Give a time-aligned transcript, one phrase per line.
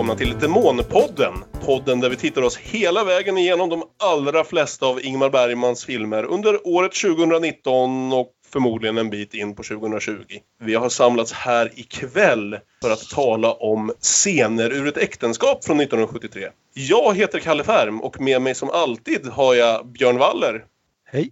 [0.00, 1.34] välkomna till Demonpodden.
[1.64, 6.24] Podden där vi tittar oss hela vägen igenom de allra flesta av Ingmar Bergmans filmer
[6.24, 10.14] under året 2019 och förmodligen en bit in på 2020.
[10.60, 16.48] Vi har samlats här ikväll för att tala om scener ur ett äktenskap från 1973.
[16.74, 20.64] Jag heter Kalle Färm och med mig som alltid har jag Björn Waller.
[21.04, 21.30] Hej.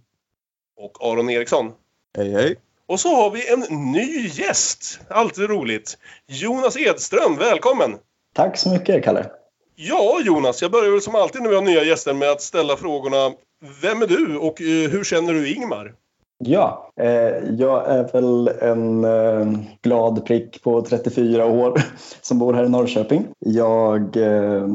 [0.77, 1.71] Och Aron Eriksson.
[2.17, 2.55] Hej hej.
[2.87, 4.99] Och så har vi en ny gäst.
[5.09, 5.97] Alltid roligt.
[6.27, 7.97] Jonas Edström, välkommen!
[8.39, 9.25] Tack så mycket, Kalle.
[9.75, 12.75] Ja, Jonas, jag börjar väl som alltid när vi har nya gäster med att ställa
[12.75, 13.35] frågorna.
[13.81, 15.93] Vem är du och eh, hur känner du Ingmar?
[16.37, 17.09] Ja, eh,
[17.57, 21.81] jag är väl en eh, glad prick på 34 år
[22.21, 23.27] som bor här i Norrköping.
[23.39, 24.67] Jag eh,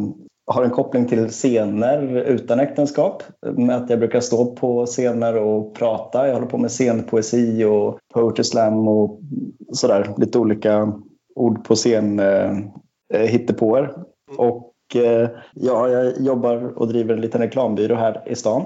[0.47, 3.23] har en koppling till scener utan äktenskap
[3.57, 6.27] med att jag brukar stå på scener och prata.
[6.27, 9.21] Jag håller på med scenpoesi och poetry slam och
[9.73, 10.15] sådär.
[10.17, 10.93] Lite olika
[11.35, 12.53] ord på scen eh,
[13.15, 13.95] hittepåer.
[14.37, 18.65] Och eh, ja, jag jobbar och driver en liten reklambyrå här i stan.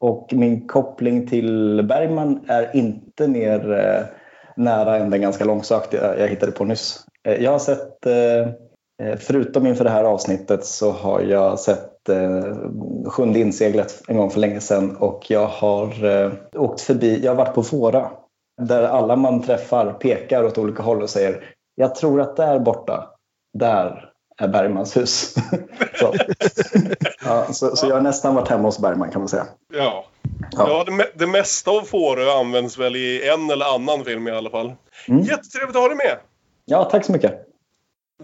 [0.00, 4.04] Och min koppling till Bergman är inte mer eh,
[4.56, 7.04] nära än den ganska långsökta jag hittade på nyss.
[7.28, 8.52] Eh, jag har sett eh,
[9.02, 12.56] Eh, förutom inför det här avsnittet så har jag sett eh,
[13.06, 17.36] Sjunde inseglet en gång för länge sedan och jag har eh, åkt förbi, jag har
[17.36, 18.10] varit på Fåra
[18.62, 23.10] där alla man träffar pekar åt olika håll och säger jag tror att där borta,
[23.58, 25.34] där är Bergmans hus.
[26.00, 26.14] så.
[27.24, 29.46] Ja, så, så, jag har nästan varit hemma hos Bergman kan man säga.
[29.72, 30.04] Ja,
[30.50, 30.84] ja.
[30.88, 34.50] ja det, det mesta av Fårö används väl i en eller annan film i alla
[34.50, 34.72] fall.
[35.08, 35.22] Mm.
[35.22, 36.16] Jättetrevligt att ha dig med!
[36.64, 37.42] Ja, tack så mycket!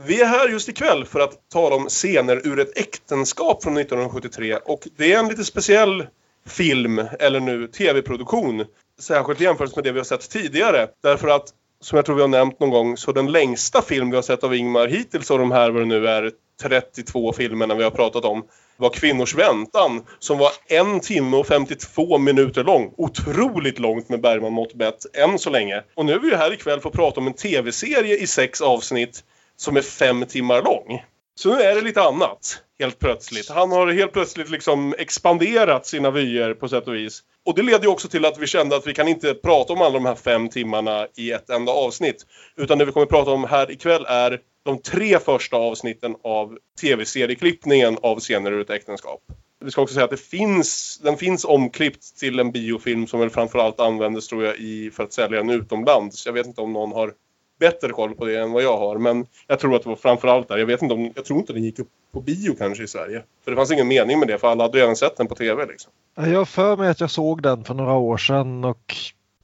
[0.07, 4.57] Vi är här just ikväll för att tala om scener ur ett äktenskap från 1973
[4.57, 6.07] och det är en lite speciell
[6.47, 8.65] film, eller nu tv-produktion.
[9.01, 10.89] Särskilt jämfört med det vi har sett tidigare.
[11.03, 11.45] Därför att,
[11.83, 14.45] som jag tror vi har nämnt någon gång, så den längsta film vi har sett
[14.45, 16.31] av Ingmar hittills av de här, vad det nu är,
[16.63, 18.45] 32 filmerna vi har pratat om,
[18.77, 22.95] var Kvinnors väntan som var en timme och 52 minuter lång.
[22.97, 25.83] Otroligt långt med Bergman mått mätt, än så länge.
[25.95, 29.25] Och nu är vi här ikväll för att prata om en tv-serie i sex avsnitt
[29.57, 31.03] som är fem timmar lång.
[31.35, 33.49] Så nu är det lite annat, helt plötsligt.
[33.49, 37.23] Han har helt plötsligt liksom expanderat sina vyer på sätt och vis.
[37.47, 39.83] Och det leder ju också till att vi kände att vi kan inte prata om
[39.83, 42.27] alla de här fem timmarna i ett enda avsnitt.
[42.57, 46.59] Utan det vi kommer att prata om här ikväll är de tre första avsnitten av
[46.81, 49.21] tv-serieklippningen av Scener ur ett äktenskap.
[49.65, 53.31] Vi ska också säga att det finns, den finns omklippt till en biofilm som väl
[53.31, 56.27] framförallt användes tror jag i, för att sälja den utomlands.
[56.27, 57.13] Jag vet inte om någon har
[57.63, 58.99] bättre koll på det än vad jag har.
[58.99, 60.59] Men jag tror att det var framförallt där.
[60.59, 63.23] Jag vet inte om, jag tror inte den gick upp på bio kanske i Sverige.
[63.45, 65.67] För det fanns ingen mening med det för alla hade redan sett den på tv
[65.67, 65.93] liksom.
[66.15, 68.95] Jag har för mig att jag såg den för några år sedan och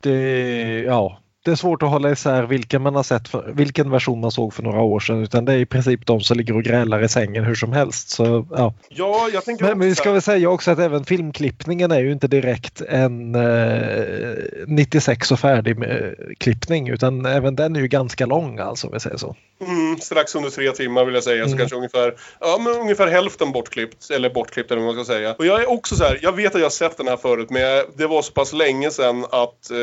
[0.00, 1.18] det, ja,
[1.48, 4.54] det är svårt att hålla isär vilken man har sett, för, vilken version man såg
[4.54, 7.08] för några år sedan utan det är i princip de som ligger och grälar i
[7.08, 8.10] sängen hur som helst.
[8.10, 8.74] Så, ja.
[8.88, 12.12] Ja, jag tänker men, men vi ska väl säga också att även filmklippningen är ju
[12.12, 18.26] inte direkt en eh, 96 och färdig med klippning utan även den är ju ganska
[18.26, 19.36] lång alltså om vi säger så.
[19.60, 21.50] Mm, strax under tre timmar vill jag säga, mm.
[21.50, 24.10] så kanske ungefär, ja, men ungefär hälften bortklippt.
[24.10, 25.34] Eller bortklippt eller vad man ska säga.
[25.38, 27.50] Och jag är också så här, jag vet att jag har sett den här förut
[27.50, 29.76] men jag, det var så pass länge sedan att eh,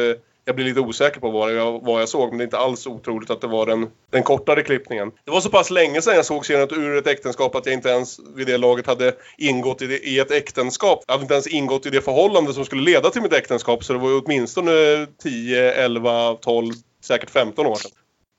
[0.45, 2.87] jag blir lite osäker på vad jag, vad jag såg, men det är inte alls
[2.87, 5.11] otroligt att det var den, den kortare klippningen.
[5.23, 7.89] Det var så pass länge sedan jag såg serien ur ett äktenskap att jag inte
[7.89, 11.03] ens vid det laget hade ingått i, det, i ett äktenskap.
[11.07, 13.93] Jag hade inte ens ingått i det förhållande som skulle leda till mitt äktenskap, så
[13.93, 16.73] det var ju åtminstone 10, 11, 12,
[17.03, 17.91] säkert 15 år sedan.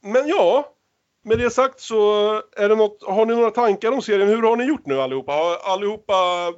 [0.03, 0.76] Men ja,
[1.27, 4.29] med det sagt så är det något, har ni några tankar om serien?
[4.29, 5.33] Hur har ni gjort nu allihopa?
[5.33, 6.15] Har allihopa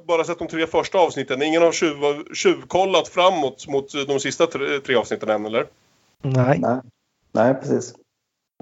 [0.07, 1.41] bara sett de tre första avsnitten?
[1.41, 1.95] Ingen har tjuv,
[2.33, 5.67] tjuvkollat framåt mot de sista tre, tre avsnitten än eller?
[6.21, 6.59] Nej.
[6.59, 6.79] Nej,
[7.31, 7.93] Nej precis.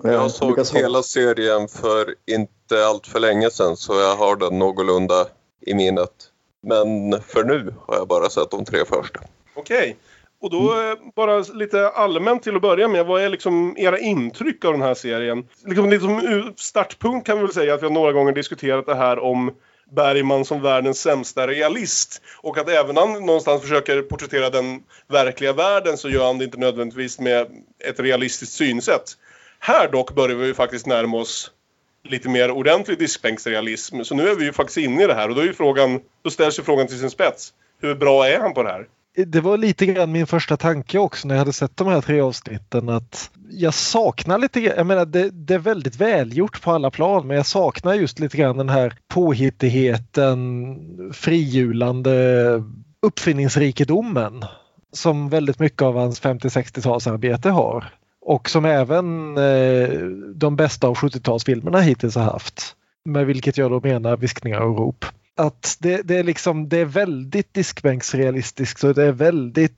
[0.03, 4.59] Jag, jag såg hela serien för inte allt för länge sedan så jag har den
[4.59, 5.25] någorlunda
[5.61, 6.31] i minnet.
[6.67, 9.19] Men för nu har jag bara sett de tre första.
[9.55, 9.97] Okej.
[10.47, 10.97] Och då mm.
[11.15, 13.05] bara lite allmänt till att börja med.
[13.05, 15.47] Vad är liksom era intryck av den här serien?
[15.65, 19.19] Liksom, liksom startpunkt kan vi väl säga att vi har några gånger diskuterat det här
[19.19, 19.51] om
[19.91, 22.21] Bergman som världens sämsta realist.
[22.41, 26.57] Och att även han någonstans försöker porträttera den verkliga världen så gör han det inte
[26.57, 27.47] nödvändigtvis med
[27.89, 29.17] ett realistiskt synsätt.
[29.59, 31.51] Här dock börjar vi ju faktiskt närma oss
[32.03, 34.03] lite mer ordentlig diskbänksrealism.
[34.03, 35.99] Så nu är vi ju faktiskt inne i det här och då är ju frågan,
[36.21, 37.53] då ställs ju frågan till sin spets.
[37.81, 38.87] Hur bra är han på det här?
[39.25, 42.21] Det var lite grann min första tanke också när jag hade sett de här tre
[42.21, 46.91] avsnitten att jag saknar lite grann, jag menar det, det, är väldigt välgjort på alla
[46.91, 50.77] plan men jag saknar just lite grann den här påhittigheten,
[51.13, 52.63] frihjulande
[53.01, 54.45] uppfinningsrikedomen
[54.93, 57.93] som väldigt mycket av hans 50-60-talsarbete har.
[58.21, 59.89] Och som även eh,
[60.35, 62.75] de bästa av 70-talsfilmerna hittills har haft.
[63.05, 65.05] med vilket jag då menar viskningar och rop.
[65.37, 69.77] Att det, det, är liksom, det är väldigt diskbänksrealistiskt och det är väldigt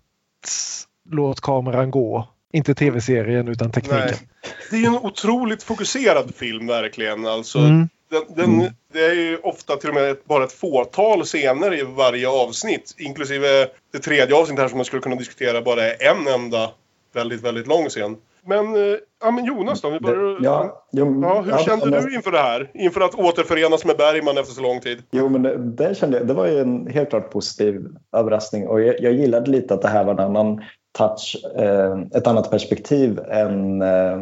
[1.10, 2.28] låt kameran gå.
[2.54, 4.00] Inte tv-serien utan tekniken.
[4.00, 4.30] Nej.
[4.72, 7.26] Det är en otroligt fokuserad film verkligen.
[7.26, 7.90] Alltså, mm.
[8.10, 8.74] Den, den, mm.
[8.94, 12.96] Det är ju ofta till och med bara ett fåtal scener i varje avsnitt.
[12.98, 16.72] Inklusive det tredje avsnittet här som man skulle kunna diskutera bara är en enda
[17.14, 18.18] väldigt, väldigt lång scen.
[18.46, 19.90] Men, eh, ja, men Jonas då?
[19.90, 22.72] Vi börjar, ja, jo, ja, hur ja, kände men, du inför det här?
[22.74, 25.04] Inför att återförenas med Bergman efter så lång tid?
[25.12, 27.86] Jo, men det, det kände jag, det var ju en helt klart positiv
[28.18, 30.62] överraskning och jag, jag gillade lite att det här var en annan
[30.98, 34.18] touch, eh, ett annat perspektiv än eh,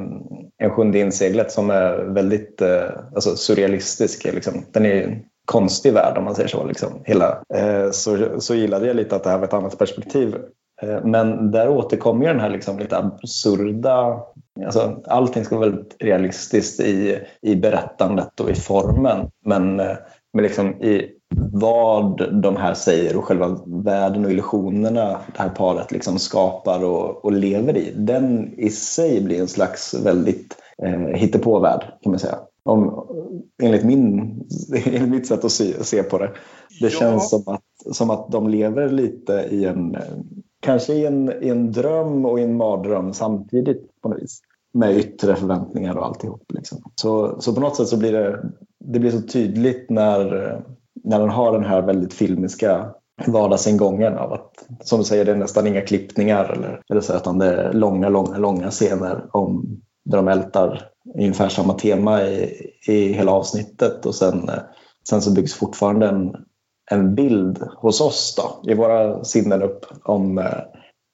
[0.58, 4.24] en sjunde inseglet som är väldigt eh, alltså surrealistisk.
[4.24, 4.66] Liksom.
[4.72, 6.66] Den är en konstig värld om man säger så.
[6.66, 7.02] Liksom.
[7.06, 7.42] Hela.
[7.54, 10.36] Eh, så, så gillade jag lite att det här var ett annat perspektiv.
[10.81, 14.24] Eh, men där återkommer den här liksom lite absurda
[14.65, 19.29] Alltså, allting ska vara väldigt realistiskt i, i berättandet och i formen.
[19.45, 19.95] Men, eh,
[20.33, 21.12] men liksom i
[21.51, 27.25] vad de här säger och själva världen och illusionerna det här paret liksom skapar och,
[27.25, 27.94] och lever i.
[27.95, 32.38] Den i sig blir en slags väldigt eh, hittepåvärld kan man säga.
[32.63, 33.07] Om,
[33.63, 34.41] enligt, min,
[34.85, 36.30] enligt mitt sätt att se, se på det.
[36.80, 37.00] Det ja.
[37.00, 39.97] känns som att, som att de lever lite i en,
[40.68, 44.42] kanske i en, i en dröm och i en mardröm samtidigt på något vis.
[44.74, 46.44] Med yttre förväntningar och alltihop.
[46.54, 46.81] Liksom.
[46.96, 48.50] Så, så på något sätt så blir det,
[48.80, 50.62] det blir så tydligt när
[51.04, 52.90] när den har den här väldigt filmiska
[53.28, 57.40] vardagsingången av att, som du säger, det är nästan inga klippningar eller, eller så, utan
[57.40, 63.14] det är långa, långa, långa scener om, där de ältar ungefär samma tema i, i
[63.14, 64.50] hela avsnittet och sen,
[65.10, 66.36] sen så byggs fortfarande en,
[66.92, 70.50] en bild hos oss då, i våra sinnen upp om,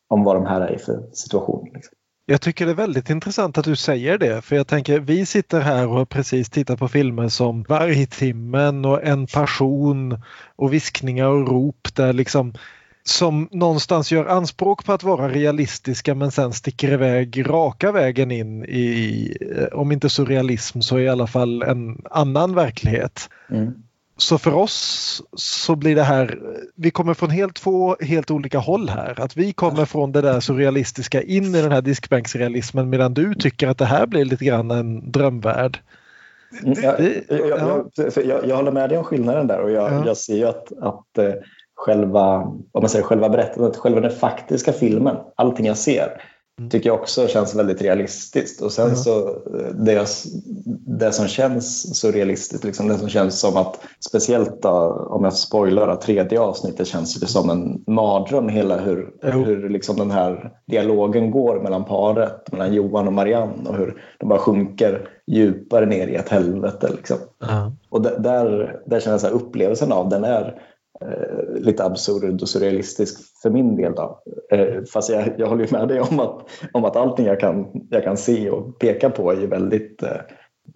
[0.10, 1.70] om vad de här är i för situation.
[1.74, 1.94] Liksom.
[2.26, 5.60] Jag tycker det är väldigt intressant att du säger det för jag tänker vi sitter
[5.60, 10.22] här och har precis tittat på filmer som Vargtimmen och En passion
[10.56, 12.54] och Viskningar och rop där liksom
[13.04, 18.66] som någonstans gör anspråk på att vara realistiska men sen sticker iväg raka vägen in
[18.66, 19.38] i,
[19.74, 23.30] om inte surrealism så i alla fall en annan verklighet.
[23.50, 23.74] Mm.
[24.18, 26.40] Så för oss så blir det här,
[26.76, 29.22] vi kommer från helt två helt olika håll här.
[29.22, 33.68] Att vi kommer från det där surrealistiska in i den här diskbänksrealismen medan du tycker
[33.68, 35.80] att det här blir lite grann en drömvärld.
[36.64, 37.00] Mm, jag,
[37.30, 41.18] jag, jag, jag, håller med dig om skillnaden där och jag, ser ju att, att
[41.18, 41.34] eh,
[41.76, 42.36] själva,
[42.72, 46.22] om man säger, själva berättandet, själva den faktiska filmen, allting jag ser.
[46.70, 48.62] Tycker jag också känns väldigt realistiskt.
[48.62, 48.96] Och sen mm.
[48.96, 49.38] så
[49.74, 50.08] det,
[51.00, 55.34] det som känns så realistiskt, liksom det som känns som att speciellt då, om jag
[55.34, 59.44] spoilar tredje avsnittet känns det som en mardröm hela hur, mm.
[59.44, 64.30] hur liksom den här dialogen går mellan paret, mellan Johan och Marianne och hur de
[64.30, 66.90] bara sjunker djupare ner i ett helvete.
[66.96, 67.18] Liksom.
[67.90, 70.62] Och där, där känner jag att upplevelsen av den är
[71.02, 73.94] eh, lite absurd och surrealistisk för min del.
[73.96, 74.24] Då.
[74.52, 78.04] Eh, fast jag, jag håller med dig om att, om att allting jag kan, jag
[78.04, 80.04] kan se och peka på är väldigt...
[80.04, 80.18] Eh,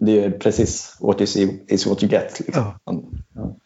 [0.00, 2.40] det är precis what you see is what you get.
[2.40, 2.64] Liksom.
[2.84, 3.02] Ja.
[3.34, 3.56] Ja.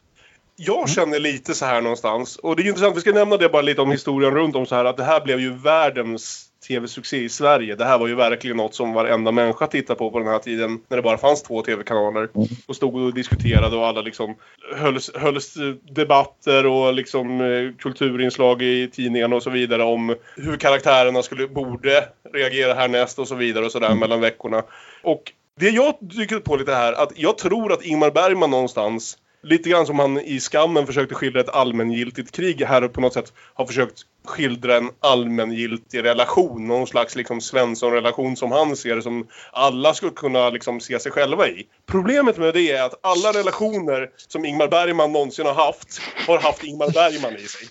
[0.56, 3.62] Jag känner lite så här någonstans, och det är intressant, vi ska nämna det bara
[3.62, 7.28] lite om historien runt om så här, att det här blev ju världens tv-succé i
[7.28, 7.74] Sverige.
[7.74, 10.80] Det här var ju verkligen något som varenda människa tittade på på den här tiden
[10.88, 12.28] när det bara fanns två tv-kanaler.
[12.34, 12.48] Mm.
[12.66, 14.36] Och stod och diskuterade och alla liksom
[14.76, 15.54] hölls, hölls
[15.94, 22.08] debatter och liksom eh, kulturinslag i tidningarna och så vidare om hur karaktärerna skulle, borde
[22.32, 23.98] reagera härnäst och så vidare och sådär mm.
[23.98, 24.62] mellan veckorna.
[25.02, 29.70] Och det jag tycker på lite här, att jag tror att Ingmar Bergman någonstans Lite
[29.70, 33.32] grann som han i Skammen försökte skildra ett allmängiltigt krig här och på något sätt
[33.54, 36.68] har försökt skildra en allmängiltig relation.
[36.68, 41.12] Någon slags liksom Svensson-relation som han ser det som alla skulle kunna liksom se sig
[41.12, 41.66] själva i.
[41.86, 46.64] Problemet med det är att alla relationer som Ingmar Bergman någonsin har haft har haft
[46.64, 47.68] Ingmar Bergman i sig.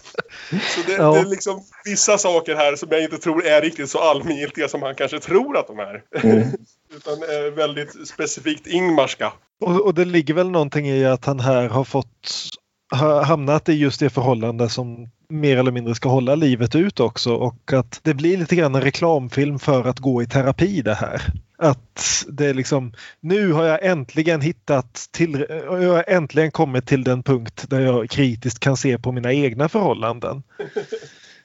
[0.50, 1.12] Så det, ja.
[1.12, 4.82] det, är liksom vissa saker här som jag inte tror är riktigt så allmängiltiga som
[4.82, 6.02] han kanske tror att de är.
[6.22, 6.38] Mm.
[6.96, 9.32] Utan är väldigt specifikt Ingmarska.
[9.60, 12.50] Och, och, det ligger väl någonting i att han här har fått
[13.24, 17.72] hamnat i just det förhållande som mer eller mindre ska hålla livet ut också och
[17.72, 21.22] att det blir lite grann en reklamfilm för att gå i terapi det här.
[21.58, 27.04] Att det är liksom, nu har jag äntligen hittat till, jag har äntligen kommit till
[27.04, 30.42] den punkt där jag kritiskt kan se på mina egna förhållanden.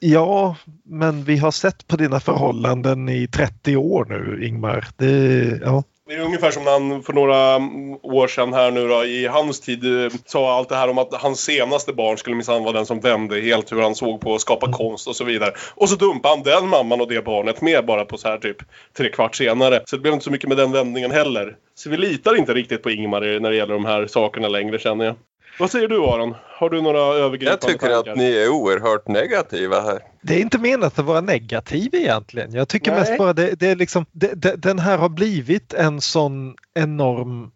[0.06, 4.88] Ja, men vi har sett på dina förhållanden i 30 år nu Ingmar.
[4.96, 5.82] Det, ja.
[6.06, 7.56] Det är ungefär som när han för några
[8.02, 11.14] år sedan här nu då, i hans tid eh, sa allt det här om att
[11.14, 14.40] hans senaste barn skulle minsann vara den som vände helt hur han såg på att
[14.40, 15.52] skapa konst och så vidare.
[15.74, 18.56] Och så dumpade han den mamman och det barnet med bara på så här typ
[18.96, 19.82] tre kvart senare.
[19.84, 21.56] Så det blev inte så mycket med den vändningen heller.
[21.74, 25.04] Så vi litar inte riktigt på Ingmar när det gäller de här sakerna längre känner
[25.04, 25.14] jag.
[25.58, 26.34] Vad säger du Aron?
[26.46, 28.12] Har du några övergripande Jag tycker tankar?
[28.12, 29.98] att ni är oerhört negativa här.
[30.26, 32.52] Det är inte menat att vara negativ egentligen.
[32.52, 33.00] Jag tycker Nej.
[33.00, 37.50] mest bara det, det är liksom, det, det, den här har blivit en sån enorm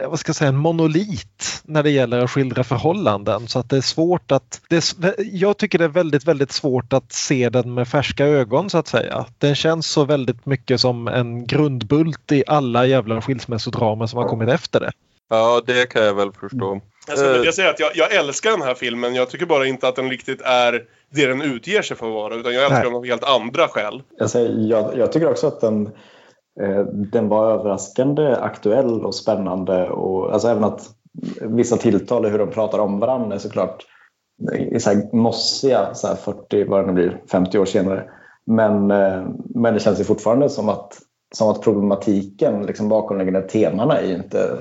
[0.00, 3.70] eh, vad ska jag säga, en monolit när det gäller att skildra förhållanden så att
[3.70, 4.60] det är svårt att...
[4.68, 8.70] Det är, jag tycker det är väldigt, väldigt svårt att se den med färska ögon
[8.70, 9.26] så att säga.
[9.38, 14.48] Den känns så väldigt mycket som en grundbult i alla jävla skilsmässodramer som har kommit
[14.48, 14.92] efter det.
[15.30, 16.80] Ja, det kan jag väl förstå.
[17.06, 17.38] Jag skulle Eh.
[17.38, 19.14] vilja säga att jag, jag älskar den här filmen.
[19.14, 20.72] Jag tycker bara inte att den riktigt är
[21.14, 22.34] det den utger sig för att vara.
[22.34, 22.86] Utan jag älskar Nej.
[22.86, 24.02] den av helt andra skäl.
[24.20, 25.86] Alltså, jag, jag tycker också att den,
[26.60, 29.88] eh, den var överraskande aktuell och spännande.
[29.88, 30.82] Och, alltså även att
[31.40, 33.86] vissa tilltal och hur de pratar om varandra är såklart
[34.52, 38.04] är så här mossiga, så här 40, vad det nu blir, 50 år senare.
[38.46, 40.98] Men, eh, men det känns ju fortfarande som att,
[41.34, 44.58] som att problematiken, liksom bakomliggande temana är ju inte...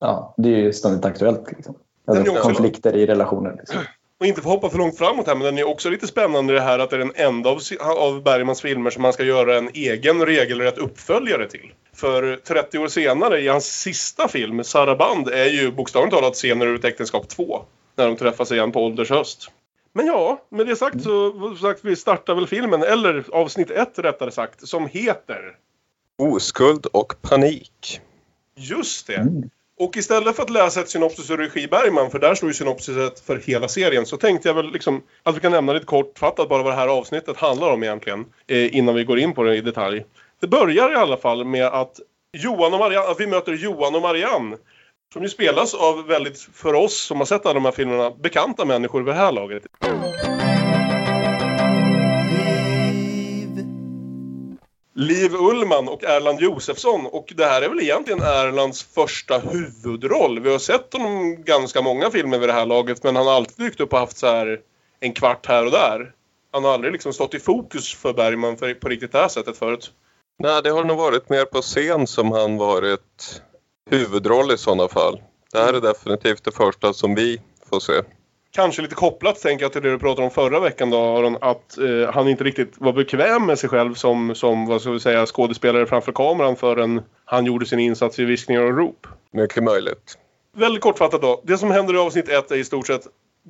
[0.00, 1.52] Ja, det är ju ständigt aktuellt.
[1.52, 1.74] Liksom.
[2.06, 3.56] Alltså, också- konflikter i relationer.
[3.58, 3.80] Liksom.
[4.20, 6.52] Och inte för att hoppa för långt framåt här, men den är också lite spännande
[6.54, 9.58] det här att det är den enda av, av Bergmans filmer som man ska göra
[9.58, 11.72] en egen regelrätt uppföljare till.
[11.94, 16.84] För 30 år senare, i hans sista film, Saraband, är ju bokstavligt talat scener ur
[16.84, 17.62] äktenskap 2.
[17.96, 19.50] När de träffas igen på ålders höst.
[19.92, 24.30] Men ja, med det sagt så sagt, vi startar väl filmen, eller avsnitt 1 rättare
[24.30, 25.56] sagt, som heter
[26.18, 28.00] Oskuld och panik.
[28.56, 29.14] Just det.
[29.16, 29.50] Mm.
[29.78, 33.20] Och istället för att läsa ett synopsis ur regi Bergman, för där står ju synopsiset
[33.20, 36.62] för hela serien, så tänkte jag väl liksom att vi kan nämna lite kortfattat bara
[36.62, 39.60] vad det här avsnittet handlar om egentligen, eh, innan vi går in på det i
[39.60, 40.04] detalj.
[40.40, 42.00] Det börjar i alla fall med att
[42.32, 44.56] Johan och Marianne, att vi möter Johan och Marianne,
[45.12, 48.64] som ju spelas av väldigt, för oss som har sett alla de här filmerna, bekanta
[48.64, 49.62] människor vid det här laget.
[54.98, 57.06] Liv Ullman och Erland Josefsson.
[57.06, 60.40] Och det här är väl egentligen Erlands första huvudroll.
[60.40, 63.66] Vi har sett honom ganska många filmer vid det här laget men han har alltid
[63.66, 64.60] dykt upp och haft så här
[65.00, 66.12] en kvart här och där.
[66.52, 69.56] Han har aldrig liksom stått i fokus för Bergman för, på riktigt det här sättet
[69.56, 69.92] förut.
[70.38, 73.42] Nej, det har nog varit mer på scen som han varit
[73.90, 75.20] huvudroll i sådana fall.
[75.52, 78.02] Det här är definitivt det första som vi får se.
[78.56, 81.78] Kanske lite kopplat tänker jag till det du pratade om förra veckan då Aron, att
[81.78, 85.26] eh, han inte riktigt var bekväm med sig själv som, som vad ska vi säga,
[85.26, 89.06] skådespelare framför kameran förrän han gjorde sin insats i Viskningar och rop.
[89.30, 90.18] Mycket möjligt.
[90.56, 91.42] Väldigt kortfattat då.
[91.44, 93.02] Det som händer i avsnitt ett är i stort sett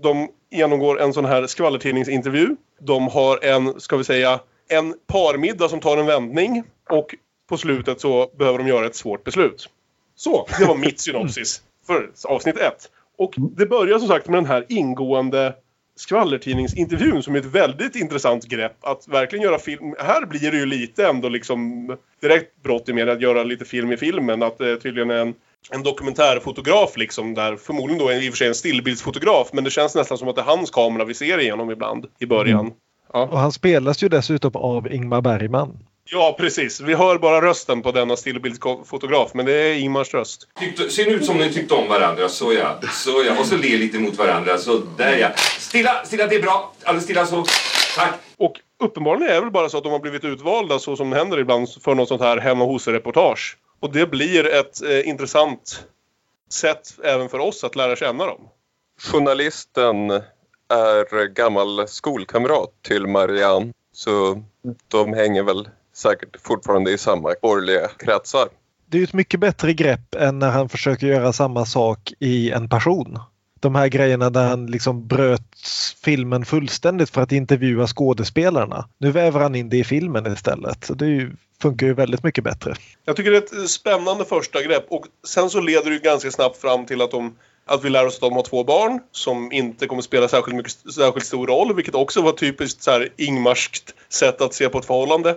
[0.03, 2.57] de genomgår en sån här skvallertidningsintervju.
[2.81, 7.15] De har en, ska vi säga, en parmiddag som tar en vändning och
[7.49, 9.69] på slutet så behöver de göra ett svårt beslut.
[10.17, 12.91] Så, det var mitt synopsis för avsnitt ett.
[13.19, 15.55] Och det börjar som sagt med den här ingående
[15.97, 19.95] skvallertidningsintervjun som är ett väldigt intressant grepp att verkligen göra film.
[19.99, 21.87] Här blir det ju lite ändå liksom
[22.21, 24.43] direkt brott i med att göra lite film i filmen.
[24.43, 25.35] Att det tydligen är en,
[25.71, 29.71] en dokumentärfotograf liksom där förmodligen då är i och för sig en stillbildsfotograf men det
[29.71, 32.73] känns nästan som att det är hans kamera vi ser igenom ibland i början.
[33.13, 33.23] Ja.
[33.23, 35.79] Och han spelas ju dessutom av Ingmar Bergman.
[36.11, 36.81] Ja, precis.
[36.81, 40.49] Vi hör bara rösten på denna stillbildsfotograf men det är Ingmars röst.
[40.61, 42.81] Tyckte, ser ut som ni tyckte om varandra, så ja.
[42.93, 43.41] Så ja.
[43.41, 45.33] Och så le lite mot varandra, så där ja.
[45.59, 46.73] Stilla, stilla, det är bra.
[46.85, 47.45] Alldeles stilla så.
[47.97, 48.15] Tack.
[48.37, 51.17] Och uppenbarligen är det väl bara så att de har blivit utvalda så som det
[51.17, 53.57] händer ibland för något sånt här hemma hos-reportage.
[53.81, 55.85] Och det blir ett eh, intressant
[56.51, 58.41] sätt även för oss att lära känna dem.
[59.01, 60.11] Journalisten
[60.69, 63.73] är gammal skolkamrat till Marianne.
[63.93, 64.43] Så
[64.89, 68.49] de hänger väl säkert fortfarande i samma borgerliga kretsar.
[68.91, 72.69] Det är ett mycket bättre grepp än när han försöker göra samma sak i En
[72.69, 73.19] passion.
[73.61, 75.59] De här grejerna där han liksom bröt
[76.05, 78.89] filmen fullständigt för att intervjua skådespelarna.
[78.99, 80.85] Nu väver han in det i filmen istället.
[80.85, 82.75] Så det ju, funkar ju väldigt mycket bättre.
[83.05, 86.31] Jag tycker det är ett spännande första grepp och sen så leder det ju ganska
[86.31, 87.35] snabbt fram till att de
[87.69, 90.73] att vi lär oss att de har två barn som inte kommer spela särskilt, mycket,
[90.73, 94.85] särskilt stor roll, vilket också var typiskt så här ingmarskt sätt att se på ett
[94.85, 95.37] förhållande.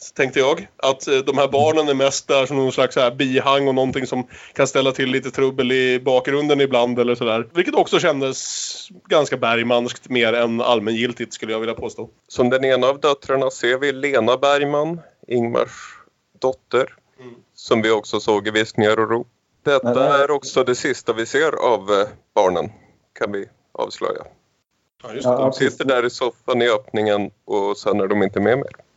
[0.00, 0.68] Så tänkte jag.
[0.76, 3.74] Att eh, de här barnen är mest där som någon slags så här bihang och
[3.74, 7.48] någonting som kan ställa till lite trubbel i bakgrunden ibland eller sådär.
[7.54, 12.08] Vilket också kändes ganska bergmanskt mer än allmängiltigt skulle jag vilja påstå.
[12.28, 15.70] Som den ena av döttrarna ser vi Lena Bergman, Ingmars
[16.38, 16.94] dotter.
[17.20, 17.34] Mm.
[17.54, 19.28] Som vi också såg i Viskningar och rop.
[19.64, 20.22] Detta Nej, nej.
[20.22, 22.72] är också det sista vi ser av eh, barnen,
[23.18, 24.22] kan vi avslöja.
[25.02, 25.42] Ja, just Ja, det.
[25.42, 28.87] De sitter där i soffan i öppningen och sen är de inte med mer.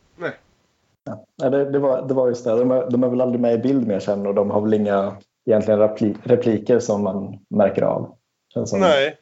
[1.36, 2.50] Ja, det, det, var, det var just det.
[2.50, 4.74] De är, de är väl aldrig med i bild mer sen och de har väl
[4.74, 5.16] inga
[5.46, 8.14] egentligen repli, repliker som man märker av.
[8.54, 9.16] Känns Nej.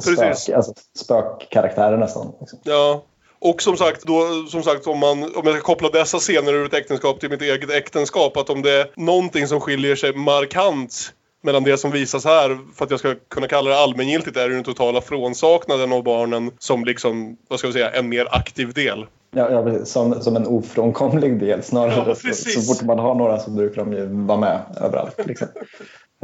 [0.00, 0.54] spök, precis.
[0.54, 2.32] alltså, spökkaraktärer nästan.
[2.40, 2.58] Liksom.
[2.62, 3.02] Ja.
[3.38, 6.66] Och som sagt, då, som sagt om, man, om jag ska koppla dessa scener ur
[6.66, 11.14] ett äktenskap till mitt eget äktenskap, att om det är någonting som skiljer sig markant
[11.42, 14.64] mellan det som visas här, för att jag ska kunna kalla det allmängiltigt, är den
[14.64, 19.06] totala frånsaknaden av barnen som liksom, vad ska vi säga, en mer aktiv del.
[19.34, 22.04] Ja, ja, som, som en ofrånkomlig del snarare.
[22.06, 25.26] Ja, så, så fort man har några så brukar de ju vara med överallt.
[25.26, 25.48] Liksom.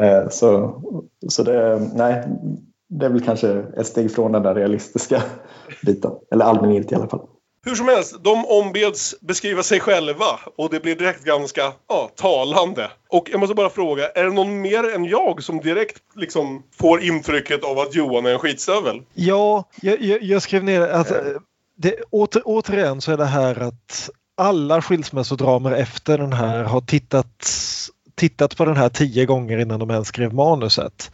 [0.01, 0.81] Eh, så
[1.29, 2.29] så det, nej,
[2.89, 5.23] det är väl kanske ett steg från den där realistiska
[5.87, 6.11] biten.
[6.31, 7.27] Eller allmängiltigt i alla fall.
[7.65, 12.91] Hur som helst, de ombeds beskriva sig själva och det blir direkt ganska ja, talande.
[13.09, 17.03] Och jag måste bara fråga, är det någon mer än jag som direkt liksom får
[17.03, 19.03] intrycket av att Johan är en skitstövel?
[19.15, 21.19] Ja, jag, jag, jag skrev ner att eh,
[21.77, 27.49] det, åter, återigen så är det här att alla skilsmässodramer efter den här har tittat,
[28.15, 31.11] tittat på den här tio gånger innan de ens skrev manuset.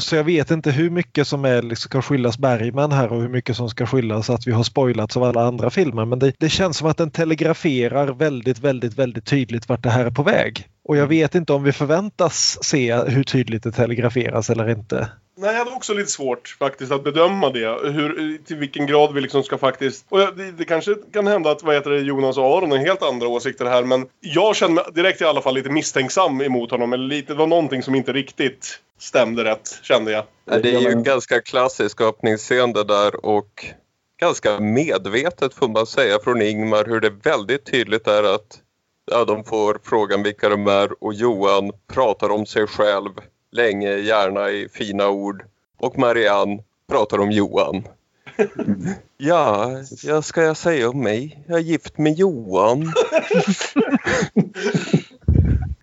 [0.00, 3.28] Så jag vet inte hur mycket som är, liksom, ska skyllas Bergman här och hur
[3.28, 6.04] mycket som ska skyllas att vi har spoilats av alla andra filmer.
[6.04, 10.04] Men det, det känns som att den telegraferar väldigt, väldigt, väldigt tydligt vart det här
[10.04, 10.68] är på väg.
[10.84, 15.08] Och jag vet inte om vi förväntas se hur tydligt det telegraferas eller inte.
[15.38, 17.90] Nej, jag hade också lite svårt faktiskt att bedöma det.
[17.90, 20.06] Hur, till vilken grad vi liksom ska faktiskt...
[20.08, 23.02] Och det, det kanske kan hända att vad heter det, Jonas och Aron har helt
[23.02, 23.84] andra åsikter här.
[23.84, 26.92] Men jag känner mig direkt i alla fall lite misstänksam emot honom.
[26.92, 30.24] Eller lite, det var någonting som inte riktigt stämde rätt, kände jag.
[30.62, 33.66] Det är ju en ganska klassisk öppningsscen det där och
[34.20, 38.60] ganska medvetet får man säga från Ingmar hur det väldigt tydligt är att
[39.10, 43.10] ja, de får frågan vilka de är och Johan pratar om sig själv
[43.52, 45.44] länge, gärna i fina ord
[45.78, 47.82] och Marianne pratar om Johan.
[49.18, 49.70] Ja,
[50.08, 51.44] vad ska jag säga om mig?
[51.46, 52.92] Jag är gift med Johan.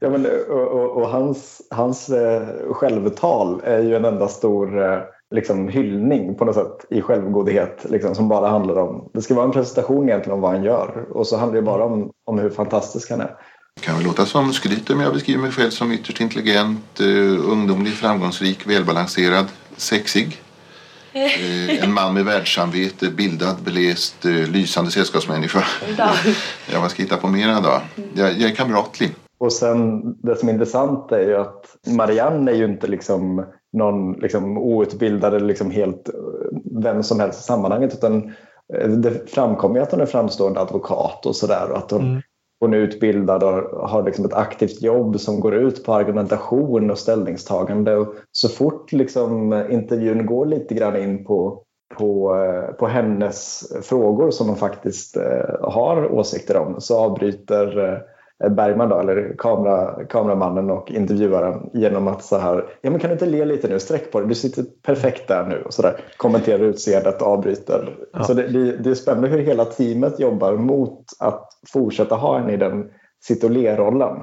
[0.04, 5.00] Ja, men, och, och, och hans, hans eh, självtal är ju en enda stor eh,
[5.32, 9.10] liksom, hyllning på något sätt i självgodhet liksom, som bara handlar om...
[9.14, 11.84] Det ska vara en presentation egentligen om vad han gör och så handlar det bara
[11.84, 13.38] om, om hur fantastisk han är.
[13.82, 17.94] Kan väl låta som skryter men jag beskriver mig själv som ytterst intelligent, uh, ungdomlig,
[17.94, 19.46] framgångsrik, välbalanserad,
[19.78, 20.42] sexig.
[21.16, 25.64] Eh, en man med världssamvete, bildad, beläst, eh, lysande sällskapsmänniska.
[26.72, 27.82] ja, vad ska jag hitta på mera då?
[28.16, 29.16] Jag, jag är kamratlig.
[29.38, 34.14] Och sen det som är intressant är ju att Marianne är ju inte liksom någon
[34.14, 36.14] liksom outbildad eller liksom helt eh,
[36.84, 38.34] vem som helst i sammanhanget utan
[38.74, 42.22] eh, det framkommer ju att hon är framstående advokat och sådär och att hon, Mm
[42.64, 46.98] hon är utbildad och har liksom ett aktivt jobb som går ut på argumentation och
[46.98, 47.96] ställningstagande.
[47.96, 51.64] Och så fort liksom intervjun går lite grann in på
[51.98, 57.98] på, eh, på hennes frågor som hon faktiskt eh, har åsikter om så avbryter eh,
[58.50, 63.14] Bergman, då, eller kamera, kameramannen och intervjuaren genom att så här, ja men kan du
[63.14, 66.02] inte le lite nu, sträck på dig, du sitter perfekt där nu och så där,
[66.18, 67.96] kommenterar utseendet och avbryter.
[68.14, 68.24] Ja.
[68.24, 72.54] Så det, det, det är spännande hur hela teamet jobbar mot att fortsätta ha henne
[72.54, 72.90] i den
[73.24, 74.18] sitt och le-rollen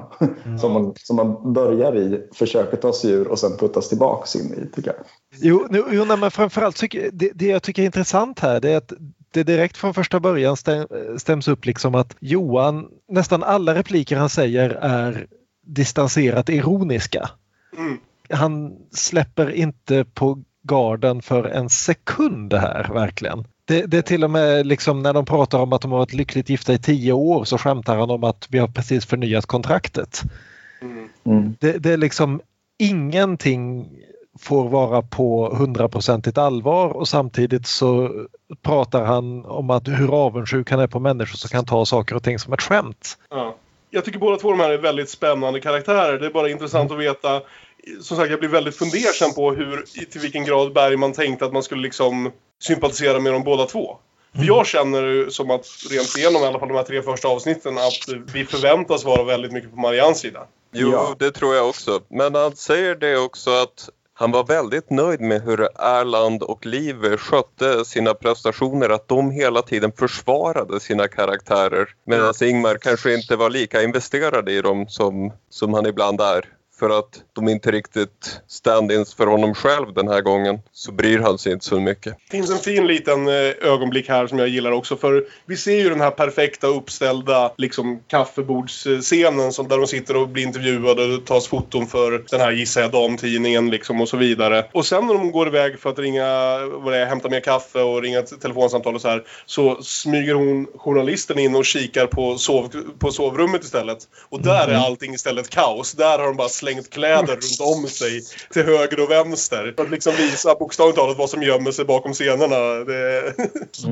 [0.59, 4.53] som, man, som man börjar i, försöker ta sig ur och sen puttas tillbaks in
[4.53, 5.05] i tycker jag.
[5.41, 6.81] Jo, nu- jo nej, men framförallt
[7.13, 8.93] det, det jag tycker är intressant här det är att
[9.31, 14.29] det direkt från första början stäm, stäms upp liksom att Johan, nästan alla repliker han
[14.29, 15.27] säger är
[15.65, 17.29] distanserat ironiska.
[17.77, 17.97] Mm.
[18.29, 23.47] Han släpper inte på garden för en sekund här verkligen.
[23.65, 26.13] Det, det är till och med liksom när de pratar om att de har varit
[26.13, 30.21] lyckligt gifta i tio år så skämtar han om att vi har precis förnyat kontraktet.
[30.81, 31.09] Mm.
[31.23, 31.55] Mm.
[31.59, 32.41] Det, det är liksom
[32.79, 33.89] ingenting
[34.39, 38.09] får vara på hundraprocentigt allvar och samtidigt så
[38.61, 42.23] pratar han om att hur avundsjuk han är på människor som kan ta saker och
[42.23, 43.17] ting som ett skämt.
[43.29, 43.55] Ja.
[43.89, 46.19] Jag tycker båda två de här är väldigt spännande karaktärer.
[46.19, 47.41] Det är bara intressant att veta.
[48.01, 51.53] Som sagt, jag blir väldigt fundersam på hur, i- till vilken grad Bergman tänkte att
[51.53, 52.31] man skulle liksom
[52.63, 53.97] sympatisera med dem båda två.
[54.35, 57.27] För jag känner ju som att, rent igenom i alla fall de här tre första
[57.27, 60.39] avsnitten, att vi förväntas vara väldigt mycket på Mariannes sida.
[60.73, 61.15] Jo, Ja.
[61.19, 61.99] det tror jag också.
[62.09, 63.89] Men han säger det också att
[64.21, 69.61] han var väldigt nöjd med hur Erland och Liv skötte sina prestationer, att de hela
[69.61, 71.89] tiden försvarade sina karaktärer.
[72.05, 76.45] Medan Ingmar kanske inte var lika investerad i dem som, som han ibland är.
[76.79, 81.37] för att de inte riktigt stand-ins för honom själv den här gången så bryr han
[81.37, 82.15] sig inte så mycket.
[82.29, 85.75] Det finns en fin liten eh, ögonblick här som jag gillar också för vi ser
[85.75, 91.09] ju den här perfekta uppställda liksom kaffebordsscenen som där de sitter och blir intervjuade och
[91.09, 94.65] det tas foton för den här gissar jag damtidningen liksom och så vidare.
[94.71, 96.25] Och sen när de går iväg för att ringa,
[96.67, 100.33] vad det är, hämta mer kaffe och ringa ett telefonsamtal och så här så smyger
[100.33, 103.97] hon journalisten in och kikar på, sov, på sovrummet istället.
[104.29, 105.91] Och där är allting istället kaos.
[105.91, 108.21] Där har de bara slängt kläder runt om sig
[108.53, 109.73] till höger och vänster.
[109.75, 112.57] För att liksom visa bokstavligt talat vad som gömmer sig bakom scenerna.
[112.85, 113.33] Det...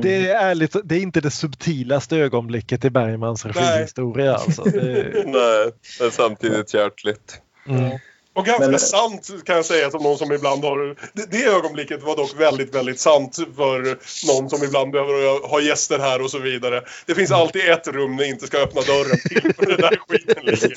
[0.02, 4.34] Det är ärligt, det är inte det subtilaste ögonblicket i Bergmans regihistoria.
[4.34, 4.62] Alltså.
[4.62, 7.40] Det, Nej, men samtidigt hjärtligt.
[7.68, 7.98] mm.
[8.34, 10.96] Och ganska Men- sant kan jag säga som någon som ibland har...
[11.12, 15.98] Det, det ögonblicket var dock väldigt, väldigt sant för någon som ibland behöver ha gäster
[15.98, 16.82] här och så vidare.
[17.06, 20.44] Det finns alltid ett rum ni inte ska öppna dörren till för det där skiten
[20.44, 20.76] ligger.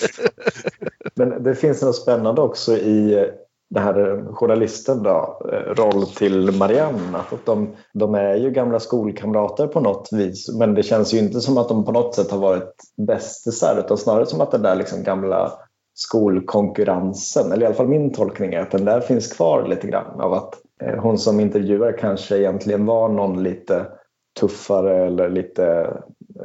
[1.16, 3.30] Men det finns något spännande också i
[3.70, 7.18] den här journalisten då, eh, roll till Marianne.
[7.32, 11.42] Att de, de är ju gamla skolkamrater på något vis men det känns ju inte
[11.42, 12.76] som att de på något sätt har varit
[13.08, 15.52] bästisar utan snarare som att den där liksom gamla
[15.94, 20.22] skolkonkurrensen, eller i alla fall min tolkning är att den där finns kvar lite grann
[20.22, 20.54] av att
[20.84, 23.86] eh, hon som intervjuar kanske egentligen var någon lite
[24.40, 25.94] tuffare eller lite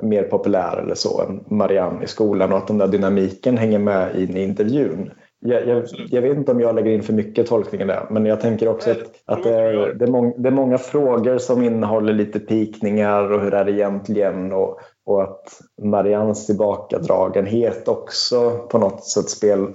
[0.02, 4.16] mer populär eller så än Marianne i skolan och att den där dynamiken hänger med
[4.16, 5.10] in i intervjun.
[5.40, 8.26] Jag, jag, jag vet inte om jag lägger in för mycket tolkning i det, men
[8.26, 11.62] jag tänker också att, att det, är, det, är mång, det är många frågor som
[11.62, 18.78] innehåller lite pikningar och hur är det egentligen och, och att Mariannes tillbakadragenhet också på
[18.78, 19.30] något sätt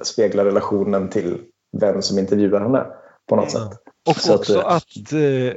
[0.06, 1.42] speglar relationen till
[1.82, 2.86] vem som intervjuar henne
[3.30, 3.83] på något sätt.
[4.10, 5.54] Och Så att, också eh, att eh,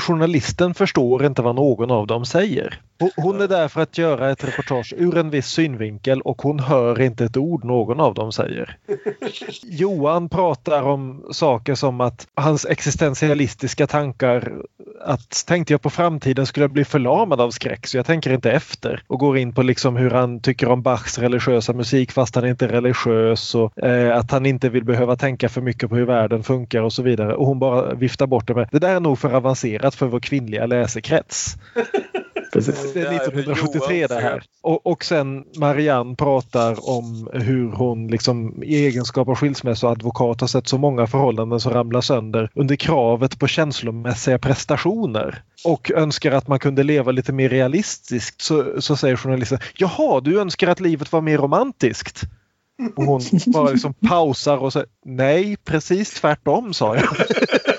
[0.00, 2.80] journalisten förstår inte vad någon av dem säger.
[3.16, 7.00] Hon- är där för att göra ett reportage ur en viss synvinkel och hon hör
[7.00, 8.76] inte ett ord någon av dem säger.
[9.62, 14.52] Johan pratar om saker som att hans existentialistiska tankar
[15.00, 18.52] att tänkte jag på framtiden skulle jag bli förlamad av skräck så jag tänker inte
[18.52, 22.46] efter och går in på liksom hur han tycker om Bachs religiösa musik fast han
[22.46, 26.06] inte är religiös och eh, att han inte vill behöva tänka för mycket på hur
[26.06, 29.00] världen funkar och så vidare och hon bara viftar bort det med det där är
[29.00, 31.56] nog för avancerat för vår kvinnliga läsekrets.
[32.52, 32.92] Precis.
[32.92, 34.42] Det är Det här är 1973 det här.
[34.62, 40.68] Och, och sen Marianne pratar om hur hon liksom i egenskap av skilsmässoadvokat har sett
[40.68, 45.42] så många förhållanden som ramlar sönder under kravet på känslomässiga prestationer.
[45.64, 48.40] Och önskar att man kunde leva lite mer realistiskt.
[48.40, 52.22] Så, så säger journalisten Jaha, du önskar att livet var mer romantiskt?
[52.96, 57.04] Och hon bara liksom pausar och säger Nej, precis tvärtom sa jag.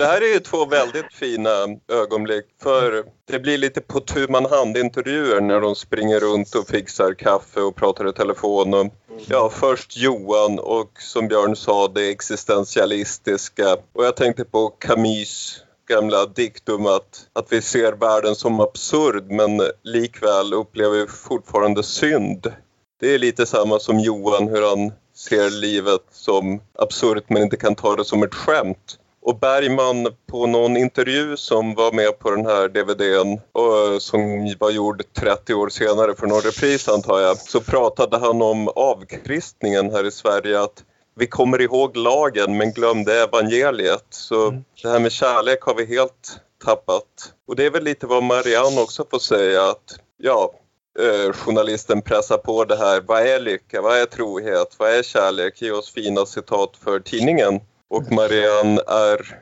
[0.00, 1.50] Det här är ju två väldigt fina
[1.88, 6.68] ögonblick för det blir lite på tu man hand intervjuer när de springer runt och
[6.68, 8.74] fixar kaffe och pratar i telefon.
[8.74, 8.86] Och,
[9.26, 13.76] ja, först Johan och som Björn sa det existentialistiska.
[13.92, 19.62] Och jag tänkte på Camus gamla diktum att, att vi ser världen som absurd men
[19.82, 22.52] likväl upplever vi fortfarande synd.
[23.00, 27.74] Det är lite samma som Johan hur han ser livet som absurt men inte kan
[27.74, 28.96] ta det som ett skämt.
[29.22, 34.20] Och Bergman på någon intervju som var med på den här DVDn och som
[34.58, 39.90] var gjord 30 år senare för någon repris antar jag, så pratade han om avkristningen
[39.90, 40.84] här i Sverige att
[41.16, 44.06] vi kommer ihåg lagen men glömde evangeliet.
[44.10, 47.32] Så det här med kärlek har vi helt tappat.
[47.48, 50.52] Och det är väl lite vad Marianne också får säga att ja,
[50.98, 53.00] eh, journalisten pressar på det här.
[53.00, 53.82] Vad är lycka?
[53.82, 54.74] Vad är trohet?
[54.78, 55.62] Vad är kärlek?
[55.62, 57.60] Ge oss fina citat för tidningen.
[57.90, 59.38] Och Marianne är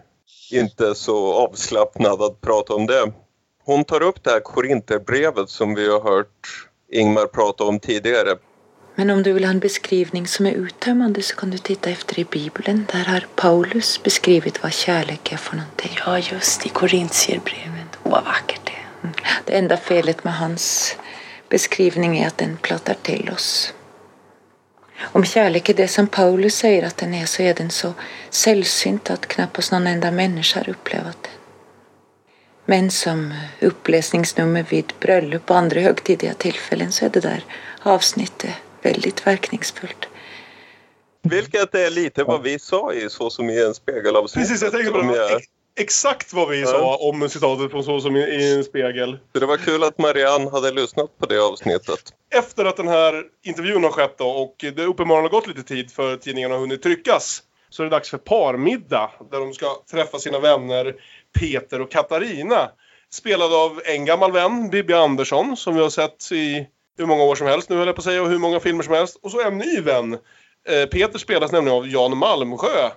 [0.53, 3.13] inte så avslappnad att prata om det.
[3.65, 8.37] Hon tar upp det här Korinterbrevet som vi har hört Ingmar prata om tidigare.
[8.95, 12.19] Men om du vill ha en beskrivning som är uttömmande så kan du titta efter
[12.19, 12.87] i Bibeln.
[12.93, 15.91] Där har Paulus beskrivit vad kärlek är för någonting.
[16.07, 17.99] Ja, just i Korintierbrevet.
[18.03, 19.03] Åh, vad vackert det är.
[19.03, 19.15] Mm.
[19.45, 20.97] Det enda felet med hans
[21.49, 23.75] beskrivning är att den plattar till oss.
[25.03, 27.93] Om kärlek är det som Paulus säger att den är så är den så
[28.31, 31.33] sällsynt att knappast någon enda människa har upplevt den.
[32.65, 37.45] Men som uppläsningsnummer vid bröllop och andra högtidliga tillfällen så är det där
[37.83, 38.51] avsnittet
[38.83, 40.09] väldigt verkningsfullt.
[41.23, 44.49] Vilket är lite vad vi sa i Så som i en spegelavsnitt.
[44.49, 45.41] Precis, jag tänkte på det.
[45.81, 46.67] Exakt vad vi Ja.
[46.67, 49.19] sa om citatet från Så som i, i en spegel.
[49.33, 52.13] Så det var kul att Marianne hade lyssnat på det avsnittet.
[52.31, 55.91] Efter att den här intervjun har skett då, och det uppenbarligen har gått lite tid
[55.93, 60.19] för tidningen har hunnit tryckas så är det dags för parmiddag där de ska träffa
[60.19, 60.95] sina vänner
[61.41, 62.71] Peter och Katarina.
[63.11, 66.67] Spelad av en gammal vän, Bibi Andersson, som vi har sett i
[66.99, 68.83] hur många år som helst nu höll jag på att säga och hur många filmer
[68.83, 69.19] som helst.
[69.23, 70.19] Och så en ny vän,
[70.69, 72.91] eh, Peter spelas nämligen av Jan Malmsjö.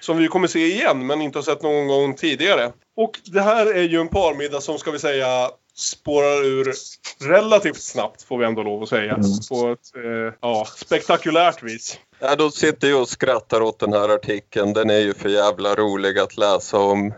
[0.00, 2.72] Som vi kommer se igen, men inte har sett någon gång tidigare.
[2.96, 6.74] Och det här är ju en parmiddag som, ska vi säga, spårar ur
[7.18, 9.14] relativt snabbt, får vi ändå lov att säga.
[9.14, 9.30] Mm.
[9.50, 11.98] På ett eh, ja, spektakulärt vis.
[12.18, 14.72] Ja, då sitter jag och skrattar åt den här artikeln.
[14.72, 17.14] Den är ju för jävla rolig att läsa om.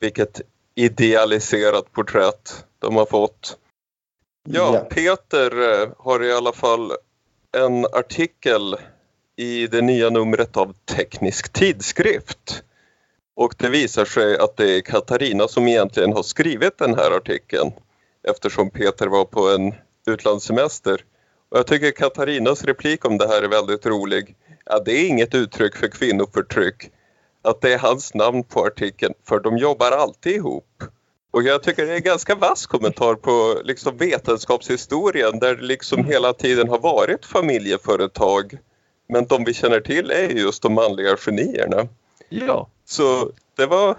[0.00, 0.40] Vilket
[0.74, 3.56] idealiserat porträtt de har fått.
[4.48, 4.80] Ja, Ja.
[4.80, 6.92] Peter eh, har i alla fall
[7.56, 8.76] en artikel
[9.36, 12.62] i det nya numret av Teknisk tidskrift.
[13.36, 17.72] Och det visar sig att det är Katarina som egentligen har skrivit den här artikeln
[18.30, 19.74] eftersom Peter var på en
[20.06, 21.04] utlandssemester.
[21.48, 24.36] Och jag tycker Katarinas replik om det här är väldigt rolig.
[24.64, 26.90] Ja, det är inget uttryck för kvinnoförtryck
[27.42, 30.84] att det är hans namn på artikeln för de jobbar alltid ihop.
[31.30, 36.04] Och jag tycker det är en ganska vass kommentar på liksom vetenskapshistorien där det liksom
[36.04, 38.58] hela tiden har varit familjeföretag.
[39.08, 41.88] Men de vi känner till är just de manliga genierna.
[42.28, 43.96] Ja, Så det var,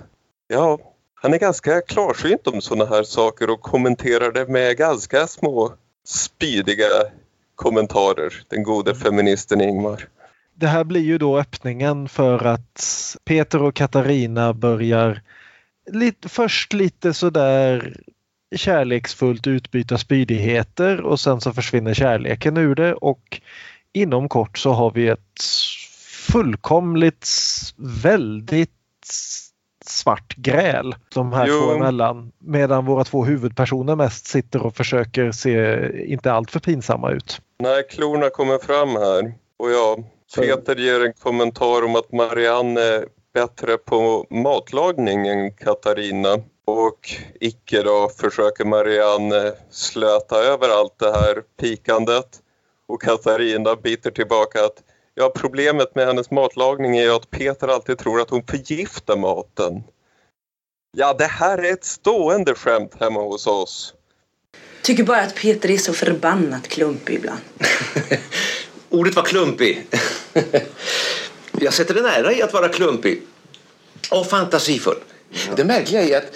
[0.47, 0.79] ja,
[1.21, 5.73] han är ganska klarsynt om sådana här saker och kommenterar det med ganska små
[6.07, 6.87] spydiga
[7.55, 10.07] kommentarer, den gode feministen Ingmar.
[10.55, 15.21] det här blir ju då öppningen för att Peter och Katarina börjar
[15.91, 17.97] lite, först lite sådär
[18.55, 23.41] kärleksfullt utbyta spydigheter och sen så försvinner kärleken ur det och
[23.93, 25.41] inom kort så har vi ett
[26.31, 27.27] fullkomligt
[27.77, 28.71] väldigt
[29.89, 31.59] svart gräl de här Jo.
[31.59, 37.11] två emellan medan våra två huvudpersoner mest sitter och försöker se inte allt för pinsamma
[37.11, 37.41] ut.
[37.59, 39.97] Nej, klorna kommer fram här och ja,
[40.35, 46.99] Peter ger en kommentar om att Marianne är bättre på matlagning än Katarina och
[47.39, 52.39] icke då försöker Marianne slöta över allt det här pikandet
[52.87, 54.83] och Katarina biter tillbaka att
[55.17, 59.83] ja, problemet med hennes matlagning är ju att Peter alltid tror att hon förgiftar maten.
[60.97, 63.93] Ja, det här är ett stående skämt hemma hos oss.
[64.81, 67.39] Tycker bara att Peter är så förbannat klumpig ibland.
[68.89, 69.87] Ordet var klumpig.
[71.59, 73.21] Jag sätter en ära i att vara klumpig.
[74.11, 74.99] Och fantasifull.
[75.55, 76.35] Det märkliga är att,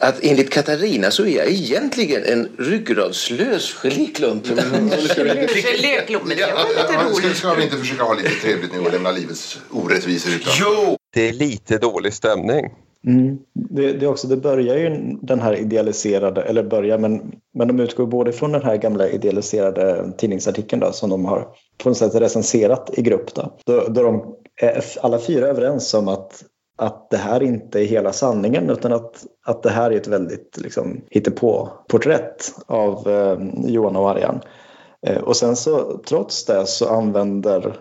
[0.00, 4.46] att enligt Katarina så är jag egentligen en ryggradslös geléklump.
[4.46, 7.36] Geléklump, men det var lite roligt.
[7.36, 10.52] ska vi inte försöka ha lite trevligt nu och lämna livets orättvisor utan?
[10.60, 10.96] Jo!
[11.14, 12.70] Det är lite dålig stämning.
[13.06, 13.38] Mm.
[13.52, 17.80] Det, det, är också, det börjar ju den här idealiserade, eller börjar, men, men de
[17.80, 21.48] utgår både från den här gamla idealiserade tidningsartikeln då, som de har
[21.82, 23.34] på något sätt recenserat i grupp.
[23.34, 26.44] Då, då, då de är alla fyra överens om att,
[26.78, 30.58] att det här inte är hela sanningen utan att, att det här är ett väldigt
[30.62, 33.38] liksom, hittepå-porträtt av eh,
[33.70, 34.40] Johan och Marianne.
[35.06, 37.76] Eh, och sen så trots det så använder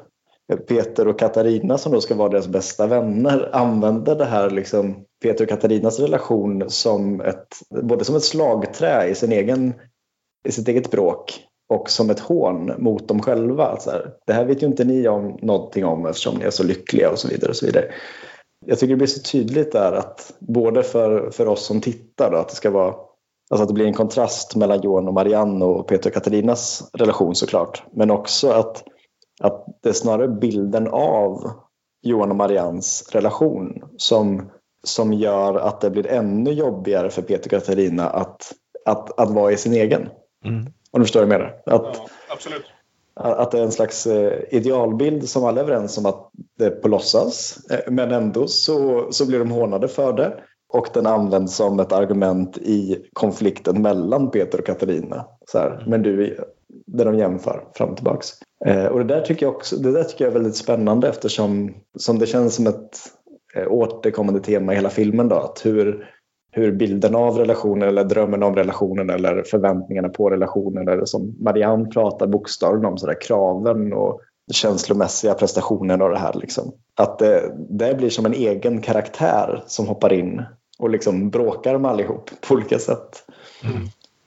[0.67, 5.43] Peter och Katarina som då ska vara deras bästa vänner använder det här liksom Peter
[5.43, 7.47] och Katarinas relation som ett,
[7.83, 9.73] både som ett slagträ i, sin egen,
[10.47, 13.79] i sitt eget bråk och som ett hån mot dem själva.
[13.79, 16.63] Så här, det här vet ju inte ni om någonting om eftersom ni är så
[16.63, 17.49] lyckliga och så vidare.
[17.49, 17.85] Och så vidare.
[18.65, 22.37] Jag tycker det blir så tydligt där att både för, för oss som tittar då,
[22.37, 22.95] att det ska vara
[23.49, 27.35] Alltså att det blir en kontrast mellan Johan och Marianne och Peter och Katarinas relation
[27.35, 27.83] såklart.
[27.91, 28.83] Men också att
[29.39, 31.51] att det är snarare bilden av
[32.01, 34.51] Johan och Marians relation som,
[34.83, 38.53] som gör att det blir ännu jobbigare för Peter och Katarina att,
[38.85, 40.09] att, att vara i sin egen.
[40.45, 40.65] Mm.
[40.91, 41.53] Om du förstår vad jag menar.
[41.65, 42.63] Att, Ja, absolut.
[43.19, 46.69] Att det är en slags eh, idealbild som alla är överens om att det är
[46.69, 47.57] på låtsas.
[47.71, 50.33] Eh, Men ändå så, så blir de hånade för det.
[50.73, 55.25] Och den används som ett argument i konflikten mellan Peter och Katarina.
[55.45, 56.37] Så här, men du,
[56.85, 58.29] där de jämför fram och tillbaks.
[58.65, 61.73] Eh, och det där tycker jag också det där tycker jag är väldigt spännande eftersom
[61.97, 62.97] som det känns som ett
[63.67, 65.27] återkommande tema i hela filmen.
[65.27, 66.09] Då, att hur,
[66.57, 71.89] hur bilden av relationen eller drömmen om relationen eller förväntningarna på relationen eller som Marianne
[71.89, 74.21] pratar bokstavligen om, så där, kraven och
[74.53, 76.33] känslomässiga prestationen och det här.
[76.33, 76.71] Liksom.
[76.95, 80.43] Att det, det blir som en egen karaktär som hoppar in
[80.79, 83.23] och liksom bråkar med allihop på olika sätt.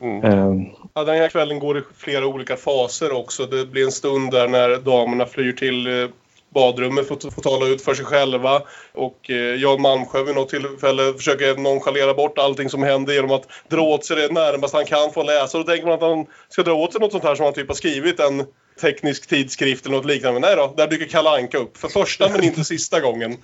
[0.01, 0.25] Mm.
[0.25, 3.47] Eh, Ja, den här kvällen går i flera olika faser också.
[3.47, 6.09] Det blir en stund där när damerna flyr till eh,
[6.55, 8.63] badrummet för att få tala ut för sig själva.
[8.93, 13.49] Och eh, Jan Malmsjö vid något tillfälle försöker nonchalera bort allting som händer genom att
[13.69, 15.59] dra åt sig det närmaste han kan få läsa.
[15.59, 17.69] Då tänker man att han ska dra åt sig något sånt här som han typ
[17.69, 18.47] har skrivit en
[18.81, 20.41] teknisk tidskrift eller något liknande.
[20.41, 21.77] Nej då, där dyker Kalle Anka upp.
[21.77, 23.37] För första men inte sista gången.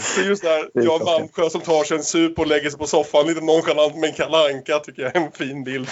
[0.00, 1.04] så just där, Det är Jan.
[1.04, 4.34] Malmsjö som tar sig en sup och lägger sig på soffan lite nonchalant med en
[4.34, 5.88] Anka tycker jag är en fin bild.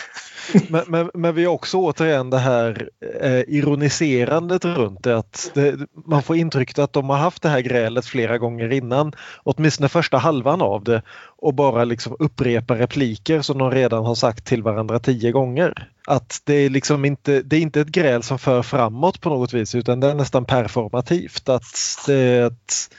[0.68, 2.88] Men, men, men vi har också återigen det här
[3.20, 5.18] eh, ironiserandet runt det.
[5.18, 5.76] Att det,
[6.07, 9.12] man får intrycket att de har haft det här grälet flera gånger innan.
[9.44, 11.02] Åtminstone första halvan av det.
[11.38, 15.88] Och bara liksom upprepa repliker som de redan har sagt till varandra tio gånger.
[16.06, 19.52] Att det är liksom inte, det är inte ett gräl som för framåt på något
[19.52, 21.48] vis utan det är nästan performativt.
[21.48, 21.64] Att,
[22.06, 22.90] det, att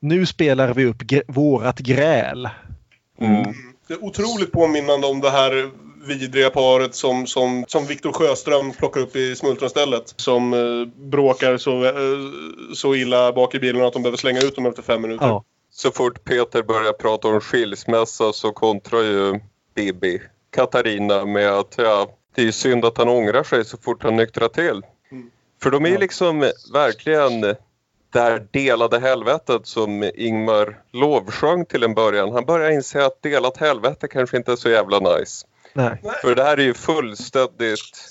[0.00, 2.48] nu spelar vi upp gr- vårat gräl.
[3.20, 3.54] Mm.
[3.88, 5.70] Det är otroligt påminnande om det här
[6.06, 10.14] vidriga paret som, som, som Viktor Sjöström plockar upp i smultronstället.
[10.16, 11.92] Som eh, bråkar så, eh,
[12.74, 15.26] så illa bak i bilen att de behöver slänga ut dem efter fem minuter.
[15.26, 15.44] Ja.
[15.70, 19.40] Så fort Peter börjar prata om skilsmässa så kontrar ju
[19.74, 20.22] Bibi
[20.56, 24.48] Katarina med att ja, det är synd att han ångrar sig så fort han nyktrar
[24.48, 24.82] till.
[25.10, 25.30] Mm.
[25.62, 26.40] För de är liksom
[26.72, 27.40] verkligen
[28.12, 32.32] där delade helvetet som Ingmar lovsjöng till en början.
[32.32, 35.46] Han börjar inse att delat helvete kanske inte är så jävla nice.
[35.72, 36.02] Nej.
[36.22, 38.08] För det här är ju fullständigt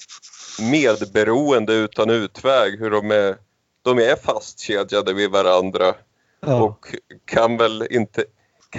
[0.71, 3.37] medberoende utan utväg hur de är,
[3.81, 5.93] de är fastkedjade vid varandra
[6.39, 6.63] Ja.
[6.63, 8.23] och kan väl inte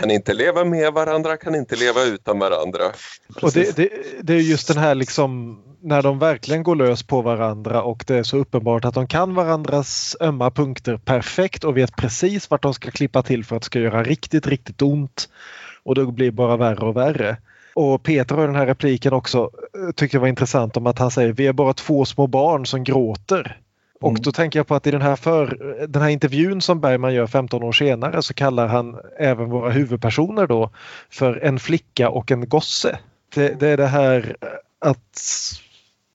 [0.01, 2.85] kan inte leva med varandra, kan inte leva utan varandra.
[3.43, 3.89] Och det, det,
[4.23, 8.17] det är just den här liksom när de verkligen går lös på varandra och det
[8.17, 12.75] är så uppenbart att de kan varandras ömma punkter perfekt och vet precis vart de
[12.75, 15.29] ska klippa till för att det ska göra riktigt, riktigt ont.
[15.83, 17.37] Och det blir bara värre och värre.
[17.75, 21.11] Och Peter har den här repliken också, eh, tyckte jag var intressant om att han
[21.11, 23.61] säger vi är bara två små barn som gråter.
[24.01, 24.23] Och Mm.
[24.23, 25.47] då tänker jag på att i den här, för,
[25.89, 30.47] den här intervjun som Bergman gör 15 år senare så kallar han även våra huvudpersoner
[30.47, 30.71] då
[31.11, 32.99] för en flicka och en gosse.
[33.35, 34.37] Det, det är det här
[34.79, 35.21] att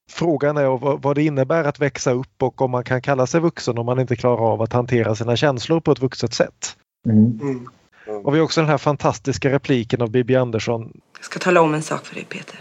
[0.09, 3.39] frågan är vad, vad det innebär att växa upp och om man kan kalla sig
[3.41, 6.75] vuxen om man inte klarar av att hantera sina känslor på ett vuxet sätt.
[7.05, 7.39] Mm.
[7.41, 7.67] Mm.
[8.25, 11.01] Och vi har också den här fantastiska repliken av Bibi Andersson.
[11.17, 12.59] Jag ska tala om en sak för dig, Peter.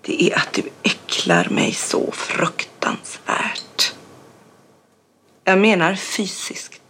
[0.00, 2.75] Det är att du äcklar mig så fruktansvärt.
[5.44, 6.82] Jag menar fysiskt.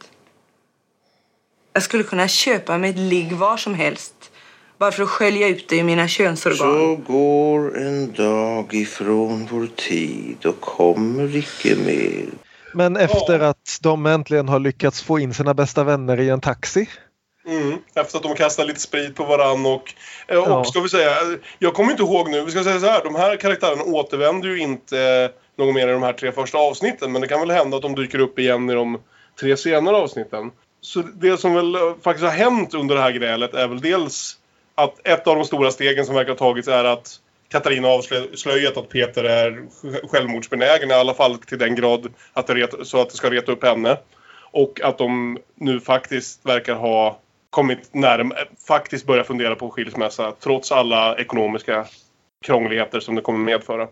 [1.73, 4.31] Jag skulle kunna köpa mig ett ligg var som helst
[4.79, 6.59] bara för att skölja ut det i mina könsorgan.
[6.59, 12.25] Så går en dag ifrån vår tid och kommer icke mer.
[12.75, 16.89] Men efter att de äntligen har lyckats få in sina bästa vänner i en taxi.
[17.47, 17.79] Mm.
[17.95, 19.95] Efter att de kastar lite sprit på varann och,
[20.29, 20.65] eh, och Ja.
[20.65, 21.11] ska vi säga,
[21.59, 24.59] jag kommer inte ihåg nu, vi ska säga så här, de här karaktärerna återvänder ju
[24.59, 27.83] inte något mer i de här tre första avsnitten men det kan väl hända att
[27.83, 28.99] de dyker upp igen i de
[29.41, 30.51] tre senare avsnitten.
[30.81, 34.37] Så det som väl eh, faktiskt har hänt under det här grälet är väl dels
[34.75, 37.15] att ett av de stora stegen som verkar ha tagits är att
[37.49, 39.51] Katarina avslöjat att Peter är
[39.83, 43.31] sj- självmordsbenägen i alla fall till den grad att det ret, så att det ska
[43.31, 43.97] reta upp henne.
[44.51, 47.19] Och att de nu faktiskt verkar ha
[47.57, 51.87] kommit närmare, faktiskt börja fundera på skilsmässa trots alla ekonomiska
[52.45, 53.88] krångligheter som det kommer medföra.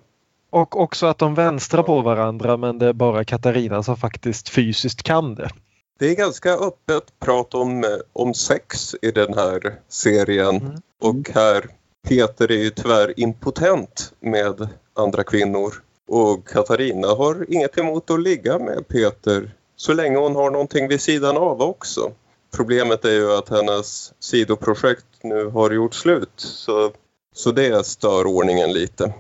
[0.50, 5.03] Och också att de vänstrar på varandra men det är bara Katarina som faktiskt fysiskt
[5.03, 5.50] kan det.
[5.98, 10.57] Det är ganska öppet prat om, eh, om sex i den här serien.
[10.57, 10.72] Mm.
[11.00, 11.64] Och här,
[12.09, 15.74] Peter är ju tyvärr impotent med andra kvinnor.
[16.09, 21.00] Och Katarina har inget emot att ligga med Peter så länge hon har någonting vid
[21.00, 22.12] sidan av också.
[22.57, 26.33] Problemet är ju att hennes sidoprojekt nu har gjort slut.
[26.37, 26.93] Så,
[27.35, 29.12] så det stör ordningen lite.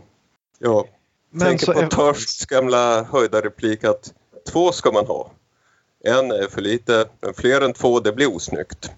[0.58, 0.86] Jag
[1.30, 4.12] Men tänker på är- Törsts gamla höjda replik att
[4.52, 5.30] två ska man ha.
[6.04, 8.90] En är för lite, men fler än två det blir osnyggt.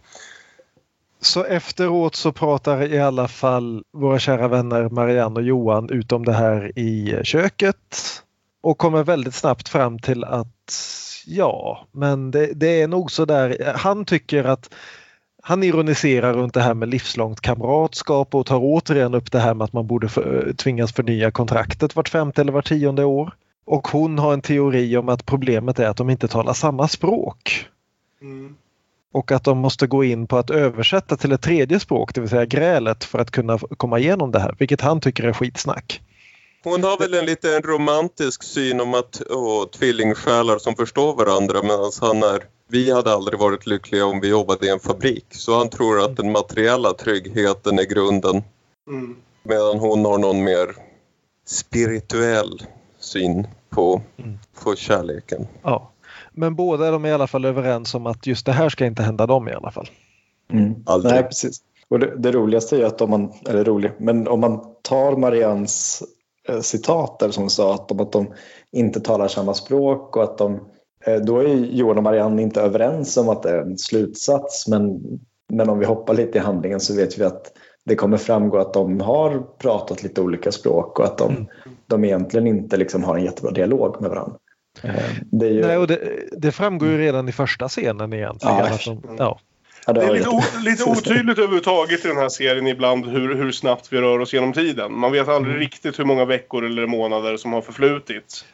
[1.20, 6.24] Så efteråt så pratar i alla fall våra kära vänner Marianne och Johan ut om
[6.24, 8.22] det här i köket
[8.62, 10.72] och kommer väldigt snabbt fram till att
[11.26, 13.72] ja, men det, det är nog så där.
[13.76, 14.74] Han tycker att
[15.42, 19.64] han ironiserar runt det här med livslångt kamratskap och tar återigen upp det här med
[19.64, 23.34] att man borde för, tvingas förnya kontraktet vart femte eller vart tionde år.
[23.64, 27.66] Och hon har en teori om att problemet är att de inte talar samma språk
[29.16, 32.30] och att de måste gå in på att översätta till ett tredje språk, det vill
[32.30, 36.02] säga grälet, för att kunna komma igenom det här, vilket han tycker är skitsnack.
[36.70, 41.92] Hon har väl en lite romantisk syn om att åh, tvillingsjälar som förstår varandra medan
[42.00, 45.24] han är vi hade aldrig varit lyckliga om vi jobbade i en fabrik.
[45.30, 48.42] Så han tror att den materiella tryggheten är grunden.
[48.88, 49.16] Mm.
[49.42, 50.76] Medan hon har någon mer
[51.46, 52.62] spirituell
[52.98, 54.38] syn på, Mm.
[54.62, 55.46] på kärleken.
[55.62, 55.92] Ja.
[56.32, 59.02] Men båda är de i alla fall överens om att just det här ska inte
[59.02, 59.90] hända dem i alla fall.
[60.52, 60.74] Mm.
[60.86, 61.14] Aldrig.
[61.14, 61.58] Nej, precis.
[61.88, 65.16] Och det, det roligaste är ju att om man, eller roligt, men om man tar
[65.16, 66.02] Marians
[66.60, 68.26] citat där som sa att de, att de
[68.72, 70.60] inte talar samma språk och att de
[71.06, 75.00] eh, då är Johan och Marianne inte överens om att det är en slutsats men,
[75.52, 77.52] men om vi hoppar lite i handlingen så vet vi att
[77.84, 81.46] det kommer framgå att de har pratat lite olika språk och att de, Mm.
[81.86, 84.36] de egentligen inte liksom har en jättebra dialog med varandra.
[84.82, 84.94] Eh,
[85.24, 85.98] Det ju, Nej, och det,
[86.32, 88.56] det framgår ju redan i första scenen egentligen.
[88.56, 88.64] Ja.
[88.64, 89.40] Att de, ja.
[89.86, 93.34] Ja, Det är har lite, o, lite otydligt överhuvudtaget i den här serien ibland hur,
[93.34, 94.98] hur snabbt vi rör oss genom tiden.
[94.98, 95.60] Man vet aldrig Mm.
[95.60, 98.44] riktigt hur många veckor eller månader som har förflutit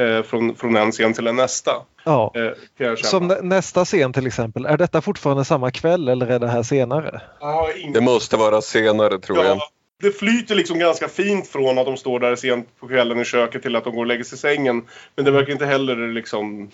[0.00, 1.70] eh, från, från en scen till en nästa.
[2.04, 2.32] ja.
[2.34, 2.42] Eh,
[2.78, 2.98] jag.
[2.98, 4.66] Som nä- nästa scen till exempel.
[4.66, 7.20] Är detta fortfarande samma kväll eller är det här senare?
[7.40, 9.46] Jag Det måste vara senare tror jag.
[9.56, 9.60] Ja,
[10.02, 13.62] det flyter liksom ganska fint från att de står där sent på kvällen i köket
[13.62, 14.82] till att de går och lägger sig i sängen.
[15.16, 16.70] Men det verkar inte heller liksom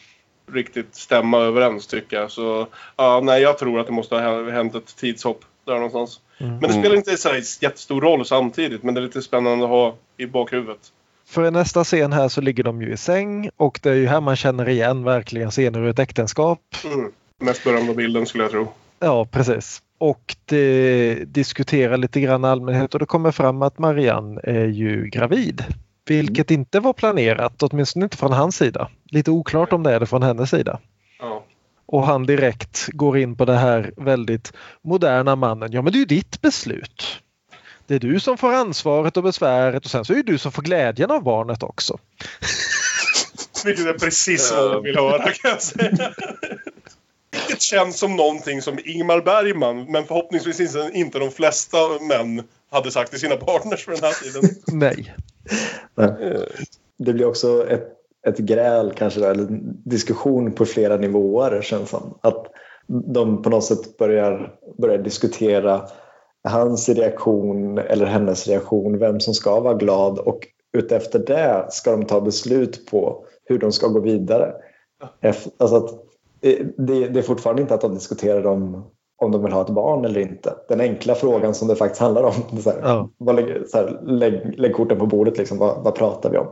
[0.52, 2.30] riktigt stämma överens tycker jag.
[2.30, 2.66] Så
[2.96, 6.20] ja, nej, jag tror att det måste ha hänt ett tidshopp där någonstans.
[6.38, 8.82] Men det spelar inte så här jättestor roll samtidigt.
[8.82, 10.92] Men det är lite spännande att ha i bakhuvudet.
[11.26, 14.06] För i nästa scen här så ligger de ju i säng och det är ju
[14.06, 16.60] här man känner igen verkligen scener ur ett äktenskap.
[16.84, 17.12] Mm.
[17.38, 18.68] Mest berömda bilden skulle jag tro.
[18.98, 19.82] Ja, precis.
[19.98, 25.64] Och det diskuterar lite grann allmänhet och det kommer fram att Marianne är ju gravid.
[26.06, 28.90] Vilket inte var planerat, åtminstone inte från hans sida.
[29.10, 30.78] Lite oklart om det är det från hennes sida.
[31.18, 31.44] Ja.
[31.86, 34.52] Och han direkt går in på det här väldigt
[34.82, 35.72] moderna mannen.
[35.72, 37.22] Ja men det är ju ditt beslut.
[37.86, 40.52] Det är du som får ansvaret och besväret och sen så är det du som
[40.52, 41.98] får glädjen av barnet också.
[43.64, 46.14] Vilket är precis vad jag vill höra kan jag säga.
[47.32, 53.10] Vilket känns som någonting som Ingmar Bergman, men förhoppningsvis inte- de flesta män, hade sagt
[53.10, 54.50] till sina partners för den här tiden.
[54.72, 55.14] Nej.
[55.94, 56.38] Nej.
[56.98, 57.88] Det blir också ett,
[58.26, 62.18] ett gräl kanske, där, eller en diskussion på flera nivåer känns som.
[62.20, 62.46] Att
[62.86, 65.88] de på något sätt börjar, börjar diskutera
[66.48, 70.46] hans reaktion eller hennes reaktion, vem som ska vara glad och
[70.76, 74.54] utefter det ska de ta beslut på hur de ska gå vidare.
[75.58, 75.98] Alltså att, eh,
[76.76, 78.84] det, det är fortfarande inte att de diskuterar om,
[79.22, 80.54] om de vill ha ett barn eller inte.
[80.68, 82.58] Den enkla frågan som det faktiskt handlar om.
[82.62, 83.10] Så här, Ja.
[83.18, 86.46] vad lägger, så här, lägg, lägg korten på bordet, liksom, vad, vad pratar vi om?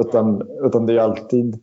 [0.00, 1.60] Utan, utan det är alltid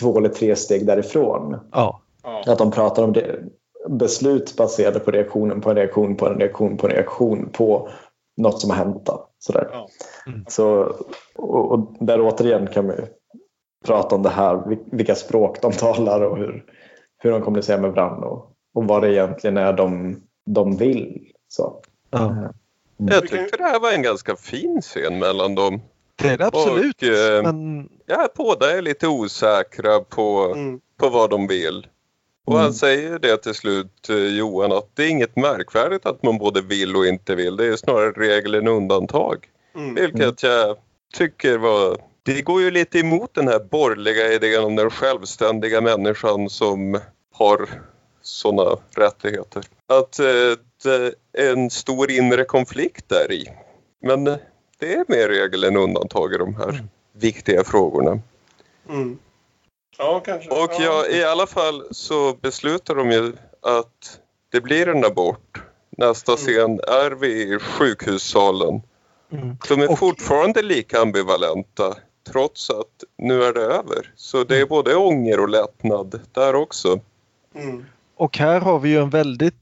[0.00, 1.56] två eller tre steg därifrån.
[1.72, 2.00] Ja.
[2.46, 3.40] Att de pratar om det,
[3.88, 7.88] beslut baserade på reaktionen på en reaktion på en reaktion på en reaktion på
[8.36, 9.06] något som har hänt.
[9.06, 9.68] Då, sådär.
[9.72, 9.86] Ja.
[10.48, 10.92] Så,
[11.36, 12.94] och, och där återigen kan vi
[13.86, 16.64] prata om det här, vil- vilka språk de talar och hur,
[17.22, 20.16] hur de kommunicerar med varandra och, och vad det egentligen är de,
[20.46, 21.32] de vill.
[21.48, 21.80] Så.
[22.10, 22.52] ja.
[22.96, 25.80] Jag tyckte det här var en ganska fin scen mellan dem.
[26.16, 27.02] Det är det absolut.
[27.02, 30.80] Och, eh, Men Ja, båda är lite osäkra på, Mm.
[30.96, 31.86] på vad de vill.
[32.44, 36.38] Och han säger det till slut, eh, Johan, att det är inget märkvärdigt att man
[36.38, 37.56] både vill och inte vill.
[37.56, 39.46] Det är snarare regel än undantag.
[39.74, 39.94] Mm.
[39.94, 40.76] Vilket jag
[41.14, 41.96] tycker var...
[42.24, 47.00] Det går ju lite emot den här borgerliga idén om den självständiga människan som
[47.32, 47.68] har
[48.22, 49.64] sådana rättigheter.
[49.86, 50.26] Att eh,
[50.82, 53.46] det är en stor inre konflikt där i.
[54.02, 54.36] Men eh,
[54.78, 58.20] det är mer regel än undantag i de här viktiga frågorna.
[58.88, 59.18] Mm.
[59.98, 60.50] Ja, kanske.
[60.50, 64.20] Och ja, i alla fall så beslutar de ju att
[64.52, 65.62] det blir en abort.
[65.96, 68.82] Nästa scen är vi i sjukhussalen.
[69.32, 69.56] Mm.
[69.68, 71.96] De är Och- fortfarande lika ambivalenta
[72.32, 74.12] trots att nu är det över.
[74.16, 77.00] Så det är både ånger och lättnad där också.
[77.54, 77.84] Mm.
[78.16, 79.54] Och här har vi ju en väldigt,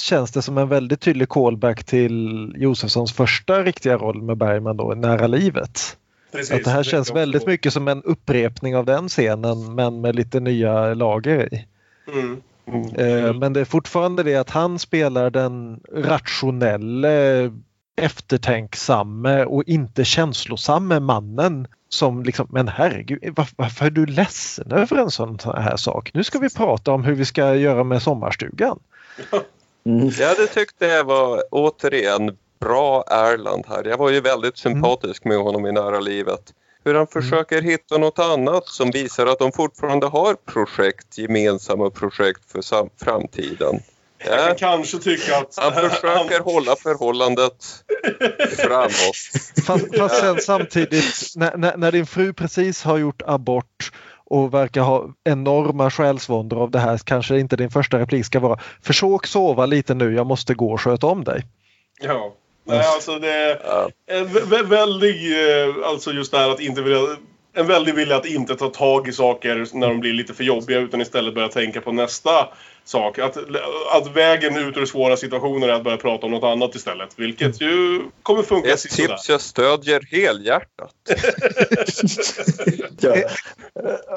[0.00, 4.94] känns det som en väldigt tydlig callback till Josefssons första riktiga roll med Bergman då,
[4.94, 5.96] Nära livet.
[6.32, 6.54] Precis.
[6.54, 10.16] Att det här Det känns väldigt mycket som en upprepning av den scenen men med
[10.16, 11.66] lite nya lager i.
[12.12, 12.42] Mm.
[12.96, 17.52] Eh, Men det är fortfarande det att han spelar den rationelle,
[17.96, 24.96] eftertänksamme och inte känslosamme mannen som liksom, men herregud, varför, varför är du ledsen över
[24.96, 26.10] en sån här sak?
[26.14, 28.78] Nu ska vi prata om hur vi ska göra med sommarstugan.
[29.86, 30.10] Mm.
[30.18, 33.84] Jag hade tyckt det var återigen bra Erland här.
[33.84, 36.54] Jag var ju väldigt sympatisk med honom i nära livet.
[36.84, 42.52] Hur han försöker hitta något annat som visar att de fortfarande har projekt, gemensamma projekt
[42.52, 43.80] för framtiden.
[44.26, 45.54] Jag kan kanske tycka att...
[45.74, 47.84] han försöker hålla förhållandet
[48.58, 49.16] framåt.
[49.66, 53.92] Fast, fast sen samtidigt när, när, när din fru precis har gjort abort
[54.26, 58.58] och verkar ha enorma själsvåndor av det här kanske inte din första replik ska vara
[58.82, 61.46] Försök sova lite nu, jag måste gå och sköta om dig.
[62.00, 62.34] Ja.
[62.66, 63.88] Nej, alltså det är Ja.
[64.10, 65.32] en vä- vä- väldig...
[65.62, 66.98] eh, Alltså just det här att inte vilja...
[67.54, 70.78] En väldig vilja att inte ta tag i saker när de blir lite för jobbiga
[70.78, 72.48] utan istället börja tänka på nästa
[72.84, 73.18] sak.
[73.18, 73.36] Att,
[73.92, 77.08] att vägen ut ur svåra situationer är att börja prata om något annat istället.
[77.16, 80.94] Vilket ju kommer funka Ett tips jag stödjer helhjärtat.
[83.00, 83.14] ja,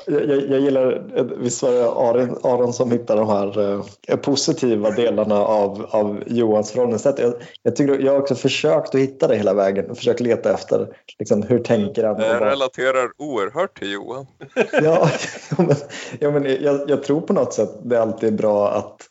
[0.08, 1.04] jag, jag, jag gillar,
[1.38, 3.60] visst var det Aron, Aron som hittade de här
[4.08, 7.20] eh, positiva delarna av, av Johans förhållningssätt.
[7.20, 7.34] Jag,
[7.64, 10.88] jag, tycker, jag har också försökt att hitta det hela vägen och försökt leta efter
[11.20, 12.16] liksom, hur tänker han.
[12.16, 14.26] Det relaterar oerhört till Johan.
[14.72, 15.10] ja,
[15.58, 15.76] men,
[16.20, 19.02] ja, men jag, jag tror på något sätt det alltid är bra att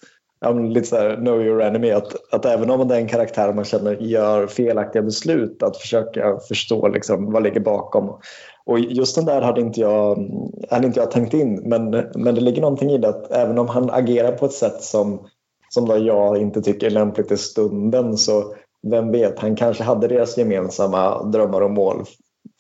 [0.41, 1.91] ja, lite så här, know your enemy.
[1.91, 6.39] Att, att även om det är en karaktär man känner gör felaktiga beslut att försöka
[6.49, 8.21] förstå liksom, vad ligger bakom.
[8.67, 10.31] Och just den där hade inte jag,
[10.71, 13.69] hade inte jag tänkt in men, men det ligger någonting i det att även om
[13.69, 15.27] han agerar på ett sätt som,
[15.69, 18.55] som då jag inte tycker är lämpligt i stunden så
[18.91, 22.05] vem vet, han kanske hade deras gemensamma drömmar och mål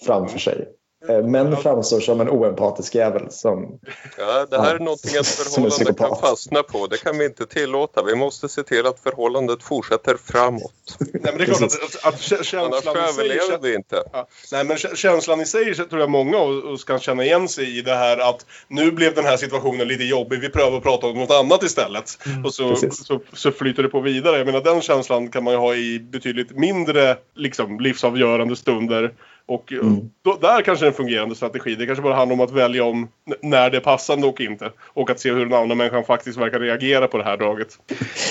[0.06, 0.68] framför sig.
[1.08, 3.30] Eh, men framstår som en oempatisk jävel.
[3.30, 3.78] Som,
[4.18, 6.86] ja, det här är någonting ett förhållande kan fastna på.
[6.86, 8.02] Det kan vi inte tillåta.
[8.02, 10.72] Vi måste se till att förhållandet fortsätter framåt.
[10.98, 14.02] Nej, men det är klart att, att, att känslan Annars överlever vi inte.
[14.12, 16.38] Ja, nej, men känslan i sig tror jag många
[16.86, 20.40] kan känna igen sig i det här att nu blev den här situationen lite jobbig.
[20.40, 22.18] Vi prövar att prata om något annat istället.
[22.26, 24.38] Mm, och så, så, så, flyter det på vidare.
[24.38, 29.12] Jag menar den känslan kan man ju ha i betydligt mindre liksom, livsavgörande stunder.
[29.48, 30.10] Och mm.
[30.22, 31.74] då, där kanske är en fungerande strategi.
[31.74, 33.08] Det kanske bara handlar om att välja om
[33.42, 34.72] när det är passande och inte.
[34.80, 37.68] Och att se hur den andra människan faktiskt verkar reagera på det här draget.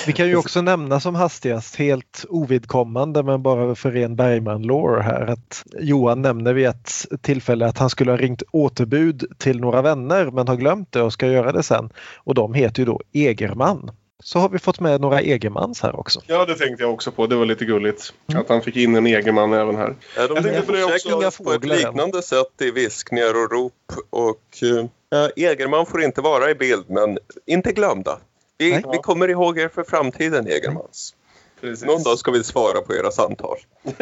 [0.08, 5.28] Vi kan ju också nämna som hastigast, helt ovidkommande men bara för ren Bergman-lore här,
[5.28, 6.92] att Johan nämner vid ett
[7.22, 11.14] tillfälle att han skulle ha ringt återbud till några vänner men har glömt det och
[11.14, 11.90] ska göra det sen.
[12.18, 13.92] Och de heter ju då Egerman
[14.24, 16.22] så har vi fått med några Egermans här också.
[16.28, 17.28] Ja, det tänkte jag också på.
[17.28, 18.14] Det var lite gulligt.
[18.28, 18.42] Mm.
[18.42, 19.96] Att han fick in en Egerman även här.
[20.16, 23.74] Ja, de jag tänkte på det också på ett liknande sätt i viskningar och rop.
[24.10, 24.64] Och,
[25.14, 28.20] äh, Egerman får inte vara i bild, men inte glömda.
[28.58, 31.16] Vi, vi kommer ihåg er för framtiden, Egermans.
[31.62, 31.86] Precis.
[31.86, 33.58] Någon dag ska vi svara på era samtal.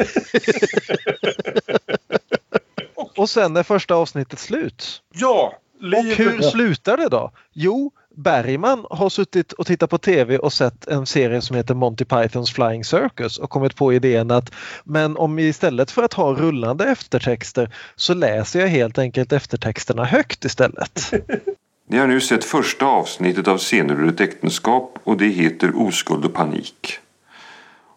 [3.18, 5.02] och sen är första avsnittet slut.
[5.14, 5.60] Ja!
[5.80, 5.98] Liv...
[5.98, 7.32] Och hur slutar det då?
[7.54, 12.06] Jo, Bergman har suttit och tittat på tv och sett en serie som heter Monty
[12.06, 14.52] Pythons Flying Circus och kommit på idén att
[14.84, 20.46] men om istället för att ha rullande eftertexter så läser jag helt enkelt eftertexterna högt
[20.46, 21.14] istället.
[21.90, 26.26] Ni har nu sett första avsnittet av Scener ur ett äktenskap och det heter Oskuld
[26.26, 27.00] och panik.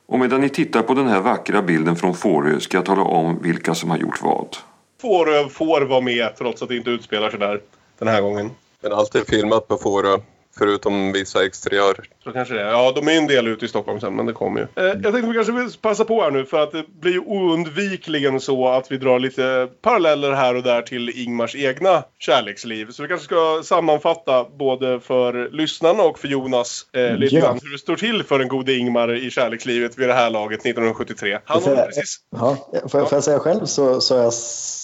[0.07, 3.43] Och medan ni tittar på den här vackra bilden från Fårö ska jag tala om
[3.43, 4.57] vilka som har gjort vad.
[5.03, 7.61] Fårö får vara med trots att det inte utspelar sig där
[7.99, 8.51] den här gången.
[8.81, 10.19] Men allt är filmat på Fårö.
[10.59, 12.05] Förutom vissa exteriörer.
[12.25, 12.69] Så kanske det är.
[12.69, 14.67] Ja, de är en del ute i Stockholm sen, men det kommer ju.
[14.83, 17.21] Eh, jag tänkte vi kanske vill passa på här nu för att det blir ju
[17.21, 22.91] oundvikligen så att vi drar lite paralleller här och där till Ingmars egna kärleksliv.
[22.91, 27.41] Så vi kanske ska sammanfatta både för lyssnarna och för Jonas eh, lite ja.
[27.41, 30.61] grann hur det står till för den gode Ingmar i kärlekslivet vid det här laget
[30.61, 31.39] 1973.
[31.45, 32.17] Han har precis...
[32.31, 34.33] Ja, får, jag, får jag säga själv så, så har jag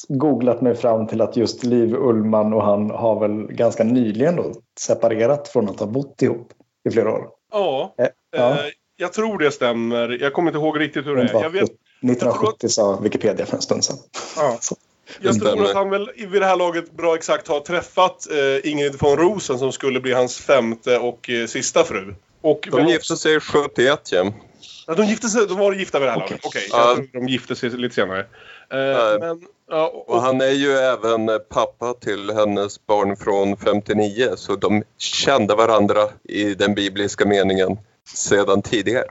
[0.08, 4.52] googlat mig fram till att just Liv Ullman och han har väl ganska nyligen då
[4.80, 6.52] separerat från att ha bott ihop
[6.88, 7.28] i flera år.
[7.52, 8.06] Ja, eh,
[8.36, 8.50] ja.
[8.50, 10.08] Eh, jag tror det stämmer.
[10.20, 11.42] Jag kommer inte ihåg riktigt hur det är.
[11.42, 12.72] Jag vet, 1970 att...
[12.72, 13.96] sa Wikipedia för en stund sedan.
[14.36, 14.58] Ja.
[15.20, 18.96] Jag tror att han väl vid det här laget bra exakt har träffat eh, Ingrid
[19.00, 22.14] von Rosen som skulle bli hans femte och eh, sista fru.
[22.40, 24.32] Och de gifte sig 71 ja.
[24.86, 24.94] ja.
[24.94, 26.30] de, gifte sig, de var gifta vid det här okay.
[26.30, 26.46] laget.
[26.46, 27.06] Okej, okay.
[27.12, 27.20] ja.
[27.20, 28.26] de gifte sig lite senare.
[28.72, 34.30] Eh, men, ja, och, och, han är ju även pappa till hennes barn från 59
[34.36, 37.78] så de kände varandra i den bibliska meningen
[38.14, 39.06] sedan tidigare.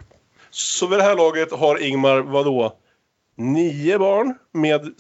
[0.51, 2.73] Så vid det här laget har Ingmar vadå?
[3.35, 4.93] Nio barn med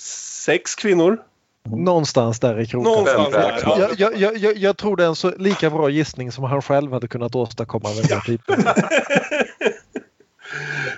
[0.45, 1.17] sex kvinnor?
[1.63, 2.91] Någonstans där i kroken.
[2.91, 3.89] Någonstans där, ja.
[3.97, 6.93] jag, jag, jag, jag, tror det är en så lika bra gissning som han själv
[6.93, 8.63] hade kunnat åstadkomma med den typen.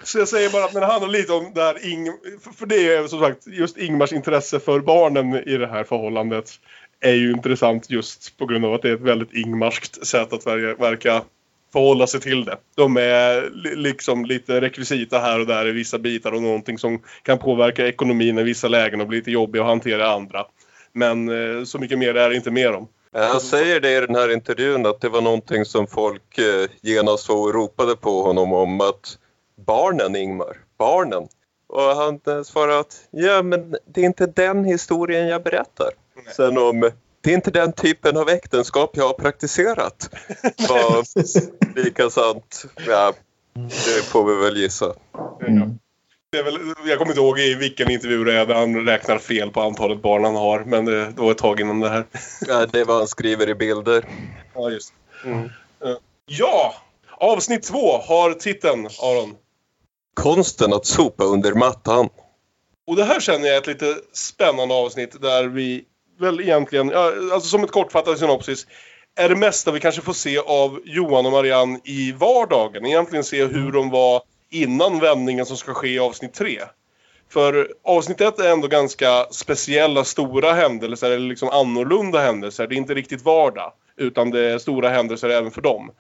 [0.04, 2.08] Så jag säger bara att det handlar lite om det här Ing
[2.58, 6.51] för det är som sagt just Ingmars intresse för barnen i det här förhållandet
[6.99, 10.45] är ju intressant just på grund av att det är ett väldigt Ingmarskt sätt att
[10.45, 11.22] verka
[11.74, 12.58] förhålla sig till det.
[12.76, 17.39] De är liksom lite rekvisita här och där i vissa bitar och någonting som kan
[17.39, 20.45] påverka ekonomin i vissa lägen och bli lite jobbig att hantera i andra.
[20.93, 22.88] Men eh, så mycket mer är det inte mer om.
[23.16, 27.26] Han säger det i den här intervjun att det var någonting som folk eh, genast
[27.26, 29.18] så ropade på honom om att
[29.66, 31.28] barnen Ingmar, barnen.
[31.68, 35.89] Och han svarar att ja men det är inte den historien jag berättar.
[36.16, 36.34] Nej.
[36.36, 36.91] Sen om
[37.22, 40.09] det är inte den typen av äktenskap jag har praktiserat.
[40.70, 42.66] Var lika sant.
[42.88, 43.14] Ja,
[43.53, 44.93] det får vi väl gissa.
[45.47, 45.80] Mm.
[46.32, 49.61] Väl, jag kommer inte ihåg i vilken intervju det är där han räknar fel på
[49.61, 50.64] antalet barn han har.
[50.64, 52.05] Men det, det var ett tag innan det här.
[52.47, 54.05] Ja, det är vad han skriver i bilder.
[54.53, 54.93] Ja, just
[55.26, 55.49] mm.
[56.26, 56.76] Ja!
[57.18, 59.36] Avsnitt två har titeln, Aron.
[60.14, 62.09] Konsten att sopa under mattan.
[62.88, 65.84] Och det här känner jag är ett lite spännande avsnitt där vi
[66.20, 66.93] väl egentligen,
[67.34, 68.68] alltså som ett kortfattat synopsis,
[69.16, 72.86] är det mesta vi kanske får se av Johan och Marianne i vardagen.
[72.86, 76.59] Egentligen se hur de var innan vändningen som ska ske i avsnitt tre.
[77.30, 82.68] För avsnitt ett är ändå ganska speciella, stora händelser, eller liksom annorlunda händelser.
[82.68, 85.91] Det är inte riktigt vardag, utan det är stora händelser även för dem.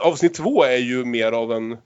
[0.00, 1.76] Avsnitt två är ju mer av en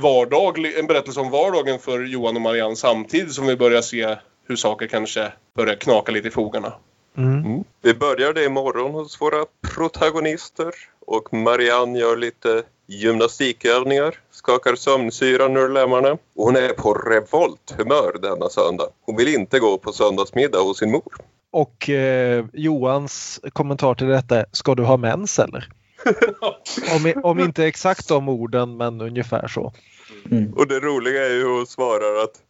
[0.00, 4.16] vardaglig, en berättelse om vardagen för Johan och Marianne samtidigt som vi börjar se
[4.48, 6.72] hur saker kanske börjar knaka lite i fogarna.
[7.16, 7.64] Mm.
[7.82, 9.44] Vi börjar det imorgon hos våra
[9.74, 10.72] protagonister
[11.06, 18.48] och Marianne gör lite gymnastikövningar, skakar sömnsyran ur lemmarna och hon är på revolthumör denna
[18.48, 18.88] söndag.
[19.06, 21.14] Hon vill inte gå på söndagsmiddag hos sin mor.
[21.50, 25.68] Och eh, Johans kommentar till detta ska du ha mens eller?
[26.94, 29.72] om, om inte exakt de orden men ungefär så.
[30.30, 30.52] Mm.
[30.52, 32.42] Och det roliga är ju hon svarar att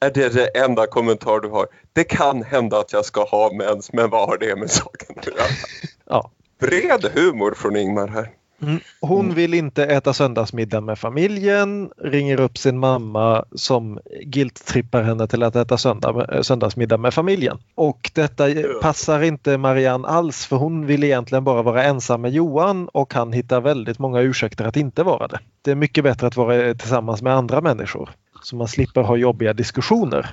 [0.00, 1.66] är det det enda kommentar du har?
[1.92, 5.26] Det kan hända att jag ska ha mens, men vad har det med saken att
[5.26, 5.46] göra?
[6.04, 6.30] ja.
[6.60, 8.30] Bred humor från Ingmar här.
[8.62, 8.80] Mm.
[9.00, 15.42] Hon vill inte äta söndagsmiddag med familjen, ringer upp sin mamma som guilt-trippar henne till
[15.42, 17.58] att äta söndag, söndagsmiddag med familjen.
[17.74, 18.44] Och detta
[18.82, 23.32] passar inte Marianne alls för hon vill egentligen bara vara ensam med Johan och han
[23.32, 25.38] hittar väldigt många ursäkter att inte vara det.
[25.62, 28.10] Det är mycket bättre att vara tillsammans med andra människor
[28.42, 30.30] så man slipper ha jobbiga diskussioner.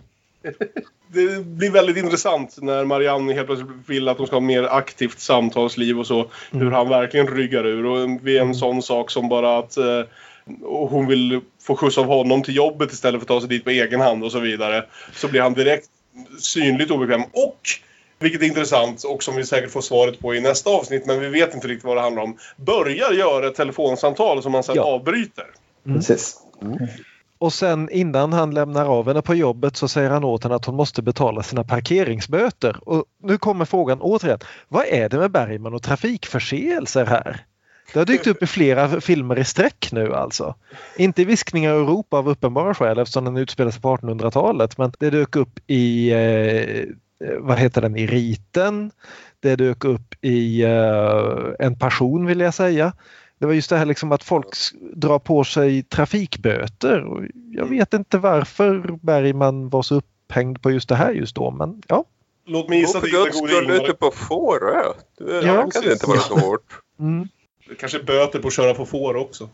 [1.08, 5.20] Det blir väldigt intressant när Marianne helt plötsligt vill att de ska ha mer aktivt
[5.20, 6.20] samtalsliv och så.
[6.20, 6.66] Mm.
[6.66, 7.86] Hur han verkligen ryggar ur.
[7.86, 8.54] Och vid en mm.
[8.54, 10.02] sån sak som bara att eh,
[10.62, 13.70] hon vill få skjuts av honom till jobbet istället för att ta sig dit på
[13.70, 14.86] egen hand och så vidare.
[15.14, 15.90] Så blir han direkt
[16.40, 17.22] synligt obekväm.
[17.22, 17.62] Och
[18.20, 21.28] vilket är intressant och som vi säkert får svaret på i nästa avsnitt men vi
[21.28, 22.38] vet inte riktigt vad det handlar om.
[22.56, 24.84] Börjar göra ett telefonsamtal som han sedan ja.
[24.84, 25.46] avbryter.
[25.86, 25.98] Mm.
[25.98, 26.38] Precis.
[26.62, 26.78] Mm.
[27.40, 30.66] Och sen innan han lämnar av henne på jobbet så säger han åt henne att
[30.66, 32.78] hon måste betala sina parkeringsböter.
[32.82, 34.40] Och nu kommer frågan återigen.
[34.68, 37.46] Vad är det med Bergman och trafikförseelser här?
[37.94, 40.56] Det har dykt upp i flera filmer i sträck nu alltså.
[40.98, 44.92] Inte i Viskningar i Europa av uppenbara skäl eftersom den utspelar sig på 1800-talet men
[45.00, 46.84] det dök upp i, eh,
[47.40, 48.92] vad heter den, i Riten.
[49.40, 52.94] Det dök upp i eh, En passion vill jag säga.
[53.40, 54.48] Det var just det här liksom att folk
[54.96, 57.04] drar på sig trafikböter.
[57.04, 61.52] Och jag vet inte varför Bergman var så upphängd på just det här just då,
[61.52, 62.04] men ja.
[62.46, 63.70] Låt mig gissa att det inte in.
[63.70, 64.84] ute på Fårö.
[65.18, 66.64] Det ja, kan inte vara så hårt.
[67.00, 67.28] Mm.
[67.70, 69.50] Det kanske är böter på att köra på får också.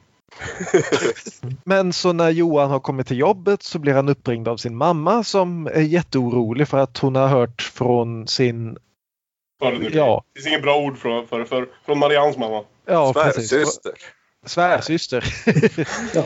[1.63, 5.23] Men så när Johan har kommit till jobbet så blir han uppringd av sin mamma
[5.23, 8.77] som är jätteorolig för att hon har hört från sin...
[9.91, 10.23] Ja.
[10.33, 12.63] Det finns inget bra ord för, för, för, från Marians mamma.
[12.85, 13.91] Ja, Svärsyster.
[14.45, 15.25] Svärsyster.
[16.15, 16.25] ja.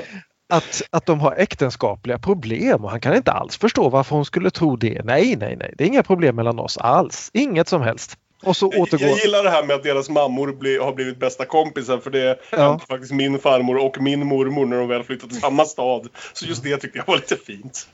[0.49, 4.49] Att, att de har äktenskapliga problem och han kan inte alls förstå varför hon skulle
[4.49, 5.01] tro det.
[5.03, 5.73] Nej, nej, nej.
[5.77, 7.29] Det är inga problem mellan oss alls.
[7.33, 8.17] Inget som helst.
[8.43, 9.07] Och så återgår...
[9.07, 12.39] Jag gillar det här med att deras mammor bli, har blivit bästa kompisar för det
[12.51, 12.79] ja.
[12.89, 16.07] faktiskt min farmor och min mormor när de väl flyttade till samma stad.
[16.33, 17.87] Så just det tyckte jag var lite fint.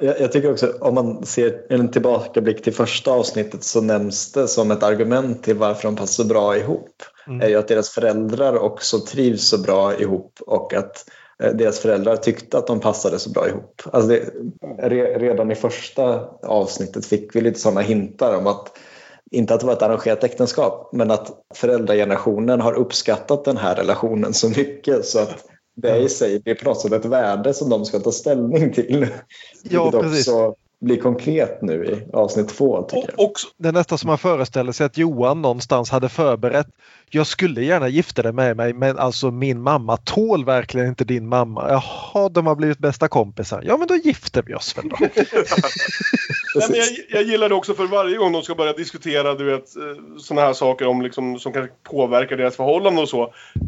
[0.00, 4.48] jag, jag, tycker också om man ser en tillbakablick till första avsnittet så nämns det
[4.48, 7.02] som ett argument till varför de passar så bra ihop.
[7.26, 7.40] Mm.
[7.40, 11.10] är ju att deras föräldrar också trivs så bra ihop och att
[11.42, 13.82] eh, deras föräldrar tyckte att de passade så bra ihop.
[13.92, 14.30] Alltså det,
[15.18, 18.72] redan i första avsnittet fick vi lite sådana hintar om att
[19.30, 24.34] inte att det var ett arrangerat äktenskap, men att föräldragenerationen har uppskattat den här relationen
[24.34, 25.44] så mycket så att
[25.76, 29.06] det i sig blir på något sätt ett värde som de ska ta ställning till.
[29.62, 30.28] Ja, precis.
[30.80, 32.82] Blir konkret nu i avsnitt två.
[32.82, 33.30] Tycker jag.
[33.56, 36.66] det är nästan som man föreställer sig att Johan någonstans hade förberett.
[37.10, 41.28] Jag skulle gärna gifta dig med mig men alltså min mamma tål verkligen inte din
[41.28, 41.66] mamma.
[41.68, 43.62] Jaha, de har blivit bästa kompisar.
[43.66, 44.96] Ja men då gifter vi oss väl då.
[46.54, 49.44] Nej, men jag, jag gillar det också för varje gång de ska börja diskutera du
[49.44, 49.82] vet, eh,
[50.18, 53.22] sådana här saker om liksom, som kanske påverkar deras förhållande och så.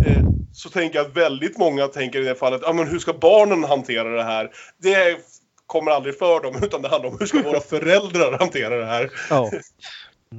[0.07, 0.23] Eh,
[0.53, 3.65] så tänker jag att väldigt många tänker i det fallet, ah, men hur ska barnen
[3.65, 4.51] hantera det här?
[4.83, 5.19] Det
[5.67, 9.11] kommer aldrig för dem utan det handlar om hur ska våra föräldrar hantera det här.
[9.31, 9.51] Ja.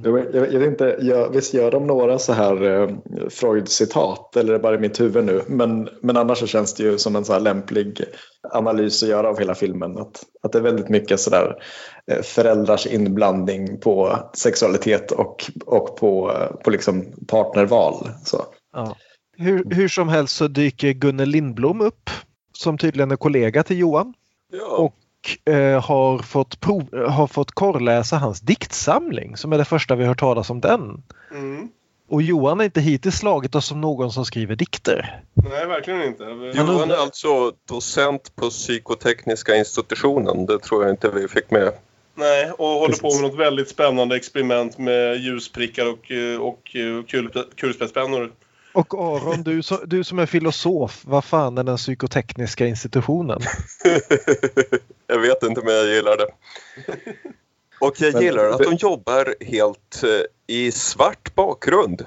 [0.02, 2.88] Jag, jag, jag, vet inte, jag, visst gör de några så här eh,
[3.28, 5.42] Freud-citat eller är det bara i mitt huvud nu?
[5.46, 8.04] Men, men annars så känns det ju som en så här lämplig
[8.52, 9.98] analys att göra av hela filmen.
[9.98, 11.56] Att, att det är väldigt mycket så där
[12.10, 16.32] eh, föräldrars inblandning på sexualitet och, och på,
[16.64, 18.08] på liksom partnerval.
[18.24, 18.44] Så.
[18.72, 18.96] Ja.
[19.36, 22.10] Hur, hur som helst så dyker Gunnel Lindblom upp
[22.52, 24.14] som tydligen är kollega till Johan.
[24.52, 24.76] Ja.
[24.76, 24.94] Och
[25.44, 30.20] eh, har, fått prov, har fått korrläsa hans diktsamling som är det första vi hört
[30.20, 31.02] talas om den.
[31.30, 31.68] Mm.
[32.08, 35.22] Och Johan är inte hittills slagit oss som någon som skriver dikter.
[35.34, 36.24] Nej, verkligen inte.
[36.54, 40.46] Johan är alltså docent på psykotekniska institutionen.
[40.46, 41.72] Det tror jag inte vi fick med.
[42.14, 46.10] Nej, och håller på med något väldigt spännande experiment med ljusprickar och,
[46.48, 46.60] och
[47.06, 48.32] kul, kulspetspennor.
[48.74, 53.40] Och Aron, du, som- du som är filosof, vad fan är den psykotekniska institutionen?
[55.14, 56.26] jag vet inte men jag gillar det.
[57.80, 62.06] Och jag gillar att de jobbar helt eh, i svart bakgrund.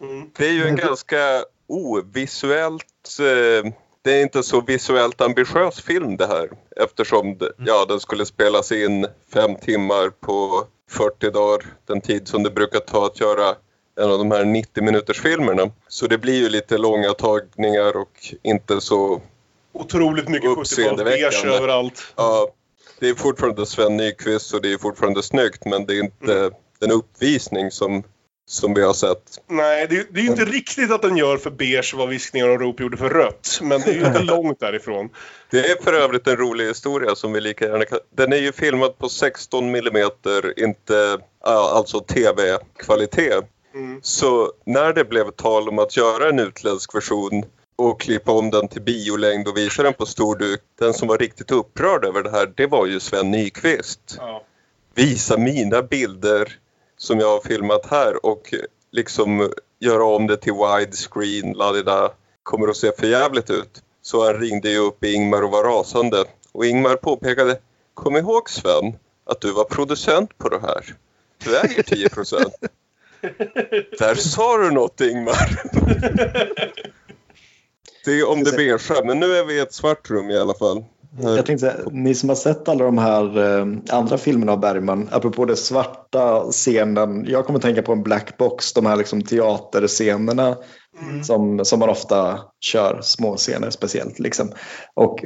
[0.00, 0.30] Mm.
[0.36, 3.18] Det är ju en Men- ganska ovisuellt...
[3.20, 8.26] Eh, det är inte så visuellt ambitiös film det här eftersom det, ja, den skulle
[8.26, 13.54] spelas in fem timmar på 40 dagar, den tid som det brukar ta att göra
[14.00, 15.70] en av de här 90 minuters filmerna.
[15.88, 19.20] Så det blir ju lite långa tagningar och inte så
[19.80, 21.56] Otroligt mycket 70-talsbeige Uppseendeväckande.
[21.56, 22.02] överallt.
[22.16, 22.48] Ja,
[23.00, 26.52] det är fortfarande Sven Nykvist och det är fortfarande snyggt men det är inte Mm.
[26.80, 28.02] den uppvisning som,
[28.48, 29.22] som vi har sett.
[29.48, 32.60] Nej, det, det är ju inte riktigt att den gör för beige vad viskningar och
[32.60, 33.58] rop gjorde för rött.
[33.62, 35.08] Men det är ju inte långt därifrån.
[35.50, 37.98] Det är för övrigt en rolig historia som vi lika gärna kan...
[38.16, 43.34] Den är ju filmad på 16 millimeter, inte alltså tv-kvalitet.
[43.74, 44.00] Mm.
[44.02, 47.44] Så när det blev tal om att göra en utländsk version
[47.76, 50.60] och klippa om den till biolängd och visa den på stor duk.
[50.78, 54.16] Den som var riktigt upprörd över det här, det var ju Sven Nykvist.
[54.18, 54.42] Ja.
[54.94, 56.58] Visa mina bilder
[56.96, 58.54] som jag har filmat här och
[58.92, 62.10] liksom göra om det till widescreen, ladida,
[62.42, 63.82] kommer att se för jävligt ut.
[64.02, 66.24] Så han ringde ju upp Ingmar och var rasande.
[66.52, 67.58] Och Ingmar påpekade,
[67.94, 70.94] kom ihåg Sven, att du var producent på det här.
[71.44, 72.54] Du äger 10 procent.
[73.98, 75.60] Där sa du något Ingmar.
[78.06, 80.54] Det är om det beiga, men nu är vi i ett svart rum i alla
[80.54, 80.84] fall.
[81.20, 85.44] Jag tänkte ni som har sett alla de här eh, andra filmerna av Bergman, apropå
[85.44, 90.56] det svarta scenen, jag kommer tänka på en black box, de här liksom teaterscenerna
[91.22, 94.18] som, som man ofta kör, små scener speciellt.
[94.18, 94.52] Liksom.
[94.94, 95.24] Och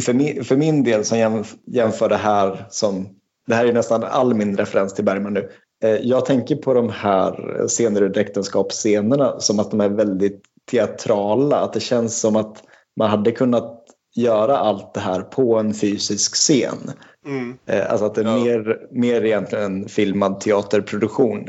[0.00, 3.08] för min, för min del som jämf- jämför det här som,
[3.46, 5.50] det här är nästan all min referens till Bergman nu,
[5.84, 11.60] eh, jag tänker på de här scener ur äktenskapsscenerna som att de är väldigt teatrala,
[11.60, 12.62] att det känns som att
[12.96, 13.84] man hade kunnat
[14.16, 16.92] göra allt det här på en fysisk scen.
[17.26, 17.58] Mm.
[17.66, 21.48] Eh, Alltså att det är mer, mer egentligen en filmad teaterproduktion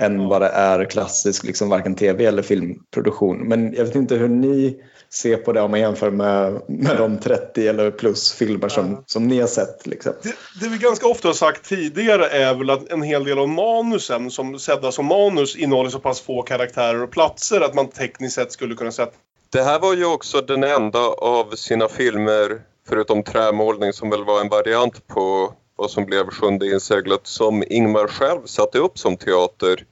[0.00, 3.48] än vad det är klassisk liksom varken tv eller filmproduktion.
[3.48, 4.82] Men jag vet inte hur ni
[5.12, 9.28] ser på det om man jämför med, med de 30 eller plus filmer som, som
[9.28, 9.86] ni har sett.
[9.86, 10.12] Liksom.
[10.22, 13.48] Det, det vi ganska ofta har sagt tidigare är väl att en hel del av
[13.48, 18.34] manusen som sedda som manus innehåller så pass få karaktärer och platser att man tekniskt
[18.34, 19.12] sett skulle kunna sätta
[19.50, 24.40] Det här var ju också den enda av sina filmer, förutom Trämålning som väl var
[24.40, 29.84] en variant på vad som blev Sjunde inseglet, som Ingmar själv satte upp som teater.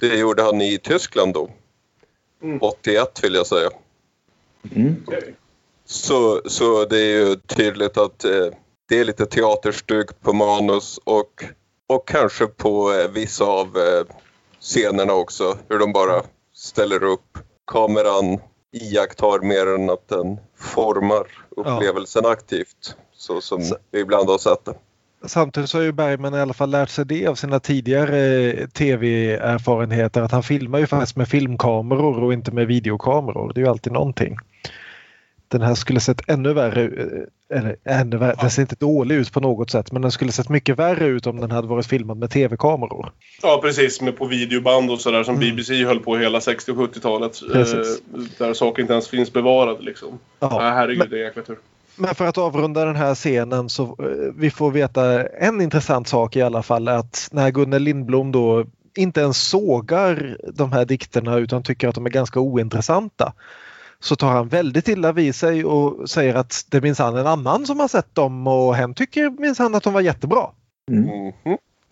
[0.00, 1.50] Det gjorde han i Tyskland då.
[2.60, 3.70] 81 vill jag säga.
[5.84, 8.46] Så, så det är ju tydligt att eh,
[8.88, 11.44] det är lite teaterstug på manus och,
[11.86, 14.16] och kanske på eh, vissa av eh,
[14.60, 15.58] scenerna också.
[15.68, 16.22] Hur de bara
[16.54, 18.38] ställer upp kameran
[18.72, 22.96] iakttar mer än att den formar upplevelsen aktivt.
[23.12, 24.74] Så som vi ibland har sett det.
[25.26, 30.22] Samtidigt så har ju Bergman i alla fall lärt sig det av sina tidigare tv-erfarenheter
[30.22, 33.52] att han filmar ju faktiskt med filmkameror och inte med videokameror.
[33.54, 34.36] Det är ju alltid någonting.
[35.48, 39.32] Den här skulle sett ännu värre eh, eller ännu värre, den ser inte dålig ut
[39.32, 42.16] på något sätt men den skulle sett mycket värre ut om den hade varit filmad
[42.16, 43.12] med tv-kameror.
[43.42, 44.00] Ja, precis.
[44.00, 47.42] Med på videoband och sådär som BBC höll på hela 60 och 70-talet.
[47.42, 47.52] Mm.
[47.52, 48.02] Precis.
[48.14, 50.18] Eh, där saker inte ens finns bevarade liksom.
[50.38, 51.56] Ja, Ja, herregud, det är en jäkla tur.
[52.00, 56.36] Men för att avrunda den här scenen så eh, vi får veta en intressant sak
[56.36, 58.64] i alla fall att när Gunnel Lindblom då
[58.96, 63.32] inte ens sågar de här dikterna utan tycker att de är ganska ointressanta
[64.00, 67.66] så tar han väldigt illa vid sig och säger att det minns han en annan
[67.66, 70.46] som har sett dem och hen tycker minns han att de var jättebra.
[70.90, 71.32] Mhm.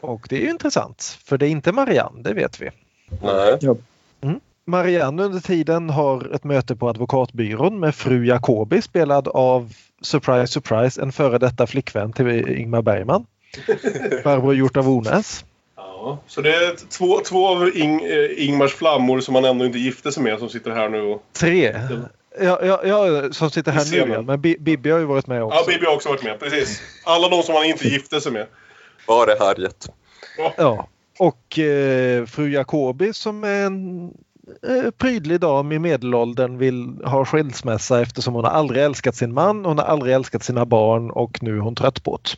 [0.00, 2.70] Och det är ju intressant för det är inte Marianne, det vet vi.
[3.22, 3.58] Nej.
[4.20, 4.40] Mm.
[4.68, 11.02] Marianne under tiden har ett möte på advokatbyrån med fru Jacobi spelad av, surprise surprise,
[11.02, 13.26] en före detta flickvän till Ingmar Bergman.
[14.24, 15.44] Barbro Hjort av Ornäs.
[15.76, 19.78] Ja, så det är två, två av Ing, eh, Ingmars flammor som han ändå inte
[19.78, 21.22] gifte sig med som sitter här nu och...
[21.32, 21.76] Tre.
[22.40, 24.22] Ja, ja, ja, som sitter här nu ja.
[24.22, 25.58] Men Bi- Bibi har ju varit med också.
[25.58, 26.40] Ja, Bibi har också varit med.
[26.40, 26.80] Precis.
[27.04, 28.46] Alla de som han inte gifte sig med.
[29.06, 29.88] Var det Harriet?
[30.56, 30.88] Ja.
[31.18, 34.10] Och eh, fru Jacobi som är en
[34.98, 39.78] prydlig dam i medelåldern vill ha skilsmässa eftersom hon har aldrig älskat sin man, hon
[39.78, 42.30] har aldrig älskat sina barn och nu är hon trött på det.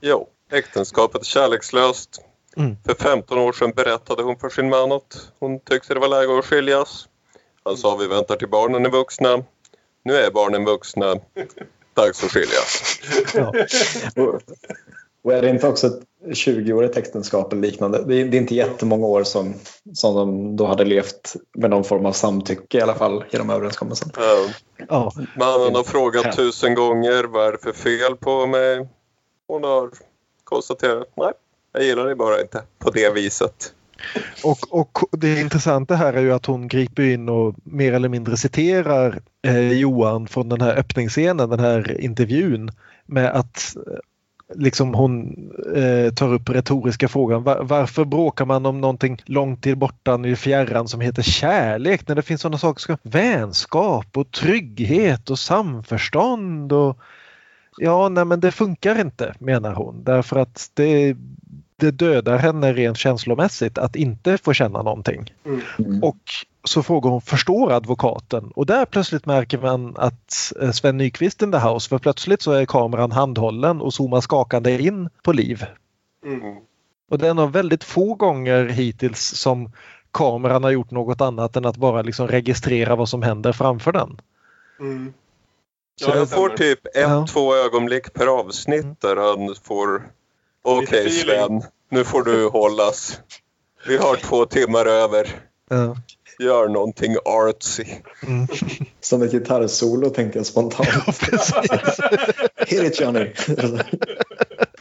[0.00, 2.20] Jo, äktenskapet är kärlekslöst.
[2.56, 2.76] Mm.
[2.86, 6.38] För 15 år sedan berättade hon för sin man att hon tyckte det var läge
[6.38, 7.08] att skiljas.
[7.64, 9.44] Han sa vi väntar till barnen är vuxna.
[10.04, 11.16] Nu är barnen vuxna.
[11.94, 13.00] Dags att skiljas.
[14.16, 14.40] Och,
[15.24, 18.04] och är det inte också ett 20-årigt äktenskap eller liknande?
[18.06, 19.54] Det är, det är inte jättemånga år som,
[19.94, 24.10] som de då hade levt med någon form av samtycke i alla fall genom överenskommelsen.
[24.16, 24.48] Ja.
[24.88, 28.88] Ja, Mannen har frågat tusen gånger vad är det för fel på mig.
[29.46, 29.90] Hon har
[30.44, 31.32] konstaterat nej,
[31.72, 33.74] jag gillar det bara inte på det viset.
[34.44, 38.36] och, och det intressanta här är ju att hon griper in och mer eller mindre
[38.36, 42.70] citerar eh, Johan från den här öppningsscenen, den här intervjun
[43.06, 43.76] med att
[44.54, 45.34] liksom hon
[45.76, 47.42] eh, tar upp retoriska frågan.
[47.42, 52.08] Var, varför bråkar man om någonting långt till borta i fjärran som heter kärlek?
[52.08, 56.98] När det finns sådana saker som vänskap och trygghet och samförstånd och
[57.76, 60.04] ja, nej men det funkar inte menar hon.
[60.04, 61.16] Därför att det,
[61.82, 65.34] det dödar henne rent känslomässigt att inte få känna någonting.
[66.02, 66.18] Och
[66.64, 68.52] så frågar hon, förstår advokaten?
[68.54, 72.52] Och där plötsligt märker man att eh, Sven Nykvist in the house för plötsligt så
[72.52, 75.64] är kameran handhållen och zoomar skakande in på Liv.
[76.26, 76.56] Mm.
[77.10, 79.72] Och det är en av väldigt få gånger hittills som
[80.10, 84.20] kameran har gjort något annat än att bara liksom registrera vad som händer framför den.
[84.80, 85.12] Mm.
[86.00, 87.26] Så Ja, jag får typ ett, Ja.
[87.32, 90.02] två ögonblick per avsnitt där han får
[90.64, 91.24] Okej feeling.
[91.24, 93.20] Sven, nu får du hållas.
[93.86, 95.28] Vi har två timmar över.
[95.70, 95.96] Ja.
[96.38, 97.84] Gör någonting artsy.
[98.26, 98.46] Mm.
[99.00, 100.88] Som ett gitarrsolo tänkte jag spontant.
[102.66, 103.32] Hit it Johnny!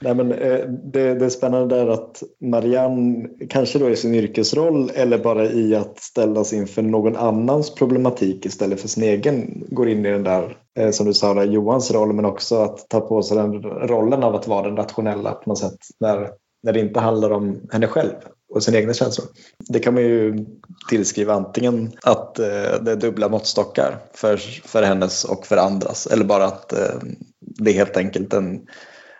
[0.00, 4.90] Nej, men, eh, det, det är spännande där att Marianne, kanske då i sin yrkesroll
[4.94, 10.06] eller bara i att ställas inför någon annans problematik istället för sin egen, går in
[10.06, 13.22] i den där, eh, som du sa, där, Johans roll, men också att ta på
[13.22, 16.30] sig den rollen av att vara den rationella på något sätt när,
[16.62, 18.12] när det inte handlar om henne själv
[18.54, 19.26] och sina egna känslor.
[19.68, 20.46] Det kan man ju
[20.90, 26.24] tillskriva antingen att eh, det är dubbla måttstockar för, för hennes och för andras eller
[26.24, 26.98] bara att eh,
[27.40, 28.60] det är helt enkelt en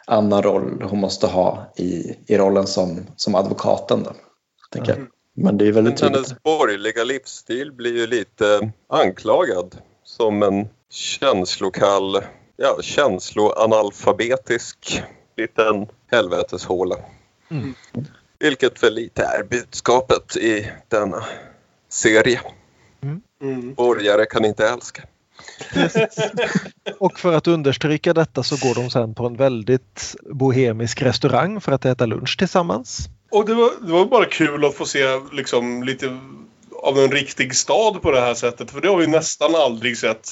[0.08, 4.02] annan roll hon måste ha i, i rollen som, som advokaten.
[4.02, 4.12] Då,
[4.70, 5.06] tänker jag.
[5.34, 6.16] Men det är väldigt tydligt.
[6.16, 12.20] Hennes borgerliga livsstil blir ju lite anklagad som en känslokall,
[12.56, 15.02] ja känsloanalfabetisk
[15.36, 16.96] liten helveteshåla.
[17.50, 17.74] Mm.
[18.38, 21.24] Vilket väl lite är budskapet i denna
[21.88, 22.40] serie.
[23.42, 23.74] Mm.
[23.74, 25.02] Borgare kan inte älska.
[26.98, 31.72] Och för att understryka detta så går de sen på en väldigt bohemisk restaurang för
[31.72, 33.08] att äta lunch tillsammans.
[33.30, 36.18] Och det var, det var bara kul att få se liksom lite
[36.82, 38.70] av en riktig stad på det här sättet.
[38.70, 40.28] För det har vi nästan aldrig sett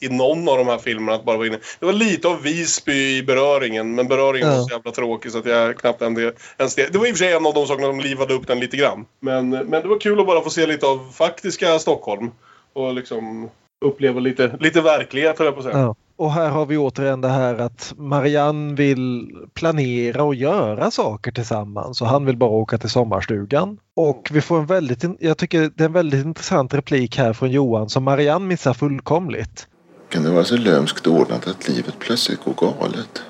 [0.00, 1.16] i någon av de här filmerna.
[1.16, 1.58] Att bara vara inne.
[1.80, 3.94] Det var lite av Visby i beröringen.
[3.94, 4.56] Men beröringen Ja.
[4.56, 6.92] var så jävla tråkig så att jag knappt ens det.
[6.92, 8.76] Det var i och för sig en av de sakerna som livade upp den lite
[8.76, 9.06] grann.
[9.20, 12.30] Men, men det var kul att bara få se lite av faktiska Stockholm.
[12.72, 13.50] Och liksom
[13.80, 15.78] uppleva lite, lite verklighet höll jag på att säga.
[15.78, 15.94] Ja.
[16.16, 22.02] Och här har vi återigen det här att Marianne vill planera och göra saker tillsammans
[22.02, 23.78] och han vill bara åka till sommarstugan.
[23.94, 27.50] Och vi får en väldigt, jag tycker det är en väldigt intressant replik här från
[27.50, 29.66] Johan som Marianne missar fullkomligt.
[30.08, 33.22] Kan det vara så lömskt ordnat att livet plötsligt går galet?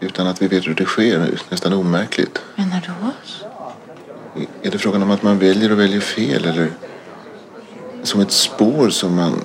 [0.00, 2.42] Utan att vi vet hur det sker, nästan omärkligt.
[2.56, 3.44] Menar du oss?
[4.62, 6.70] Är det frågan om att man väljer och väljer fel eller
[8.02, 9.44] som ett spår som man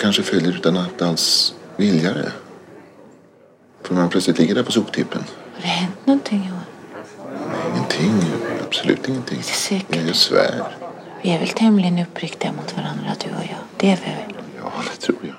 [0.00, 2.32] kanske följer utan att alls vilja det?
[3.82, 5.24] För man plötsligt ligger där på soptippen.
[5.54, 6.64] Har det hänt någonting Johan?
[7.74, 8.30] Ingenting,
[8.66, 9.38] absolut ingenting.
[9.38, 10.06] Är du säker?
[10.06, 10.62] Jag svär.
[11.22, 13.58] Vi är väl tämligen uppriktiga mot varandra du och jag.
[13.76, 14.42] Det är vi väl?
[14.62, 15.34] Ja, det tror jag.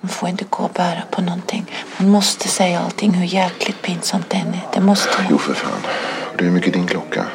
[0.00, 1.70] Man får inte gå och bära på någonting.
[1.98, 4.60] Man måste säga allting hur jäkligt pinsamt det än är.
[4.74, 5.38] Det måste Jo, man.
[5.38, 5.80] för fan.
[6.38, 7.26] Det är mycket din klocka.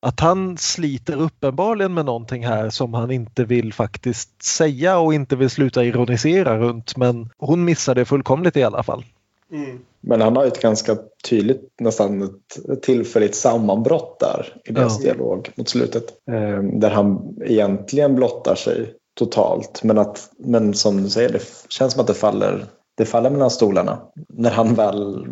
[0.00, 5.36] Att han sliter uppenbarligen med någonting här som han inte vill faktiskt säga och inte
[5.36, 9.04] vill sluta ironisera runt men hon missar det fullkomligt i alla fall.
[9.52, 9.78] Mm.
[10.00, 10.96] Men han har ju ett ganska
[11.28, 15.04] tydligt, nästan ett, tillfälligt sammanbrott där i deras Ja.
[15.04, 16.04] dialog mot slutet.
[16.30, 19.82] Eh, där han egentligen blottar sig totalt.
[19.82, 22.64] Men, att, men som du säger, det känns som att det faller,
[22.96, 23.98] det faller mellan stolarna.
[24.28, 25.26] När han väl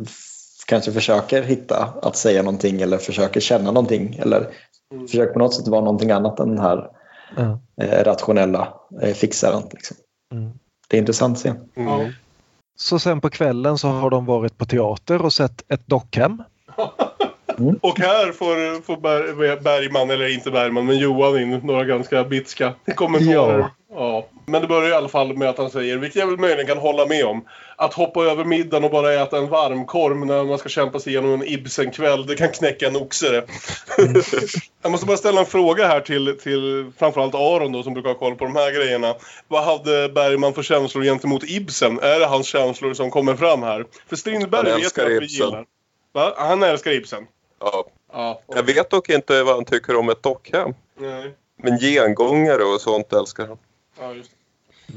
[0.67, 4.51] kanske försöker hitta att säga någonting eller försöker känna någonting eller
[5.09, 6.91] försöker på något sätt vara någonting annat än den här
[7.37, 7.61] Ja.
[7.83, 9.63] eh, rationella eh, fixaren.
[9.73, 9.97] Liksom.
[10.33, 10.51] Mm.
[10.89, 11.53] Det är intressant se.
[11.75, 12.11] Ja.
[12.79, 16.43] Så sen på kvällen så har de varit på teater och sett ett dockhem.
[17.81, 22.73] Och här får, får Ber- Bergman, eller inte Bergman, men Johan in några ganska bitska
[22.95, 23.59] kommentarer.
[23.59, 23.71] Ja.
[23.95, 24.27] Ja.
[24.47, 26.79] Men det börjar i alla fall med att han säger, vilket jag väl möjligen kan
[26.79, 27.45] hålla med om,
[27.77, 31.33] att hoppa över middagen och bara äta en varmkorv när man ska kämpa sig igenom
[31.33, 33.45] en Ibsen-kväll, det kan knäcka en oxe det.
[34.83, 38.19] jag måste bara ställa en fråga här till, till framförallt Aron då som brukar ha
[38.19, 39.15] koll på de här grejerna.
[39.49, 42.01] Vad hade Bergman för känslor gentemot Ibsen?
[42.01, 43.85] Är det hans känslor som kommer fram här?
[44.09, 45.47] För Strindberg Han vet jag att vi Ibsen.
[45.47, 45.65] gillar.
[46.13, 46.35] Va?
[46.37, 47.27] Han älskar Ibsen?
[47.61, 47.85] Ja.
[48.13, 48.41] Ja.
[48.47, 50.75] Jag vet dock inte vad han tycker om ett dockhem.
[50.99, 51.35] Nej.
[51.63, 53.59] Men gengångare och sånt älskar han.
[54.01, 54.31] Ja, just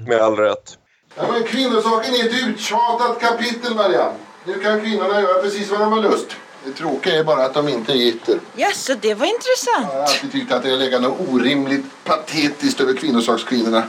[0.07, 0.77] Med all rätt.
[1.15, 4.17] Ja, men kvinnosaken är ett uttjatat kapitel, Marianne.
[4.45, 6.35] Nu kan kvinnorna göra precis vad de har lust.
[6.65, 8.39] Det tråkiga är bara att de inte gitter.
[8.55, 9.87] Jaså, det var intressant.
[9.93, 13.83] Jag har alltid tyckt att det är lägga något orimligt patetiskt över kvinnosakskvinnorna.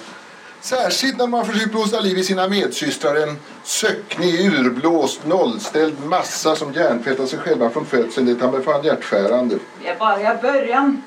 [0.61, 3.16] Särskilt när man försöker blåsa liv i sina medsystrar.
[3.16, 8.26] En söcknig, urblåst, nollställd massa som hjärntvättar sig själva från födseln.
[8.26, 9.58] Det är mig fan hjärtskärande.
[9.82, 11.02] Det är bara början.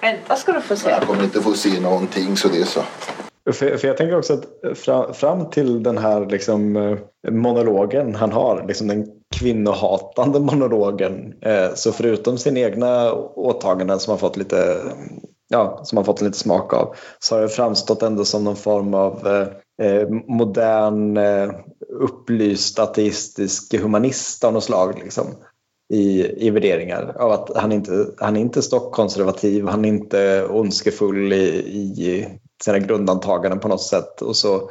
[0.00, 0.90] Vänta ska du få se.
[0.90, 2.82] Jag kommer inte få se någonting så det är så.
[3.52, 6.98] För, för jag tänker också att fram, fram till den här liksom, eh,
[7.30, 9.06] monologen han har, liksom den
[9.36, 14.76] kvinnohatande monologen, eh, så förutom sina egna åtaganden som han fått lite
[15.48, 18.56] Ja, som man fått en lite smak av så har det framstått ändå som någon
[18.56, 21.50] form av eh, eh, modern eh,
[22.00, 25.00] upplyst ateistisk humanist av något slag.
[25.04, 25.26] Liksom,
[25.92, 27.16] i, i värderingar.
[27.18, 32.28] Av att han inte han är inte stockkonservativ, han är inte ondskefull i, i
[32.64, 34.22] sina grundantaganden på något sätt.
[34.22, 34.70] Och så,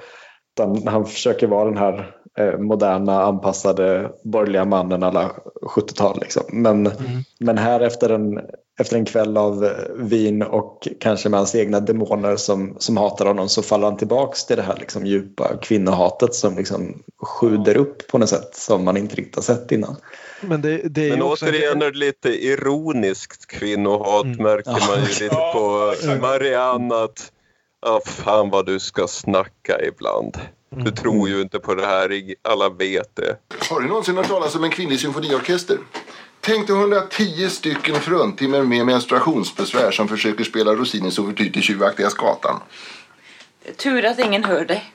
[0.55, 2.16] utan han försöker vara den här
[2.59, 5.31] moderna anpassade borgerliga mannen alla
[5.61, 6.19] 70-tal.
[6.21, 6.43] Liksom.
[6.51, 6.91] Men,
[7.39, 8.39] men här efter en,
[8.79, 13.25] efter en kväll av eh, vin och kanske med hans egna demoner som, som hatar
[13.25, 18.07] honom så faller han tillbaks till det här liksom, djupa kvinnohatet som liksom sjuder upp
[18.07, 19.95] på något sätt som man inte riktigt har sett innan.
[20.41, 24.87] Men det, det är Men återigen är det lite ironiskt kvinnohat märker Ja.
[24.87, 27.31] man ju lite på Marianne att
[27.81, 30.37] ja, fan vad du ska snacka ibland.
[30.69, 33.37] Du tror ju inte på det här, alla vet det.
[33.69, 35.77] Har du någonsin hört talas om en kvinnlig symfoniorkester?
[36.41, 42.59] Tänk dig 110 stycken fruntimmer med menstruationsbesvär som försöker spela Rossinis ouvertyr till Tjuvaktiga skatan.
[43.77, 44.93] Tur att ingen hör dig.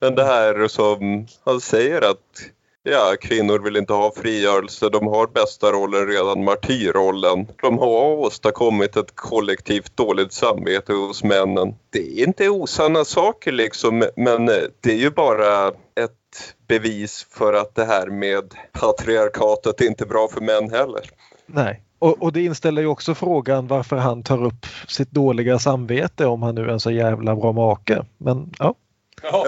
[0.00, 2.42] Men det här som han säger att
[2.82, 7.46] ja, kvinnor vill inte ha frigörelse, de har bästa rollen redan, martyrrollen.
[7.62, 11.74] De har åstadkommit ett kollektivt dåligt samvete hos männen.
[11.90, 14.46] Det är inte osanna saker liksom, men
[14.80, 20.28] det är ju bara ett bevis för att det här med patriarkatet är inte bra
[20.28, 21.10] för män heller.
[21.46, 21.82] Nej.
[21.98, 26.42] Och, och det inställer ju också frågan varför han tar upp sitt dåliga samvete om
[26.42, 28.04] han nu är en så jävla bra make.
[28.18, 28.74] Men ja.
[29.22, 29.44] Ja.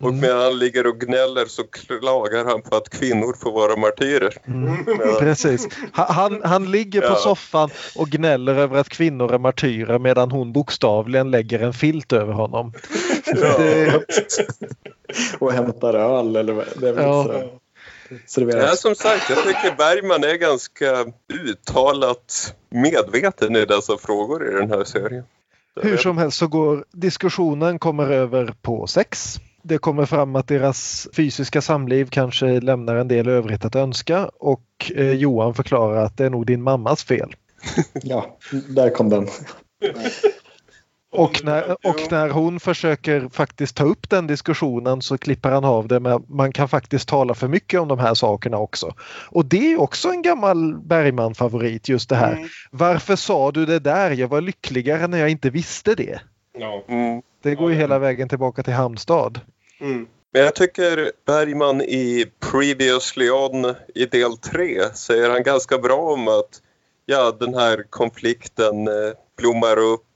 [0.00, 4.34] Och medan han ligger och gnäller så klagar han på att kvinnor får vara martyrer.
[4.44, 5.68] Medan- Precis.
[5.92, 7.14] Han, han, ligger på Ja.
[7.16, 12.32] soffan och gnäller över att kvinnor är martyrer medan hon bokstavligen lägger en filt över
[12.32, 12.72] honom.
[13.24, 14.00] Det,
[15.38, 17.24] Och hämtar öl eller vad det är Ja.
[17.24, 18.40] så.
[18.50, 21.04] Ja, som sagt, jag tycker Bergman är ganska
[21.44, 25.24] uttalat medveten i dessa frågor i den här serien.
[25.82, 29.36] hur som helst så går diskussionen kommer över på sex.
[29.62, 34.92] Det kommer fram att deras fysiska samliv kanske lämnar en del övrigt att önska och
[34.94, 37.34] eh, Johan förklarar att det är nog din mammas fel.
[38.02, 38.38] Ja,
[38.68, 39.26] där kom den.
[41.12, 45.88] Och när, och när hon försöker faktiskt ta upp den diskussionen så klipper han av
[45.88, 48.94] det med man kan faktiskt tala för mycket om de här sakerna också.
[49.30, 52.50] Och det är också en gammal Bergman-favorit just det här.
[52.70, 54.10] Varför sa du det där?
[54.10, 56.20] Jag var lyckligare när jag inte visste det.
[56.58, 56.84] Ja.
[56.88, 57.22] Mm.
[57.42, 59.40] Det går ju hela vägen tillbaka till Halmstad.
[59.80, 60.06] Mm.
[60.32, 66.28] Men jag tycker Bergman i Previously On i del 3 säger han ganska bra om
[66.28, 66.62] att
[67.06, 68.94] ja, den här konflikten eh,
[69.38, 70.06] blommar upp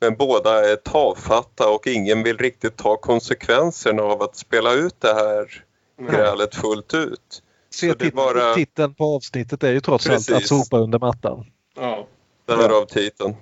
[0.00, 5.14] men båda är tafatta och ingen vill riktigt ta konsekvenserna av att spela ut det
[5.14, 5.64] här
[6.10, 7.42] grälet fullt ut.
[7.70, 10.78] Se, Så det är tit- bara Titeln på avsnittet är ju trots allt att sopa
[10.78, 11.46] under mattan.
[11.76, 12.06] Ja.
[12.46, 13.36] därav titeln.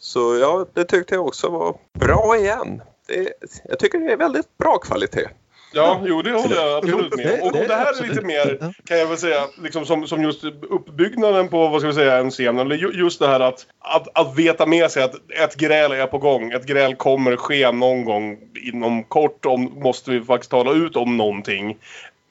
[0.00, 2.82] Så ja, det tyckte jag också var bra igen.
[3.06, 3.32] Det,
[3.68, 5.28] jag tycker det är väldigt bra kvalitet.
[5.72, 7.40] Ja, jo det håller jag absolut med.
[7.40, 10.44] Och, och det- här är lite mer, kan jag väl säga, liksom som, som just
[10.44, 12.58] uppbyggnaden på, vad ska vi säga, en scen.
[12.58, 16.06] Eller ju- just det här att, att, att veta med sig att ett gräl är
[16.06, 16.52] på gång.
[16.52, 18.38] Ett gräl kommer ske någon gång
[18.72, 19.46] inom kort.
[19.46, 21.76] Om, måste vi faktiskt tala ut om någonting.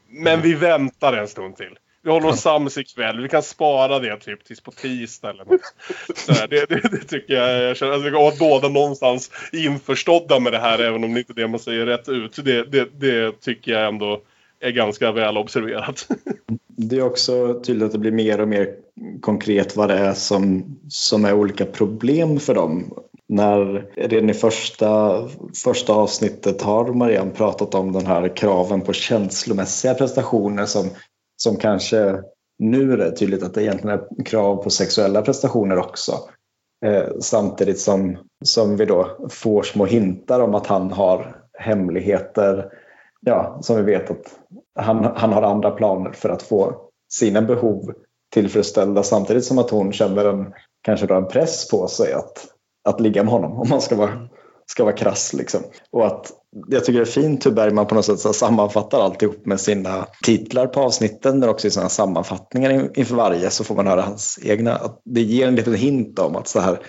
[0.09, 1.77] Men vi väntar en stund till.
[2.07, 3.21] Vi håller oss sams ikväll.
[3.21, 5.61] Vi kan spara det typ tills på tisdag eller något.
[6.15, 7.63] Så det, det, det tycker jag.
[7.63, 11.19] jag känner, alltså, och att båda någonstans är införstådda med det här även om det
[11.19, 12.35] inte är det man säger rätt ut.
[12.45, 14.21] Det, det, det tycker jag ändå
[14.59, 16.07] är ganska väl observerat.
[16.67, 18.67] Det är också tydligt att det blir mer och mer
[19.21, 22.93] konkret vad det är som, som är olika problem för dem.
[23.29, 25.21] När redan i första,
[25.63, 30.89] första avsnittet har Marianne pratat om den här kraven på känslomässiga prestationer som,
[31.37, 32.23] som kanske
[32.59, 36.11] nu är det tydligt att det egentligen är krav på sexuella prestationer också.
[36.85, 42.71] Eh, samtidigt som, som vi då får små hintar om att han har hemligheter
[43.21, 44.39] ja, som vi vet att
[44.79, 47.93] han, han har andra planer för att få sina behov
[48.33, 52.47] tillfredsställda samtidigt som att hon känner en, kanske då en press på sig att,
[52.89, 54.29] att ligga med honom om man ska vara,
[54.65, 55.33] ska vara krass.
[55.33, 55.61] Liksom.
[55.91, 56.31] Och att,
[56.67, 60.07] jag tycker det är fint hur Bergman på något sätt så sammanfattar alltihop med sina
[60.23, 64.39] titlar på avsnitten men också i sina sammanfattningar inför varje så får man höra hans
[64.43, 64.75] egna.
[64.75, 66.79] Att det ger en liten hint om att så här,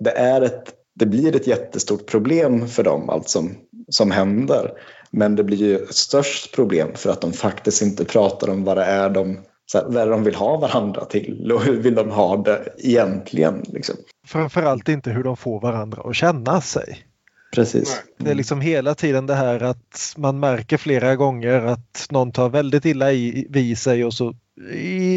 [0.00, 3.54] det, är ett, det blir ett jättestort problem för dem allt som,
[3.88, 4.72] som händer.
[5.10, 8.76] Men det blir ju ett störst problem för att de faktiskt inte pratar om vad
[8.76, 12.10] det är de, så här, vad de vill ha varandra till och hur vill de
[12.10, 13.64] ha det egentligen.
[13.66, 13.96] Liksom.
[14.26, 17.06] Framförallt inte hur de får varandra att känna sig.
[17.54, 18.02] Precis.
[18.16, 22.48] Det är liksom hela tiden det här att man märker flera gånger att någon tar
[22.48, 24.34] väldigt illa i, vid sig och så,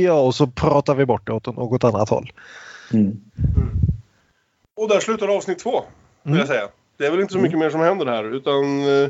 [0.03, 2.31] ja, och så pratar vi bort det åt något annat håll.
[2.93, 3.21] Mm.
[4.75, 5.83] Och där slutar avsnitt två,
[6.23, 6.39] vill Mm.
[6.39, 6.67] jag säga.
[6.97, 9.09] Det är väl inte så mycket mer som händer här, utan eh,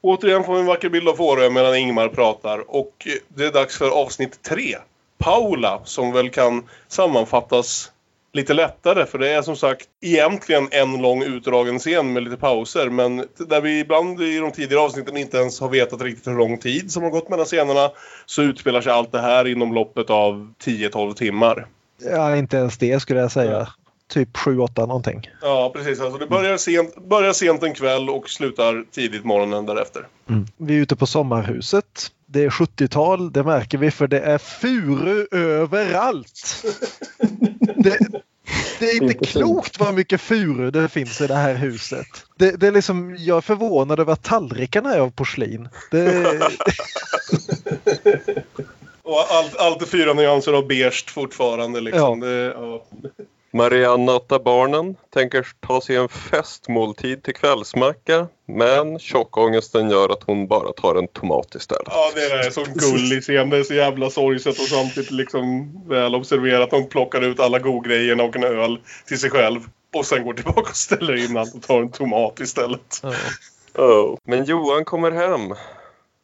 [0.00, 2.70] återigen får vi en vacker bild av Fårö medan Ingmar pratar.
[2.70, 4.76] Och eh, det är dags för avsnitt tre.
[5.18, 7.92] Paula, som väl kan sammanfattas
[8.36, 12.90] lite lättare, för det är som sagt egentligen en lång utdragen scen med lite pauser,
[12.90, 16.58] men där vi ibland i de tidigare avsnitten inte ens har vetat riktigt hur lång
[16.58, 17.90] tid som har gått mellan scenerna,
[18.26, 21.66] så utspelar sig allt det här inom loppet av 10-12 timmar.
[21.98, 23.68] Ja, inte ens det skulle jag säga.
[24.08, 25.30] Typ 7-8 någonting.
[25.42, 26.00] Ja, precis.
[26.00, 30.06] Alltså det börjar sent, börjar sent en kväll och slutar tidigt morgonen därefter.
[30.56, 32.10] Vi är ute på sommarhuset.
[32.26, 36.64] Det är 70-tal, det märker vi för det är furu överallt.
[37.78, 37.98] Det,
[38.78, 42.06] det är inte klokt vad mycket furu det finns i det här huset.
[42.36, 45.68] Det, det är liksom, jag är förvånad över att tallrikarna är av porslin.
[45.90, 46.40] Det,
[49.06, 51.80] Och allt, allt är fyra nyanser av beige fortfarande.
[51.80, 52.20] Liksom.
[52.20, 52.86] Det, ja.
[53.56, 60.46] Marianne nattar barnen, tänker ta sig en festmåltid till kvällsmacka men tjockångesten gör att hon
[60.46, 61.86] bara tar en tomat istället.
[61.86, 63.50] ja, det är så gullig scen.
[63.50, 66.70] Det är så jävla sorgset och samtidigt liksom väl observerat.
[66.72, 69.60] Hon plockar ut alla godgrejerna och en öl till sig själv.
[69.96, 73.02] Och sen går tillbaka och ställer in allt och tar en tomat istället.
[73.74, 74.16] Oh.
[74.24, 75.54] Men Johan kommer hem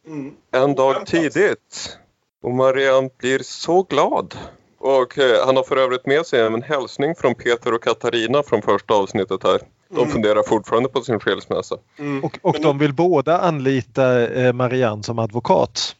[0.06, 0.34] Mm.
[0.52, 1.98] en dag tidigt
[2.42, 4.34] och Marianne blir så glad.
[4.82, 8.62] Och eh, han har för övrigt med sig en hälsning från Peter och Katarina från
[8.62, 9.60] första avsnittet här.
[9.88, 10.10] De Mm.
[10.10, 11.76] funderar fortfarande på sin skilsmässa.
[12.22, 15.96] och och de vill båda anlita eh, Marianne som advokat.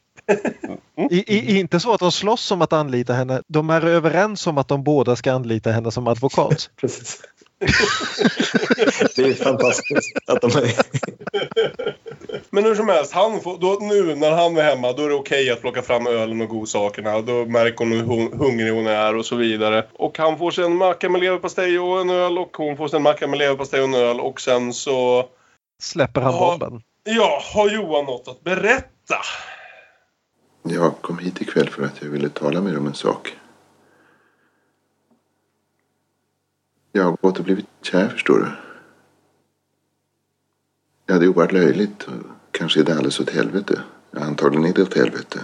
[1.10, 3.42] I, i, inte så att de slåss om att anlita henne.
[3.48, 6.70] De är överens om att de båda ska anlita henne som advokat.
[6.80, 7.22] Precis.
[9.16, 10.72] Det är fantastiskt att de är...
[12.50, 15.14] Men hur som helst, han får, då, nu när han är hemma då är det
[15.14, 17.16] okej att plocka fram ölen och godsakerna.
[17.16, 19.84] Och då märker hon hur hon- hungrig hon är och så vidare.
[19.92, 22.96] Och han får sig en macka med leverpastej och en öl och hon får sig
[22.96, 24.20] en macka med leverpastej och en öl.
[24.20, 25.24] Och sen så...
[25.82, 26.82] Släpper han bomben.
[27.04, 29.16] Ja, har Johan något att berätta?
[30.62, 33.36] Jag kom hit ikväll för att jag ville tala med dig om en sak.
[36.92, 38.46] Jag har gått och blivit kär, förstår du.
[41.06, 42.02] Ja, det är oerhört löjligt.
[42.02, 42.12] och
[42.50, 43.80] Kanske är det alldeles åt helvete.
[44.10, 45.40] Ja, antagligen är det åt helvete.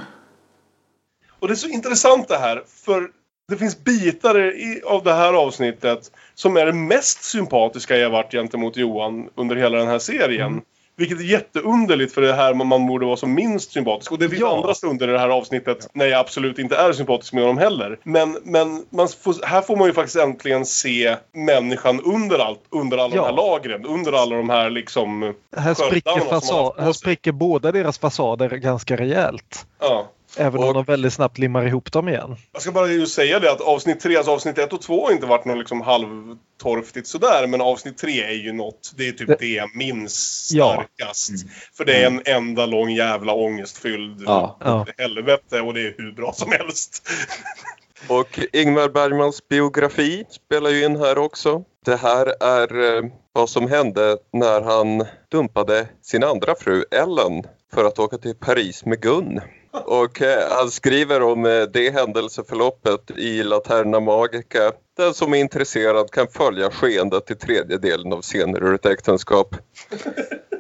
[1.39, 3.11] Och det är så intressant det här, för
[3.49, 8.33] det finns bitar i, av det här avsnittet som är det mest sympatiska jag varit
[8.33, 10.63] gentemot Johan under hela den här serien.
[10.99, 14.13] Vilket är jätteunderligt för det här man, borde vara som minst sympatisk.
[14.13, 14.57] Och det finns Ja.
[14.57, 17.99] andra stunder i det här avsnittet när jag absolut inte är sympatisk med honom heller.
[18.03, 18.85] Men, men
[19.23, 23.23] får, här får man ju faktiskt äntligen se människan under allt, under alla Ja.
[23.23, 23.87] de här lagren.
[23.87, 25.35] Under alla de här liksom...
[25.57, 29.67] Här spricker, sköldarna som han fasa- haft på här spricker båda deras fasader ganska rejält.
[29.81, 30.07] Ja.
[30.37, 32.37] Även om Och- de väldigt snabbt limmar ihop dem igen.
[32.53, 35.13] Jag ska bara just säga det att avsnitt 3, alltså avsnitt 1 och 2 har
[35.13, 37.47] inte varit något liksom halvtorftigt sådär.
[37.47, 40.73] Men avsnitt 3 är ju något, det är typ Det- det, jag minns Ja.
[40.97, 41.31] starkast.
[41.77, 44.57] För det är en enda lång jävla ångestfylld Ja.
[44.65, 44.87] Ja.
[44.99, 47.09] helvete och det är hur bra som helst.
[48.09, 51.63] Och Ingmar Bergmans biografi spelar ju in här också.
[51.85, 57.43] Det här är eh, vad som hände när han dumpade sin andra fru Ellen
[57.75, 59.41] för att åka till Paris med Gun.
[59.71, 64.73] Och eh, han skriver om eh, det händelseförloppet i Laterna Magica.
[64.97, 69.57] Den som är intresserad kan följa skeendet i tredje delen av Scener ur ett äktenskap.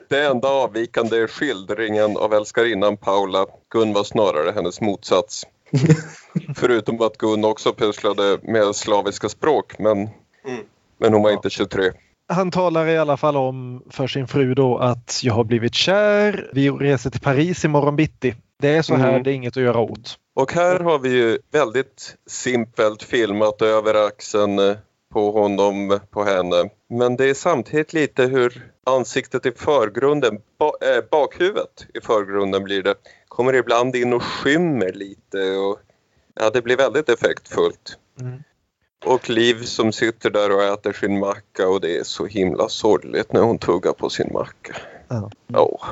[0.08, 3.46] Det enda avvikande är skildringen av älskarinnan Paula.
[3.72, 5.46] Gun var snarare hennes motsats.
[6.56, 10.08] Förutom att Gun också pysslade med slaviska språk men,
[10.44, 10.60] Mm.
[10.98, 11.90] men hon var inte 23.
[12.28, 16.50] Han talar i alla fall om för sin fru då att jag har blivit kär.
[16.52, 18.34] Vi reser till Paris imorgon bitti.
[18.60, 19.22] Det är så här, Mm.
[19.22, 20.18] det är inget att göra åt.
[20.34, 24.76] Och här har vi ju väldigt simpelt filmat över axeln eh,
[25.12, 26.70] på honom, på henne.
[26.88, 32.82] Men det är samtidigt lite hur ansiktet i förgrunden, ba, äh, bakhuvudet i förgrunden blir
[32.82, 32.94] det,
[33.28, 35.78] kommer ibland in och skymmer lite och
[36.34, 37.98] ja, det blir väldigt effektfullt.
[38.20, 38.42] Mm.
[39.04, 43.32] Och Liv som sitter där och äter sin macka och det är så himla sorgligt
[43.32, 44.76] när hon tuggar på sin macka.
[45.08, 45.30] Ja.
[45.54, 45.84] Åh,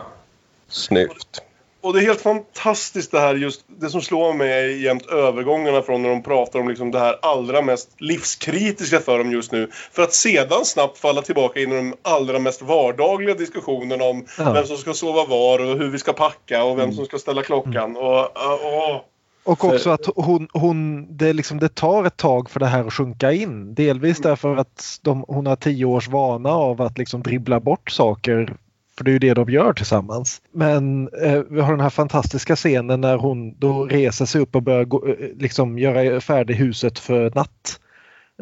[0.68, 1.43] snyggt.
[1.86, 5.82] Och det är helt fantastiskt det här just, det som slår mig är jämt övergångarna
[5.82, 9.70] från när de pratar om liksom det här allra mest livskritiska för dem just nu.
[9.92, 14.52] För att sedan snabbt falla tillbaka in i de allra mest vardagliga diskussionerna om Ja.
[14.52, 17.42] vem som ska sova var och hur vi ska packa och vem som ska ställa
[17.42, 17.96] klockan.
[17.96, 19.00] Och, uh, åh.
[19.44, 22.92] Och också att hon, hon det, liksom, det tar ett tag för det här att
[22.92, 23.74] sjunka in.
[23.74, 28.56] Delvis därför att de, hon har tio års vana av att liksom dribbla bort saker.
[28.98, 30.43] För det är ju det de gör tillsammans.
[30.52, 34.62] Men eh, vi har den här fantastiska scenen när hon då reser sig upp och
[34.62, 37.81] börjar gå, eh, liksom göra färdig huset för natt.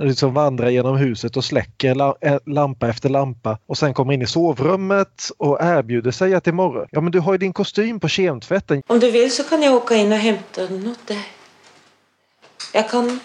[0.00, 4.22] Liksom vandrar genom huset och släcker la, eh, lampa efter lampa och sen kommer in
[4.22, 8.08] i sovrummet och erbjuder sig att imorgon, ja men du har ju din kostym på
[8.08, 8.82] kemtvätten.
[8.86, 11.26] Om du vill så kan jag åka in och hämta den åt dig.
[12.72, 13.20] Jag kan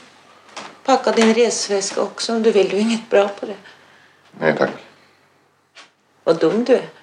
[0.86, 2.70] packa din resväska också om du vill.
[2.70, 3.56] Du är inget bra på det.
[4.40, 4.72] Nej tack.
[6.24, 6.99] Vad dum du är.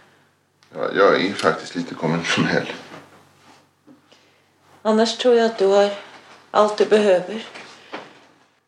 [0.74, 2.66] Ja, jag är faktiskt lite konventionell.
[4.82, 5.90] Annars tror jag att du har
[6.50, 7.44] allt du behöver.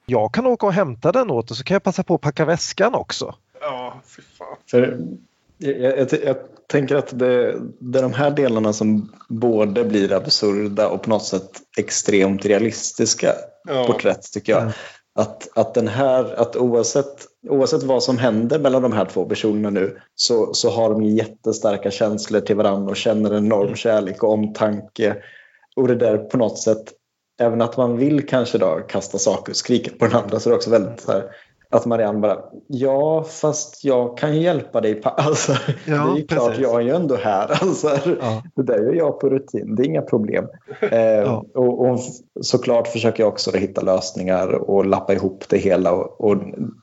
[0.07, 2.45] Jag kan åka och hämta den åt och så kan jag passa på att packa
[2.45, 3.35] väskan också.
[3.61, 4.57] Ja, fy fan.
[4.70, 4.99] För
[5.59, 10.89] jag, jag, jag tänker att det, det är de här delarna som både blir absurda
[10.89, 13.33] och på något sätt extremt realistiska
[13.65, 13.85] Ja.
[13.87, 14.73] porträtt tycker jag.
[15.19, 19.70] Att, att den här, att oavsett, oavsett vad som händer mellan de här två personerna
[19.70, 24.32] nu så, så har de jättestarka känslor till varandra och känner en enorm kärlek och
[24.32, 25.16] omtanke.
[25.77, 26.93] Och det där på något sätt,
[27.40, 30.51] även att man vill kanske då kasta saker och skrika på den andra så är
[30.51, 31.31] det också väldigt så här,
[31.70, 34.95] att Marianne bara, ja fast jag kan ju hjälpa dig.
[34.95, 35.53] pa-" Alltså,
[35.86, 36.62] det är ju klart, precis.
[36.62, 37.49] jag är ju ändå här.
[37.62, 37.89] Alltså,
[38.20, 38.43] Ja.
[38.57, 40.45] Det där gör jag på rutin, det är inga problem.
[40.93, 42.05] Eh, och, och f-
[42.40, 45.93] såklart försöker jag också hitta lösningar och lappa ihop det hela.
[45.93, 46.36] Och, och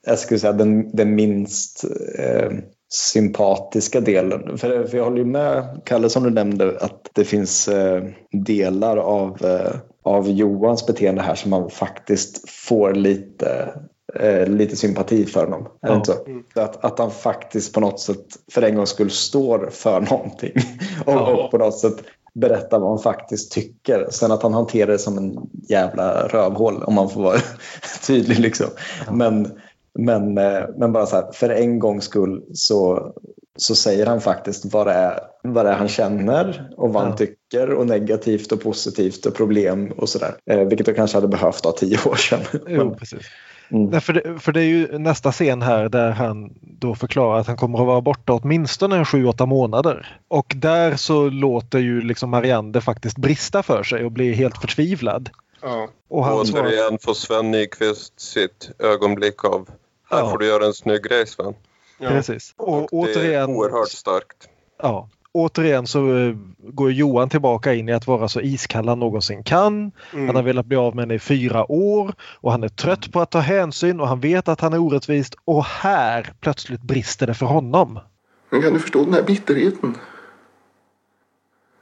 [0.03, 1.85] jag skulle säga den, den minst
[2.19, 2.49] eh,
[3.13, 4.57] sympatiska delen.
[4.57, 8.97] För, för jag håller ju med Kalle som du nämnde att det finns eh, delar
[8.97, 9.71] av, eh,
[10.03, 13.73] av Johans beteende här som man faktiskt får lite
[14.19, 15.67] eh, lite sympati för honom.
[15.81, 15.95] Ja.
[15.95, 16.17] inte så?
[16.53, 20.51] Så Att, att han faktiskt på något sätt för en gångs skull står för någonting.
[21.05, 21.33] Och, Ja.
[21.45, 21.95] och på något sätt
[22.33, 24.07] berättar vad han faktiskt tycker.
[24.11, 25.37] Sen att han hanterar det som en
[25.69, 27.37] jävla rövhål om man får vara
[28.07, 28.39] tydlig.
[28.39, 28.67] Liksom.
[29.11, 29.51] Men,
[29.99, 33.11] men, eh, men bara så här, för en gångs skull så,
[33.55, 37.07] så säger han faktiskt vad det är, vad det är han känner och vad Ja.
[37.07, 37.35] han tycker
[37.73, 40.35] och negativt och positivt och problem och sådär.
[40.51, 42.39] Eh, vilket jag kanske hade behövt ha tio år sedan.
[42.67, 43.19] Jo, precis.
[43.69, 43.89] Mm.
[43.89, 47.47] Nej, för, det, för det är ju nästa scen här där han då förklarar att
[47.47, 50.19] han kommer att vara borta åtminstone en 7-8 månader.
[50.27, 55.29] Och där så låter ju liksom Marianne faktiskt brista för sig och blir helt förtvivlad.
[55.61, 55.89] Ja.
[56.09, 59.69] Och han svarar, Återigen får Sven Nykvist sitt ögonblick av
[60.11, 60.29] här Ja.
[60.31, 61.53] får du göra en snygg grej Sven.
[61.99, 62.09] Ja.
[62.09, 62.53] precis.
[62.57, 64.49] Och, Det är återigen, oerhört starkt.
[64.81, 69.43] ja, återigen så eh, går Johan tillbaka in i att vara så iskall han någonsin
[69.43, 69.91] kan.
[70.13, 70.27] Mm.
[70.27, 73.21] Han har velat bli av med henne i fyra år och han är trött på
[73.21, 77.33] att ta hänsyn och han vet att han är orättvist och här plötsligt brister det
[77.33, 77.99] för honom.
[78.49, 79.97] Men kan du förstå den här bitterheten?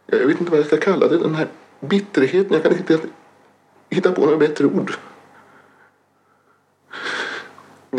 [0.05, 1.17] Jag vet inte vad jag ska kalla det.
[1.17, 1.47] Den här
[1.80, 2.53] bitterheten.
[2.53, 2.99] Jag kan inte
[3.89, 4.91] hitta på något bättre ord.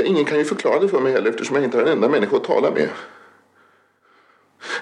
[0.05, 2.36] Ingen kan ju förklara det för mig heller eftersom jag inte har en enda människa
[2.36, 2.89] att tala med.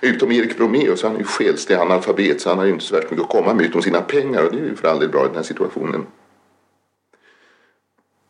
[0.00, 3.10] Utom Erik Bromeus, han är ju själslig analfabet så han har ju inte så värst
[3.10, 5.24] mycket att komma med utom sina pengar och det är ju för all del bra
[5.24, 6.06] i den här situationen.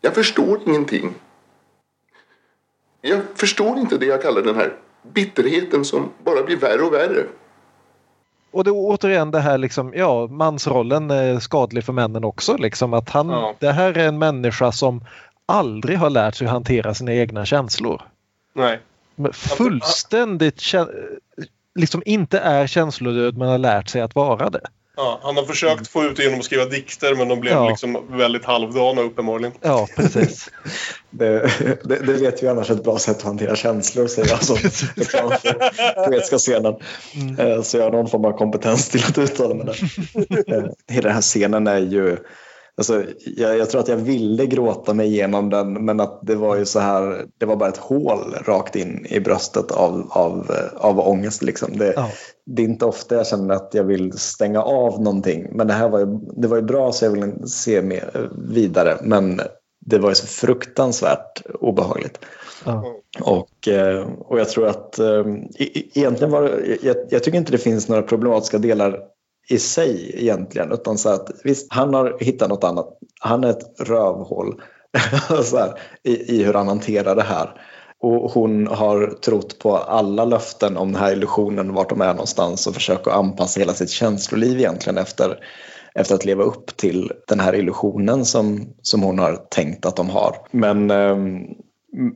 [0.00, 1.14] Jag förstår ingenting.
[3.00, 4.72] Jag förstår inte det jag kallar den här
[5.02, 7.26] bitterheten som bara blir värre och värre.
[8.50, 12.56] Och det återigen det här liksom, ja, mansrollen är skadlig för männen också.
[12.56, 13.54] Liksom att han, Ja.
[13.58, 15.04] Det här är en människa som
[15.46, 18.02] aldrig har lärt sig hantera sina egna känslor.
[18.52, 18.80] Nej.
[19.16, 20.62] Men Fullständigt
[21.74, 24.60] liksom inte är känslodöd men har lärt sig att vara det.
[24.96, 27.68] Ja, han har försökt få ut det genom att skriva dikter men de blev Ja.
[27.68, 29.52] liksom väldigt halvdana uppenbarligen.
[29.60, 30.50] Ja, precis.
[31.14, 31.38] Det,
[31.84, 36.04] det, det vet ju annars ett bra sätt att hantera känslor säger jag som för
[36.06, 36.74] poetiska scenen.
[37.38, 39.76] Eh, Så jag har någon form av kompetens till att uttala mig där.
[40.56, 42.16] Eh, Hela den här scenen är ju
[42.82, 43.04] Alltså,
[43.36, 46.64] jag, jag, tror att jag ville gråta mig igenom den men att det var ju
[46.64, 51.42] så här, det var bara ett hål rakt in i bröstet av, av, av ångest.
[51.42, 51.78] Liksom.
[51.78, 52.10] Det, ja.
[52.46, 55.88] det är inte ofta jag känner att jag vill stänga av någonting men det här
[55.88, 56.06] var ju,
[56.36, 59.40] det var ju bra så jag ville se mer, vidare men
[59.86, 62.18] det var ju så fruktansvärt obehagligt.
[62.64, 62.84] Ja.
[63.20, 65.24] Och, eh, och jag tror att eh,
[65.94, 68.98] egentligen var det, jag, jag tycker inte det finns några problematiska delar
[69.48, 70.72] i sig egentligen.
[70.72, 72.98] Utan så att visst, han har hittat något annat.
[73.20, 74.62] Han är ett rövhål
[75.44, 77.50] så här, i, i hur han hanterar det här.
[78.00, 82.66] Och hon har trott på alla löften om den här illusionen, vart de är någonstans
[82.66, 85.38] och försöker anpassa hela sitt känsloliv egentligen efter,
[85.94, 90.10] efter att leva upp till den här illusionen som, som hon har tänkt att de
[90.10, 90.36] har.
[90.50, 91.40] Men, ehm,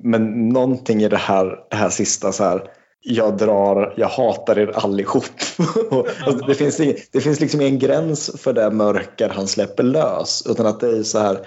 [0.03, 2.71] men någonting i det här, det här sista så här,
[3.09, 5.25] jag drar, jag hatar er allihop.
[6.47, 6.77] det, finns,
[7.13, 10.47] det finns liksom ingen gräns för det mörker han släpper lös.
[10.47, 11.47] Utan att det är så här,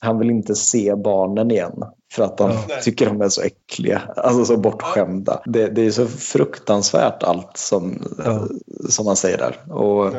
[0.00, 1.82] han vill inte se barnen igen.
[2.12, 2.76] För att han ja.
[2.82, 5.42] tycker de är så äckliga, alltså så bortskämda.
[5.44, 8.46] Det, det är så fruktansvärt allt som, ja.
[8.88, 9.72] som han säger där.
[9.74, 10.14] Och,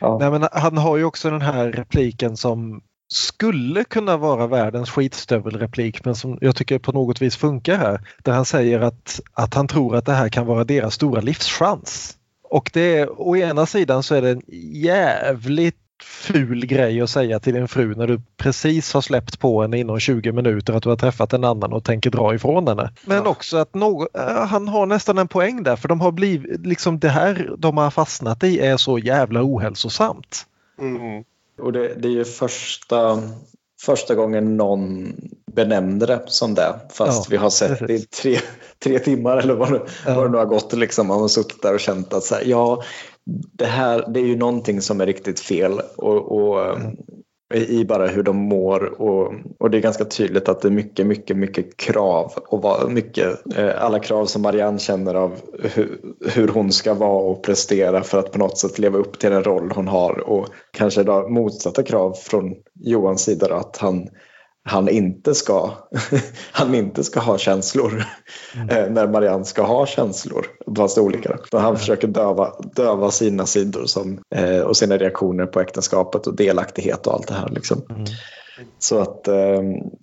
[0.00, 0.18] ja.
[0.18, 2.80] Nej, men han har ju också den här repliken som
[3.12, 8.00] skulle kunna vara världens skitstövelreplik men som jag tycker på något vis funkar här.
[8.22, 12.16] Där han säger att, att han tror att det här kan vara deras stora livschans.
[12.42, 17.40] Och det är, å ena sidan så är det en jävligt ful grej att säga
[17.40, 20.88] till din fru när du precis har släppt på henne inom 20 minuter att du
[20.88, 22.90] har träffat en annan och tänker dra ifrån henne.
[23.04, 23.28] Men ja.
[23.28, 24.06] också att någon,
[24.48, 27.90] han har nästan en poäng där för de har blivit, liksom det här de har
[27.90, 30.46] fastnat i är så jävla ohälsosamt.
[30.80, 31.24] Mm.
[31.58, 33.22] Och det, det är ju första,
[33.82, 35.14] första gången någon
[35.52, 36.80] benämnde det som det.
[36.92, 38.38] Fast ja, vi har sett det i tre,
[38.78, 40.14] tre timmar eller vad det, ja.
[40.14, 40.72] vad det nu har gått.
[40.72, 41.06] Liksom.
[41.06, 42.82] Man har suttit där och känt att så här, ja,
[43.52, 45.80] det här det är ju någonting som är riktigt fel.
[45.96, 46.96] Och, och mm
[47.54, 51.06] i bara hur de mår och, och det är ganska tydligt att det är mycket,
[51.06, 55.98] mycket, mycket krav och mycket, eh, alla krav som Marianne känner av hur,
[56.34, 59.44] hur, hon ska vara och prestera för att på något sätt leva upp till den
[59.44, 64.08] roll hon har och kanske då motsatta krav från Johans sida då, att han
[64.64, 65.70] han inte ska,
[66.52, 68.04] han inte ska ha känslor
[68.56, 68.68] mm.
[68.68, 70.46] Eh, när Marianne ska ha känslor.
[70.76, 71.38] Fast olika.
[71.52, 76.36] Men han försöker döva, döva sina sidor som, eh, och sina reaktioner på äktenskapet och
[76.36, 77.48] delaktighet och allt det här.
[77.48, 77.82] Liksom.
[77.90, 78.04] Mm.
[78.78, 79.62] Så, att, eh,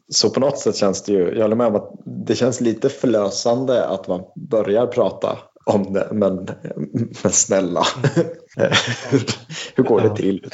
[0.10, 2.90] så på något sätt känns det ju, jag håller med om att det känns lite
[2.90, 5.38] förlösande att man börjar prata
[5.69, 6.49] om det, men,
[7.23, 7.83] men snälla.
[9.75, 10.49] Hur går det till?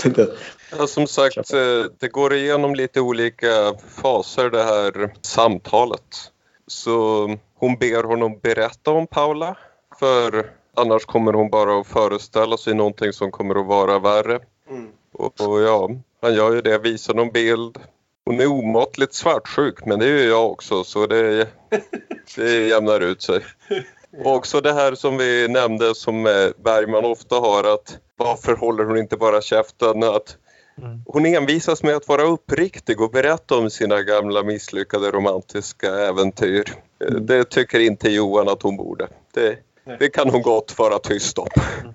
[0.78, 6.32] Ja, som sagt, eh, det går igenom lite olika faser det här samtalet.
[6.68, 9.58] Så hon ber honom berätta om Paula
[10.00, 14.40] för annars kommer hon bara att föreställa sig någonting som kommer att vara värre.
[14.70, 14.88] Mm.
[15.14, 15.90] Och, och, ja,
[16.22, 17.78] han gör ju det, visar någon bild.
[18.26, 21.48] Hon är omåttligt svartsjuk men det är ju jag också så det,
[22.36, 23.42] det jämnar ut sig.
[24.24, 26.32] Och också det här som vi nämnde som eh,
[26.64, 30.04] Bergman ofta har att varför håller hon inte bara käften?
[30.04, 30.38] Att
[30.82, 31.02] mm.
[31.06, 36.64] hon envisas med att vara uppriktig och berätta om sina gamla misslyckade romantiska äventyr.
[37.10, 37.26] Mm.
[37.26, 39.08] Det tycker inte Johan att hon borde.
[39.34, 39.58] Det,
[40.00, 41.48] det kan hon gott vara tyst om.
[41.82, 41.94] Mm.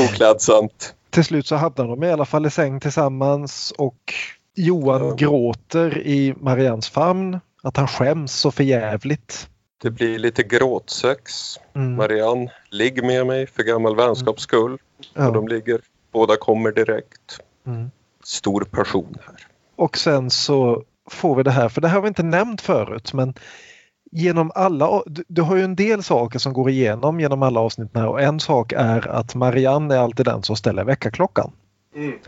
[0.04, 0.94] Oklädsamt.
[1.10, 4.14] Till slut så hamnar de i alla fall i säng tillsammans och
[4.54, 7.40] Johan gråter i Marians famn.
[7.62, 9.48] Att han skäms så förjävligt.
[9.82, 11.56] Det blir lite gråtsex.
[11.74, 11.96] Mm.
[11.96, 14.78] Marianne, ligg med mig för gammal vänskaps skull.
[15.14, 15.26] Ja.
[15.26, 15.80] Och de ligger,
[16.12, 17.40] båda kommer direkt.
[17.66, 17.90] Mm.
[18.24, 19.46] Stor passion här.
[19.76, 23.12] Och sen så får vi det här, för det här har vi inte nämnt förut,
[23.12, 23.34] men
[24.10, 28.08] genom alla, du har ju en del saker som går igenom genom alla avsnitten här
[28.08, 31.52] och en sak är att Marianne är alltid den som ställer väckarklockan.
[31.94, 32.18] Mm.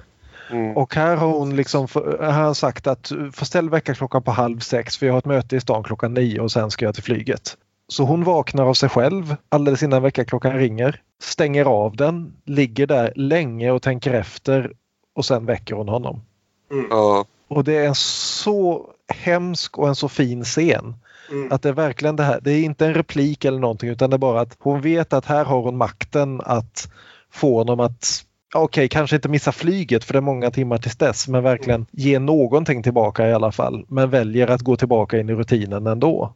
[0.53, 0.77] Mm.
[0.77, 4.59] Och här har hon liksom här har han sagt att få ställ väckarklockan på halv
[4.59, 7.05] sex för jag har ett möte i stan klockan nio och sen ska jag till
[7.05, 7.57] flyget.
[7.89, 13.13] Så hon vaknar av sig själv alldeles innan väckarklockan ringer, stänger av den, ligger där
[13.17, 14.73] länge och tänker efter
[15.15, 16.23] och sen väcker hon honom.
[16.71, 17.25] Mm.
[17.49, 20.95] Och det är en så hemsk och en så fin scen.
[21.31, 21.53] Mm.
[21.53, 24.17] Att det är verkligen det här, det är inte en replik eller någonting utan det
[24.17, 26.89] är bara att hon vet att här har hon makten att
[27.31, 28.25] få honom att
[28.55, 31.87] okej, okay, kanske inte missa flyget för det är många timmar tills dess, men verkligen
[31.91, 33.85] ge någonting tillbaka i alla fall.
[33.89, 36.35] Men väljer att gå tillbaka in i rutinen ändå.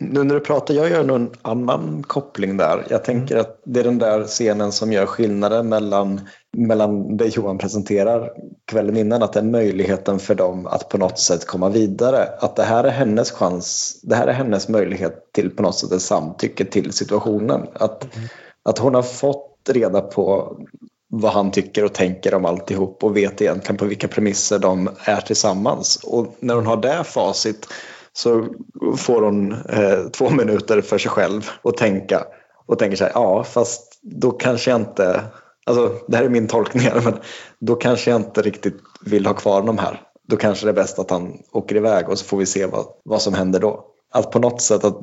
[0.00, 2.86] Nu när du pratar, jag gör nog en annan koppling där.
[2.90, 3.40] Jag tänker mm.
[3.40, 6.20] att det är den där scenen som gör skillnaden mellan,
[6.56, 8.32] mellan det Johan presenterar
[8.64, 12.28] kvällen innan, att det är möjligheten för dem att på något sätt komma vidare.
[12.40, 15.92] Att det här är hennes chans, det här är hennes möjlighet till på något sätt
[15.92, 17.66] ett samtycke till situationen.
[17.72, 18.28] Att, mm.
[18.62, 20.56] att hon har fått reda på
[21.08, 25.20] vad han tycker och tänker om alltihop och vet egentligen på vilka premisser de är
[25.20, 25.96] tillsammans.
[26.04, 27.66] Och när hon har det facit
[28.12, 28.46] så
[28.96, 32.24] får hon eh, två minuter för sig själv och tänka
[32.66, 35.24] och tänker så här, ja fast då kanske jag inte,
[35.66, 37.14] alltså det här är min tolkning här, men
[37.60, 40.02] då kanske jag inte riktigt vill ha kvar de här.
[40.28, 42.86] Då kanske det är bäst att han åker iväg och så får vi se vad,
[43.04, 43.84] vad som händer då.
[44.12, 44.96] Att på något sätt att,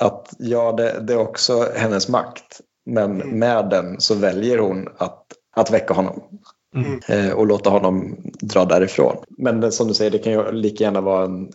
[0.00, 2.60] att ja, det, det är också hennes makt.
[2.86, 5.24] Men med den så väljer hon att,
[5.56, 6.22] att väcka honom.
[6.76, 7.00] Mm.
[7.08, 9.16] Eh, och låta honom dra därifrån.
[9.28, 11.52] Men som du säger, det kan ju lika gärna vara en,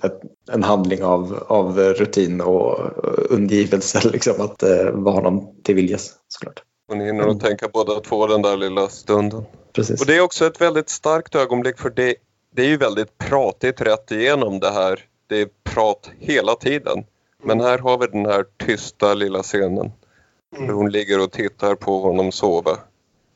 [0.52, 2.80] en handling av, av rutin och
[3.30, 4.10] undgivelse.
[4.14, 6.64] Liksom, att eh, vara honom till viljes såklart.
[6.88, 9.44] Hon hinner att tänka båda två den där lilla stunden.
[9.74, 10.02] Precis.
[10.02, 12.16] Och det är också ett väldigt starkt ögonblick för det,
[12.56, 14.99] det är ju väldigt pratigt rätt igenom det här.
[15.28, 17.03] Det är prat hela tiden.
[17.44, 19.91] Men här har vi den här tysta lilla scenen.
[20.57, 22.78] Där hon ligger och tittar på honom sova.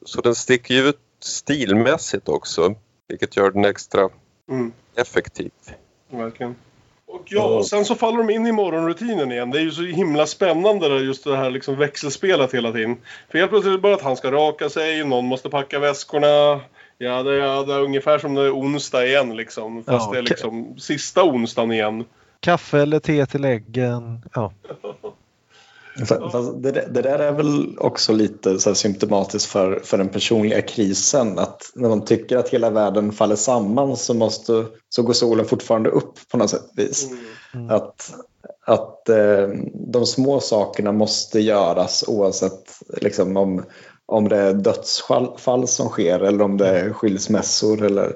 [0.06, 2.76] Så den sticker ju ut stilmässigt också.
[3.08, 4.10] Vilket gör den extra
[4.50, 4.72] Mm.
[4.96, 5.52] effektiv.
[6.10, 6.56] Verkligen.
[7.08, 9.52] Och ja, och sen så faller de in i morgonrutinen igen.
[9.52, 12.98] Det är ju så himla spännande där, just det här liksom växelspelet hela tiden.
[13.32, 16.62] För helt plötsligt är det bara att han ska raka sig, någon måste packa väskorna.
[16.98, 19.84] Ja, det är, det är ungefär som det är onsdag igen liksom.
[19.84, 22.06] Fast Ja, det är liksom sista onsdagen igen.
[22.40, 24.22] Kaffe eller te till äggen.
[24.34, 24.54] Ja.
[26.62, 31.40] Det, det där är väl också lite så symptomatiskt för, för den personliga krisen.
[31.40, 35.90] Att när man tycker att hela världen faller samman så, måste, så går solen fortfarande
[35.90, 36.66] upp på något sätt.
[36.76, 37.10] Vis.
[37.70, 38.14] Att,
[38.66, 43.64] att eh, de små sakerna måste göras oavsett liksom, om,
[44.06, 48.16] om det är dödsfall som sker eller om det är skilsmässor eller,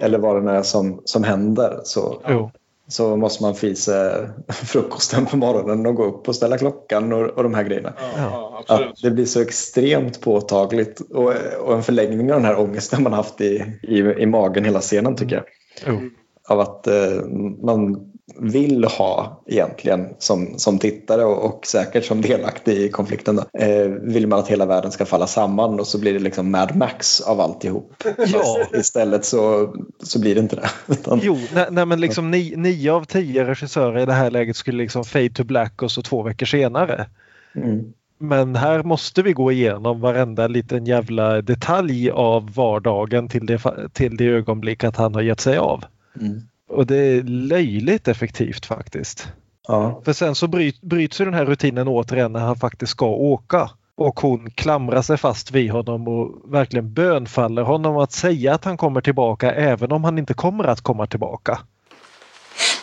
[0.00, 1.80] eller vad det är som, som händer.
[1.84, 2.50] Så, Jo.
[2.88, 7.42] Så måste man sig frukosten på morgonen och gå upp och ställa klockan och, och
[7.42, 7.92] de här grejerna.
[8.16, 8.64] Ja.
[8.68, 13.12] Att det blir så extremt påtagligt och, och en förlängning av den här ångesten man
[13.12, 15.44] haft i, i, i magen hela scenen tycker jag.
[15.86, 16.00] Jo.
[16.48, 17.24] Av att eh,
[17.62, 23.60] man vill ha egentligen som, som tittare och, och säkert som delaktig i konflikten då,
[23.60, 26.76] eh, vill man att hela världen ska falla samman och så blir det liksom Mad
[26.76, 27.92] Max av alltihop.
[28.18, 28.58] Ja.
[28.74, 30.68] Istället så, så blir det inte det.
[31.22, 34.78] Jo, nej, nej men liksom ni, nio av tio regissörer i det här läget skulle
[34.78, 37.06] liksom fade to black och så två veckor senare.
[37.54, 37.92] mm.
[38.18, 43.60] Men här måste vi gå igenom varenda liten jävla detalj av vardagen till det,
[43.92, 45.84] till det ögonblick att han har gett sig av.
[46.20, 46.42] Mm.
[46.68, 49.28] Och det är löjligt effektivt faktiskt.
[49.68, 50.02] Ja.
[50.04, 53.70] För sen så bryt, bryts ju den här rutinen återigen när han faktiskt ska åka.
[53.96, 58.76] Och hon klamrar sig fast vid honom och verkligen bönfaller honom att säga att han
[58.76, 61.58] kommer tillbaka även om han inte kommer att komma tillbaka.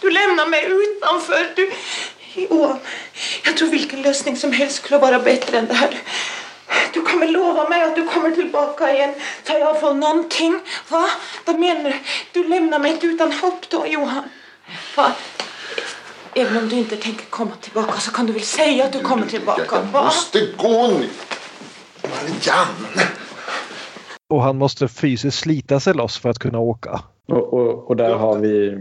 [0.02, 1.56] Du lämnar mig utanför.
[1.56, 1.72] Du...
[2.36, 2.80] Johan,
[3.46, 5.98] jag tror vilken lösning som helst skulle vara bättre än det här.
[6.94, 9.14] Du kommer lova mig att du kommer tillbaka igen.
[9.44, 10.60] Tar jag för någonting?
[10.90, 11.06] Va?
[11.46, 11.96] Vad menar du?
[12.32, 14.24] Du lämnar mig inte utan hopp då, Johan?
[14.98, 15.12] Va?
[16.36, 19.26] Även om du inte tänker komma tillbaka så kan du väl säga att du kommer
[19.28, 19.82] tillbaka?
[19.92, 20.04] Va?
[20.04, 21.10] Måste gå nu!
[22.04, 23.08] Marianne!
[24.30, 27.02] Och han måste fysiskt slita sig loss för att kunna åka.
[27.28, 28.78] Och, och, och där har vi,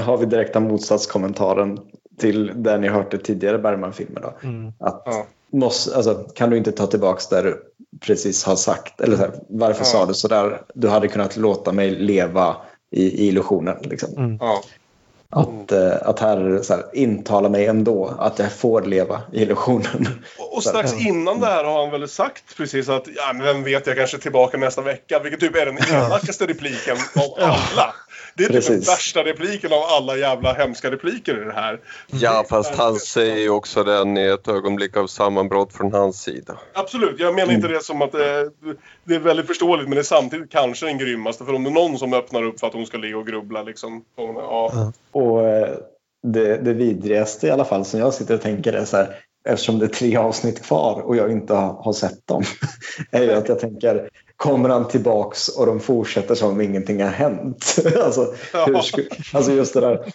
[0.00, 1.78] har vi direkta motsatskommentaren
[2.18, 4.20] till det ni hört i tidigare Bergman-filmer.
[4.20, 4.48] Då.
[4.48, 4.72] Mm.
[4.80, 5.26] Att Ja.
[5.54, 7.62] Måste, alltså, kan du inte ta tillbaka det du
[8.00, 9.00] precis har sagt?
[9.00, 9.84] Eller så här, varför Ja.
[9.84, 10.62] sa du så där?
[10.74, 12.56] Du hade kunnat låta mig leva
[12.90, 13.76] i, i illusionen.
[13.82, 14.14] Liksom.
[14.16, 14.36] Mm.
[14.40, 14.62] Ja.
[15.30, 20.08] Att, eh, att här, så här intala mig ändå att jag får leva i illusionen.
[20.50, 23.86] Och strax innan det här har han väl sagt precis att ja, men vem vet,
[23.86, 25.18] jag kanske är tillbaka nästa vecka.
[25.18, 27.94] Vilket typ är den elakaste repliken av alla.
[28.36, 28.88] Det är typ den Precis.
[28.88, 31.80] värsta repliken av alla jävla hemska repliker i det här.
[32.06, 36.58] Ja, fast han säger ju också den i ett ögonblick av sammanbrott från hans sida.
[36.72, 38.50] Absolut, jag menar inte det som att det,
[39.04, 41.44] det är väldigt förståeligt men det är samtidigt kanske den grymmaste.
[41.44, 43.62] För om det är någon som öppnar upp för att hon ska ligga och grubbla
[43.62, 44.04] liksom.
[44.16, 44.92] Ja.
[45.12, 45.76] Och eh,
[46.22, 49.16] det, det vidrigaste i alla fall som jag sitter och tänker är så här,
[49.48, 52.42] eftersom det är tre avsnitt kvar och jag inte har, har sett dem,
[53.10, 54.08] är ju att jag tänker,
[54.44, 57.76] kommer han tillbaks och de fortsätter som om ingenting har hänt?
[58.04, 58.34] alltså,
[58.66, 58.76] hur
[59.32, 60.12] alltså just det där,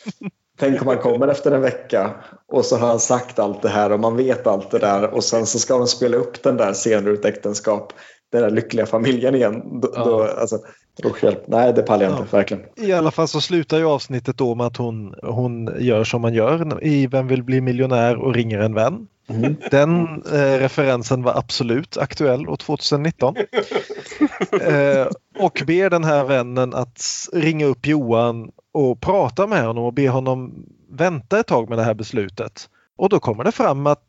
[0.59, 2.11] tänk om han kommer efter en vecka
[2.47, 5.23] och så har han sagt allt det här och man vet allt det där och
[5.23, 7.93] sen så ska de spela upp den där scenen ur ett äktenskap,
[8.31, 9.81] den där lyckliga familjen igen.
[9.81, 10.59] Då, då, alltså.
[11.45, 12.63] Nej, det pallar jag inte, verkligen.
[12.75, 16.33] I alla fall så slutar ju avsnittet då med att hon, hon gör som man
[16.33, 19.07] gör i Vem vill bli miljonär och ringer en vän.
[19.71, 23.35] Den eh, referensen var absolut aktuell år 2019.
[24.61, 25.07] Eh,
[25.39, 27.01] och ber den här vännen att
[27.33, 31.83] ringa upp Johan och prata med honom och be honom vänta ett tag med det
[31.83, 32.69] här beslutet.
[32.97, 34.03] Och då kommer det fram att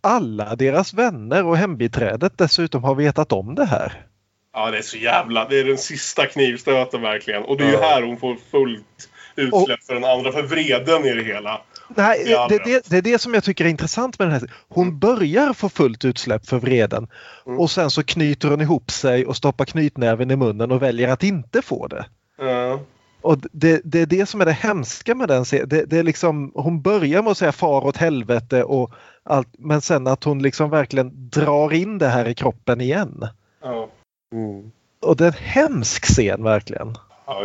[0.00, 4.06] alla deras vänner och hembiträdet dessutom har vetat om det här.
[4.52, 5.48] Ja, det är så jävla...
[5.48, 7.42] Det är den sista knivstöten verkligen.
[7.42, 10.32] Och det är ju här hon får fullt utsläpp för den andra.
[10.32, 11.60] För vreden i det hela.
[11.96, 14.50] Nej, det, det, det är det som jag tycker är intressant med den här.
[14.68, 17.08] Hon börjar få fullt utsläpp för vreden
[17.44, 21.22] och sen så knyter hon ihop sig och stoppar knytnäven i munnen och väljer att
[21.22, 22.04] inte få det.
[22.38, 22.80] Ja.
[23.22, 25.44] Och det, det är det som är det hemska med den.
[25.50, 28.92] Det, det är liksom, hon börjar med att säga far åt helvete och
[29.22, 33.28] allt, men sen att hon liksom verkligen drar in det här i kroppen igen.
[33.62, 33.88] Ja.
[35.00, 36.96] Och det är en hemsk scen verkligen.
[37.26, 37.42] Ja,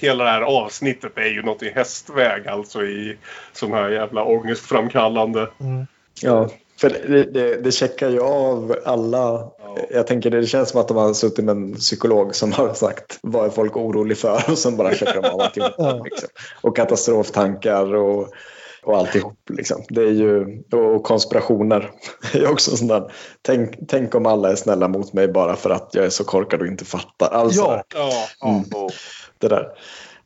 [0.00, 3.16] hela det här avsnittet är ju något i hästväg alltså i
[3.52, 5.48] sån här jävla ångestframkallande.
[6.22, 6.48] Ja,
[6.80, 9.50] för det, det, det checkar ju av alla.
[9.90, 13.18] Jag tänker det känns som att de har suttit med en psykolog som har sagt
[13.22, 15.72] vad är folk oroliga för och sen bara checkar de av alltihop.
[15.78, 16.02] Ja.
[16.04, 16.28] Liksom.
[16.60, 18.28] Och katastroftankar och,
[18.88, 19.38] och alltihop.
[19.50, 19.82] Liksom.
[19.88, 21.90] Det är ju, och konspirationer.
[22.32, 23.12] Det är också sån där,
[23.42, 26.60] tänk, tänk om alla är snälla mot mig bara för att jag är så korkad
[26.60, 27.28] och inte fattar.
[27.30, 27.82] Alltså, Ja.
[27.94, 28.64] Ja, Mm.
[29.38, 29.68] det där.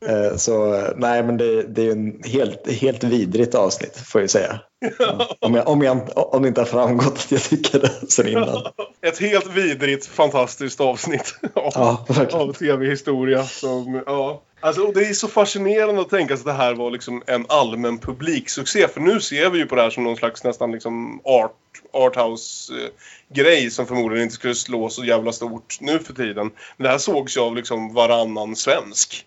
[0.06, 4.60] Eh, Så nej, men det, det är en helt, helt vidrigt avsnitt får jag säga.
[5.40, 8.28] Om, jag, om, jag, inte- om det inte har framgått att jag tycker det sen
[8.28, 8.62] innan.
[9.06, 13.42] Ett helt vidrigt, fantastiskt avsnitt av, Ja, av tv-historia.
[13.44, 14.42] Som, ja.
[14.62, 17.46] Alltså, och det är så fascinerande att tänka sig att det här var liksom en
[17.48, 18.88] allmän publiksuccé.
[18.88, 21.52] För nu ser vi ju på det här som någon slags nästan liksom art,
[21.92, 26.50] arthouse-grej som förmodligen inte skulle slå så jävla stort nu för tiden.
[26.76, 29.26] Men det här sågs ju av liksom varannan svensk.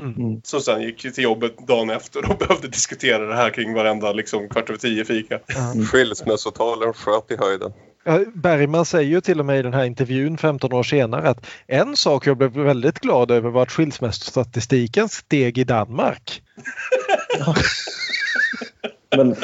[0.00, 0.40] Mm.
[0.44, 4.48] Som sen gick till jobbet dagen efter och behövde diskutera det här kring varenda liksom,
[4.48, 5.40] kvart över tio fika.
[5.90, 7.72] Skilsmässotalen sköt i höjden.
[8.34, 11.96] Bergman säger ju till och med i den här intervjun 15 år senare att en
[11.96, 16.42] sak jag blev väldigt glad över var att skilsmässostatistiken steg i Danmark.
[19.16, 19.36] Men,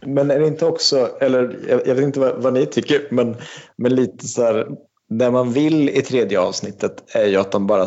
[0.00, 3.36] men är det inte också, eller jag, jag vet inte vad, vad ni tycker, men,
[3.76, 4.66] men lite så här,
[5.08, 7.86] det man vill i tredje avsnittet är ju att de bara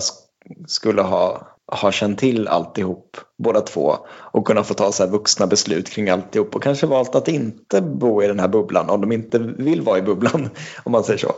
[0.68, 5.48] skulle ha, har känt till alltihop, båda två, och kunnat få ta så här vuxna
[5.48, 9.12] beslut kring alltihop och kanske valt att inte bo i den här bubblan om de
[9.12, 10.50] inte vill vara i bubblan,
[10.84, 11.34] om man säger så.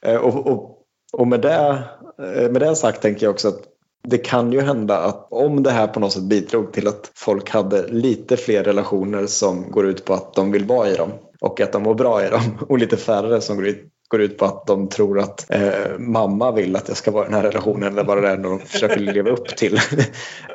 [0.00, 0.78] Eh, och, och,
[1.12, 1.84] och med, det,
[2.18, 3.62] eh, med det sagt tänker jag också att
[4.08, 7.50] det kan ju hända att om det här på något sätt bidrog till att folk
[7.50, 11.10] hade lite fler relationer som går ut på att de vill vara i dem
[11.40, 14.38] och att de mår bra i dem och lite färre som går ut, går ut
[14.38, 17.42] på att de tror att eh, mamma vill att jag ska vara i den här
[17.42, 19.78] relationen eller vad det är de försöker leva upp till.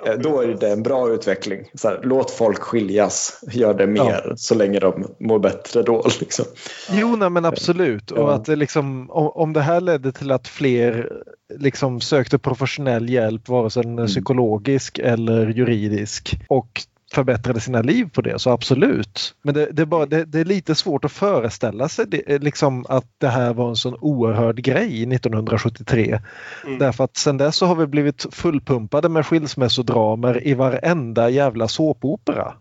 [0.08, 1.70] Eh, Då är det en bra utveckling.
[1.74, 6.04] Så här, låt folk skiljas, gör det mer så länge de mår bättre då.
[6.20, 6.46] Liksom.
[6.92, 8.12] Jo, nej, men absolut.
[8.12, 8.34] Och Ja.
[8.34, 11.12] att liksom, om, om det här ledde till att fler
[11.60, 16.82] liksom sökte professionell hjälp, vare sig den är psykologisk eller juridisk, och
[17.14, 19.36] förbättrade sina liv på det, så absolut.
[19.42, 22.86] Men det, det, är, bara, det, det är lite svårt att föreställa sig det, liksom
[22.90, 26.20] att det här var en sån oerhörd grej 1973.
[26.66, 26.80] Mm.
[26.80, 32.54] Därför att sen dess så har vi blivit fullpumpade med skilsmässodramer i varenda jävla såpopera.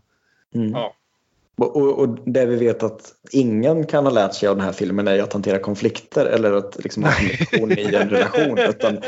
[0.54, 0.70] Mm.
[0.70, 0.92] Ja.
[1.58, 4.72] Och, och, och det vi vet att ingen kan ha lärt sig av den här
[4.72, 8.58] filmen är att hantera konflikter eller att liksom ha kommunikation i en relation.
[8.58, 8.98] Utan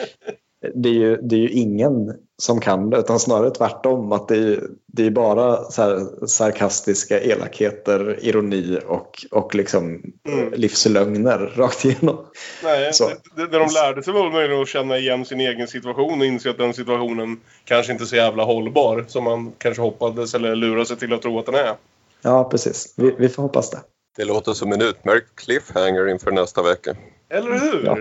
[0.75, 4.13] det, är ju, det är ju ingen som kan det, utan snarare tvärtom.
[4.13, 10.53] Att det är, det är bara så här sarkastiska elakheter, ironi och, och liksom Mm.
[10.53, 12.27] livslögner rakt igenom.
[12.65, 13.09] Nej, Så.
[13.37, 16.51] det, det, de lärde sig var möjligen att känna igen sin egen situation och inse
[16.51, 20.87] att den situationen kanske inte är så jävla hållbar som man kanske hoppades eller lurade
[20.87, 21.75] sig till att tro att den är.
[22.23, 22.95] Ja, precis.
[22.97, 23.79] Vi, vi får hoppas det.
[24.17, 26.97] Det låter som en utmärkt cliffhanger inför nästa vecka.
[27.31, 27.83] Eller hur?
[27.85, 27.99] Ja.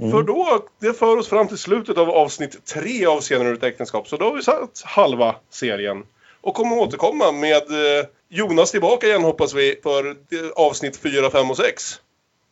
[0.00, 0.10] Mm.
[0.10, 3.62] För då, det för oss fram till slutet av avsnitt tre av Scener ur ett
[3.62, 4.08] äktenskap.
[4.08, 6.04] Så då har vi satt halva serien.
[6.40, 11.50] Och kommer återkomma med eh, Jonas tillbaka igen hoppas vi för eh, avsnitt 4, 5
[11.50, 12.00] och 6.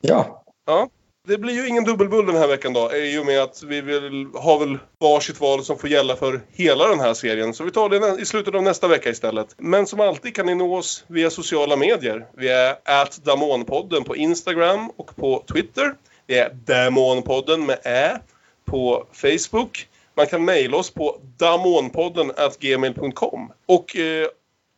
[0.00, 0.88] Ja, Ja.
[1.26, 2.94] Det blir ju ingen dubbelbull den här veckan då.
[2.94, 6.88] I och med att vi vill, har väl varsitt val som får gälla för hela
[6.88, 7.54] den här serien.
[7.54, 9.54] Så vi tar det i slutet av nästa vecka istället.
[9.58, 12.26] Men som alltid kan ni nå oss via sociala medier.
[12.36, 12.76] Vi är
[13.24, 15.94] @damonpodden på Instagram och på Twitter.
[16.28, 18.18] Vi är Damonpodden med Ä
[18.64, 19.88] på Facebook.
[20.14, 23.52] Man kan mejla oss på damonpodden gmail.com.
[23.66, 24.26] Och eh,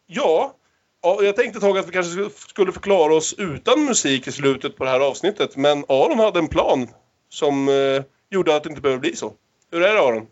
[0.06, 0.54] ja,
[1.02, 4.84] Ja, jag tänkte tag att vi kanske skulle- förklara oss utan musik i slutet på
[4.84, 5.56] det här avsnittet.
[5.56, 6.88] Men Aron hade en plan
[7.28, 9.32] som eh, gjorde att det inte behöver bli så.
[9.70, 10.26] Hur är det Aron?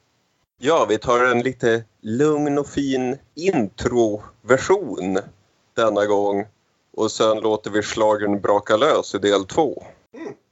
[0.59, 5.19] Ja, vi tar en lite lugn och fin introversion
[5.77, 6.47] denna gång.
[6.97, 9.82] Och sen låter vi schlagern braka lös i del två.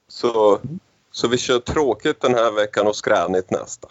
[0.08, 0.78] Så, mm.
[1.10, 3.88] så vi kör tråkigt den här veckan och skränigt nästa.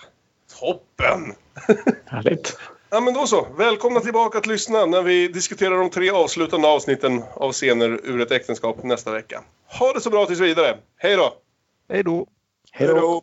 [0.60, 1.34] Toppen!
[2.06, 2.58] Härligt.
[2.90, 3.48] Ja, men då så.
[3.58, 8.32] Välkomna tillbaka att lyssna när vi diskuterar de tre avslutande avsnitten av scener ur ett
[8.32, 9.44] äktenskap nästa vecka.
[9.80, 10.78] Ha det så bra tills vidare.
[10.98, 11.34] Hej då!
[11.90, 12.28] Hej då!
[12.72, 13.22] Hej då!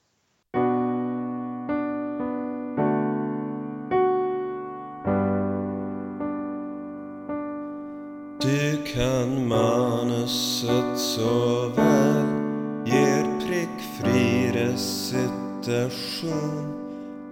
[8.41, 12.42] Du kan manuset så väl
[14.01, 16.73] prickfri recitation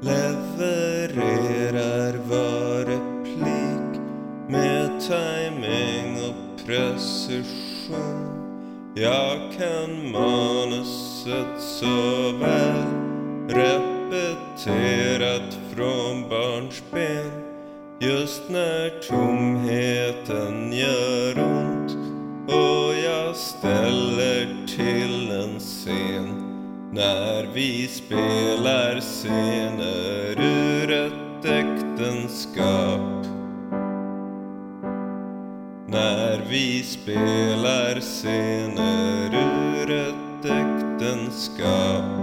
[0.02, 4.00] levererar var replik
[4.48, 6.34] med timing och
[6.66, 8.26] precision.
[8.94, 12.84] Jag kan manuset så väl
[13.48, 17.30] repeterat från barnsben.
[18.00, 21.96] Just när tomheten gör ont
[22.48, 26.19] och jag ställer till en scen
[26.92, 33.26] när vi spelar scener ur ett äktenskap.
[35.86, 42.19] När vi spelar scener ur ett äktenskap.